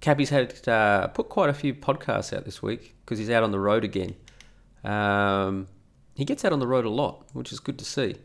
Cappy's 0.00 0.30
had 0.30 0.68
uh, 0.68 1.08
put 1.08 1.28
quite 1.28 1.50
a 1.50 1.54
few 1.54 1.74
podcasts 1.74 2.36
out 2.36 2.44
this 2.44 2.62
week 2.62 2.94
because 3.04 3.18
he's 3.18 3.30
out 3.30 3.42
on 3.42 3.50
the 3.50 3.60
road 3.60 3.84
again. 3.84 4.14
Um, 4.84 5.66
he 6.14 6.24
gets 6.24 6.44
out 6.44 6.52
on 6.52 6.60
the 6.60 6.66
road 6.66 6.84
a 6.84 6.90
lot, 6.90 7.26
which 7.32 7.52
is 7.52 7.60
good 7.60 7.78
to 7.78 7.84
see. 7.84 8.16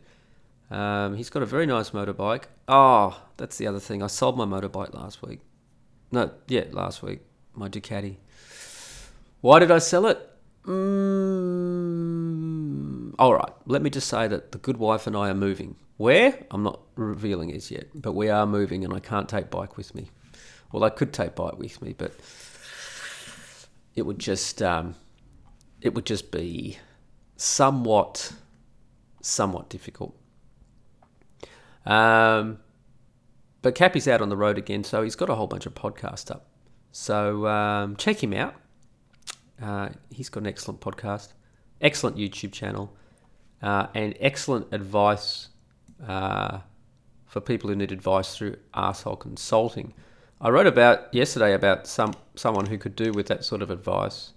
Um, 0.70 1.16
he's 1.16 1.30
got 1.30 1.42
a 1.42 1.46
very 1.46 1.66
nice 1.66 1.90
motorbike. 1.90 2.44
Oh, 2.68 3.20
that's 3.36 3.56
the 3.58 3.66
other 3.66 3.80
thing. 3.80 4.02
I 4.02 4.06
sold 4.06 4.36
my 4.36 4.44
motorbike 4.44 4.94
last 4.94 5.22
week. 5.22 5.40
No, 6.12 6.30
yeah, 6.48 6.64
last 6.70 7.02
week. 7.02 7.20
My 7.54 7.68
Ducati. 7.68 8.16
Why 9.40 9.58
did 9.58 9.70
I 9.70 9.78
sell 9.78 10.06
it? 10.06 10.18
Mm, 10.64 11.94
all 13.18 13.34
right. 13.34 13.52
Let 13.66 13.82
me 13.82 13.90
just 13.90 14.08
say 14.08 14.28
that 14.28 14.52
the 14.52 14.58
good 14.58 14.76
wife 14.76 15.06
and 15.06 15.16
I 15.16 15.30
are 15.30 15.34
moving. 15.34 15.76
Where? 15.96 16.38
I'm 16.50 16.62
not 16.62 16.80
revealing 16.96 17.50
it 17.50 17.70
yet, 17.70 17.88
but 17.94 18.12
we 18.12 18.28
are 18.28 18.46
moving, 18.46 18.84
and 18.84 18.92
I 18.94 19.00
can't 19.00 19.28
take 19.28 19.50
bike 19.50 19.76
with 19.76 19.94
me. 19.94 20.10
Well, 20.72 20.84
I 20.84 20.90
could 20.90 21.12
take 21.12 21.34
bike 21.34 21.58
with 21.58 21.82
me, 21.82 21.94
but 21.96 22.12
it 23.94 24.02
would 24.02 24.18
just 24.18 24.62
um, 24.62 24.94
it 25.80 25.94
would 25.94 26.06
just 26.06 26.30
be 26.30 26.78
somewhat 27.36 28.32
somewhat 29.20 29.68
difficult. 29.68 30.16
Um, 31.84 32.58
but 33.62 33.74
Cappy's 33.74 34.08
out 34.08 34.20
on 34.22 34.28
the 34.28 34.36
road 34.36 34.58
again, 34.58 34.84
so 34.84 35.02
he's 35.02 35.16
got 35.16 35.28
a 35.28 35.34
whole 35.34 35.46
bunch 35.46 35.66
of 35.66 35.74
podcasts 35.74 36.30
up. 36.30 36.46
So 36.92 37.46
um, 37.46 37.96
check 37.96 38.22
him 38.22 38.32
out. 38.32 38.54
Uh, 39.62 39.90
he's 40.10 40.28
got 40.28 40.40
an 40.40 40.46
excellent 40.46 40.80
podcast, 40.80 41.32
excellent 41.80 42.16
YouTube 42.16 42.52
channel, 42.52 42.96
uh, 43.62 43.88
and 43.94 44.14
excellent 44.20 44.66
advice 44.72 45.48
uh, 46.06 46.58
for 47.26 47.40
people 47.40 47.68
who 47.68 47.76
need 47.76 47.92
advice 47.92 48.36
through 48.36 48.56
Arsehole 48.74 49.20
Consulting. 49.20 49.92
I 50.40 50.48
wrote 50.48 50.66
about 50.66 51.12
yesterday 51.12 51.52
about 51.52 51.86
some 51.86 52.14
someone 52.34 52.66
who 52.66 52.78
could 52.78 52.96
do 52.96 53.12
with 53.12 53.26
that 53.26 53.44
sort 53.44 53.60
of 53.60 53.70
advice. 53.70 54.32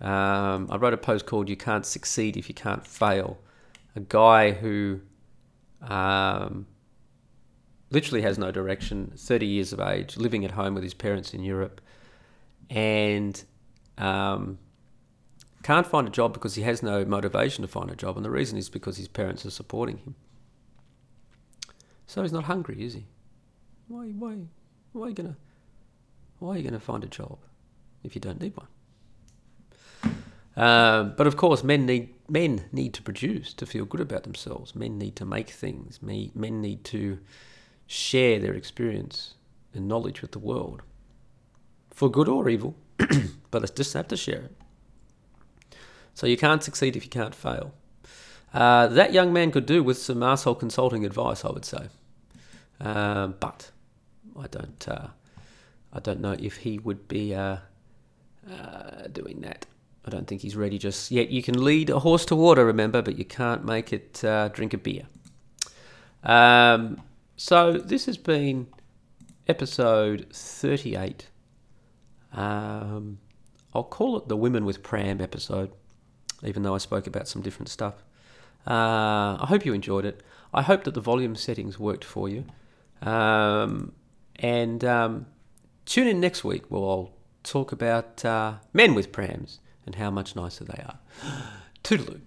Um, 0.00 0.68
I 0.70 0.76
wrote 0.76 0.94
a 0.94 0.98
post 0.98 1.26
called 1.26 1.48
"You 1.48 1.56
Can't 1.56 1.84
Succeed 1.84 2.36
If 2.36 2.48
You 2.48 2.54
Can't 2.54 2.86
Fail." 2.86 3.38
A 3.96 4.00
guy 4.00 4.52
who 4.52 5.00
um, 5.82 6.66
literally 7.90 8.22
has 8.22 8.38
no 8.38 8.50
direction, 8.50 9.12
30 9.16 9.46
years 9.46 9.72
of 9.72 9.80
age, 9.80 10.16
living 10.16 10.44
at 10.44 10.52
home 10.52 10.74
with 10.74 10.82
his 10.82 10.94
parents 10.94 11.32
in 11.32 11.42
Europe, 11.42 11.80
and 12.70 13.42
um, 13.96 14.58
can't 15.62 15.86
find 15.86 16.06
a 16.06 16.10
job 16.10 16.32
because 16.32 16.54
he 16.54 16.62
has 16.62 16.82
no 16.82 17.04
motivation 17.04 17.62
to 17.62 17.68
find 17.68 17.90
a 17.90 17.96
job. 17.96 18.16
And 18.16 18.24
the 18.24 18.30
reason 18.30 18.58
is 18.58 18.68
because 18.68 18.96
his 18.96 19.08
parents 19.08 19.44
are 19.46 19.50
supporting 19.50 19.98
him. 19.98 20.14
So 22.06 22.22
he's 22.22 22.32
not 22.32 22.44
hungry, 22.44 22.82
is 22.84 22.94
he? 22.94 23.06
Why, 23.88 24.06
why, 24.06 24.36
why 24.92 25.06
are 25.06 25.08
you 25.10 25.14
gonna, 25.14 25.36
why 26.38 26.54
are 26.54 26.58
you 26.58 26.64
gonna 26.64 26.80
find 26.80 27.04
a 27.04 27.08
job 27.08 27.38
if 28.02 28.14
you 28.14 28.20
don't 28.20 28.40
need 28.40 28.54
one? 28.56 28.68
Um, 30.56 31.14
but 31.16 31.26
of 31.28 31.36
course, 31.36 31.62
men 31.62 31.86
need 31.86 32.14
men 32.28 32.64
need 32.72 32.92
to 32.94 33.02
produce 33.02 33.54
to 33.54 33.64
feel 33.64 33.84
good 33.84 34.00
about 34.00 34.24
themselves. 34.24 34.74
Men 34.74 34.98
need 34.98 35.14
to 35.16 35.24
make 35.24 35.50
things. 35.50 36.00
Men 36.02 36.60
need 36.60 36.82
to 36.84 37.18
share 37.88 38.38
their 38.38 38.54
experience 38.54 39.34
and 39.74 39.88
knowledge 39.88 40.22
with 40.22 40.30
the 40.30 40.38
world, 40.38 40.82
for 41.90 42.08
good 42.08 42.28
or 42.28 42.48
evil. 42.48 42.76
but 43.50 43.62
they 43.62 43.68
just 43.74 43.94
have 43.94 44.08
to 44.08 44.16
share 44.16 44.42
it. 44.42 44.52
So 46.14 46.26
you 46.26 46.36
can't 46.36 46.62
succeed 46.62 46.96
if 46.96 47.04
you 47.04 47.10
can't 47.10 47.34
fail. 47.34 47.72
Uh, 48.52 48.86
that 48.88 49.12
young 49.12 49.32
man 49.32 49.50
could 49.50 49.66
do 49.66 49.82
with 49.82 49.98
some 49.98 50.18
arsehole 50.18 50.58
consulting 50.58 51.04
advice, 51.04 51.44
I 51.44 51.50
would 51.50 51.64
say. 51.64 51.88
Um, 52.80 53.34
but 53.40 53.70
I 54.38 54.46
don't, 54.48 54.88
uh, 54.88 55.08
I 55.92 56.00
don't 56.00 56.20
know 56.20 56.36
if 56.38 56.58
he 56.58 56.78
would 56.78 57.08
be 57.08 57.34
uh, 57.34 57.58
uh, 58.50 59.06
doing 59.12 59.40
that. 59.42 59.66
I 60.04 60.10
don't 60.10 60.26
think 60.26 60.40
he's 60.40 60.56
ready 60.56 60.78
just 60.78 61.10
yet. 61.10 61.28
You 61.28 61.42
can 61.42 61.62
lead 61.62 61.90
a 61.90 61.98
horse 61.98 62.24
to 62.26 62.36
water, 62.36 62.64
remember, 62.64 63.02
but 63.02 63.18
you 63.18 63.24
can't 63.24 63.64
make 63.64 63.92
it 63.92 64.24
uh, 64.24 64.48
drink 64.48 64.72
a 64.72 64.78
beer. 64.78 65.06
Um, 66.24 67.02
so 67.38 67.72
this 67.72 68.04
has 68.04 68.18
been 68.18 68.66
episode 69.46 70.26
38. 70.30 71.28
Um, 72.34 73.18
I'll 73.74 73.82
call 73.84 74.18
it 74.18 74.28
the 74.28 74.36
Women 74.36 74.66
with 74.66 74.82
Pram 74.82 75.22
episode 75.22 75.72
even 76.42 76.62
though 76.62 76.74
I 76.74 76.78
spoke 76.78 77.06
about 77.06 77.28
some 77.28 77.42
different 77.42 77.68
stuff. 77.68 77.94
Uh, 78.66 79.38
I 79.40 79.46
hope 79.48 79.64
you 79.64 79.72
enjoyed 79.72 80.04
it. 80.04 80.22
I 80.52 80.62
hope 80.62 80.84
that 80.84 80.94
the 80.94 81.00
volume 81.00 81.34
settings 81.34 81.78
worked 81.78 82.04
for 82.04 82.28
you. 82.28 82.44
Um, 83.02 83.92
and 84.36 84.84
um, 84.84 85.26
tune 85.84 86.06
in 86.06 86.20
next 86.20 86.44
week 86.44 86.70
where 86.70 86.82
I'll 86.82 87.12
talk 87.42 87.72
about 87.72 88.24
uh, 88.24 88.54
men 88.72 88.94
with 88.94 89.12
prams 89.12 89.60
and 89.86 89.94
how 89.94 90.10
much 90.10 90.36
nicer 90.36 90.64
they 90.64 90.82
are. 90.84 90.98
Toodaloo. 91.84 92.20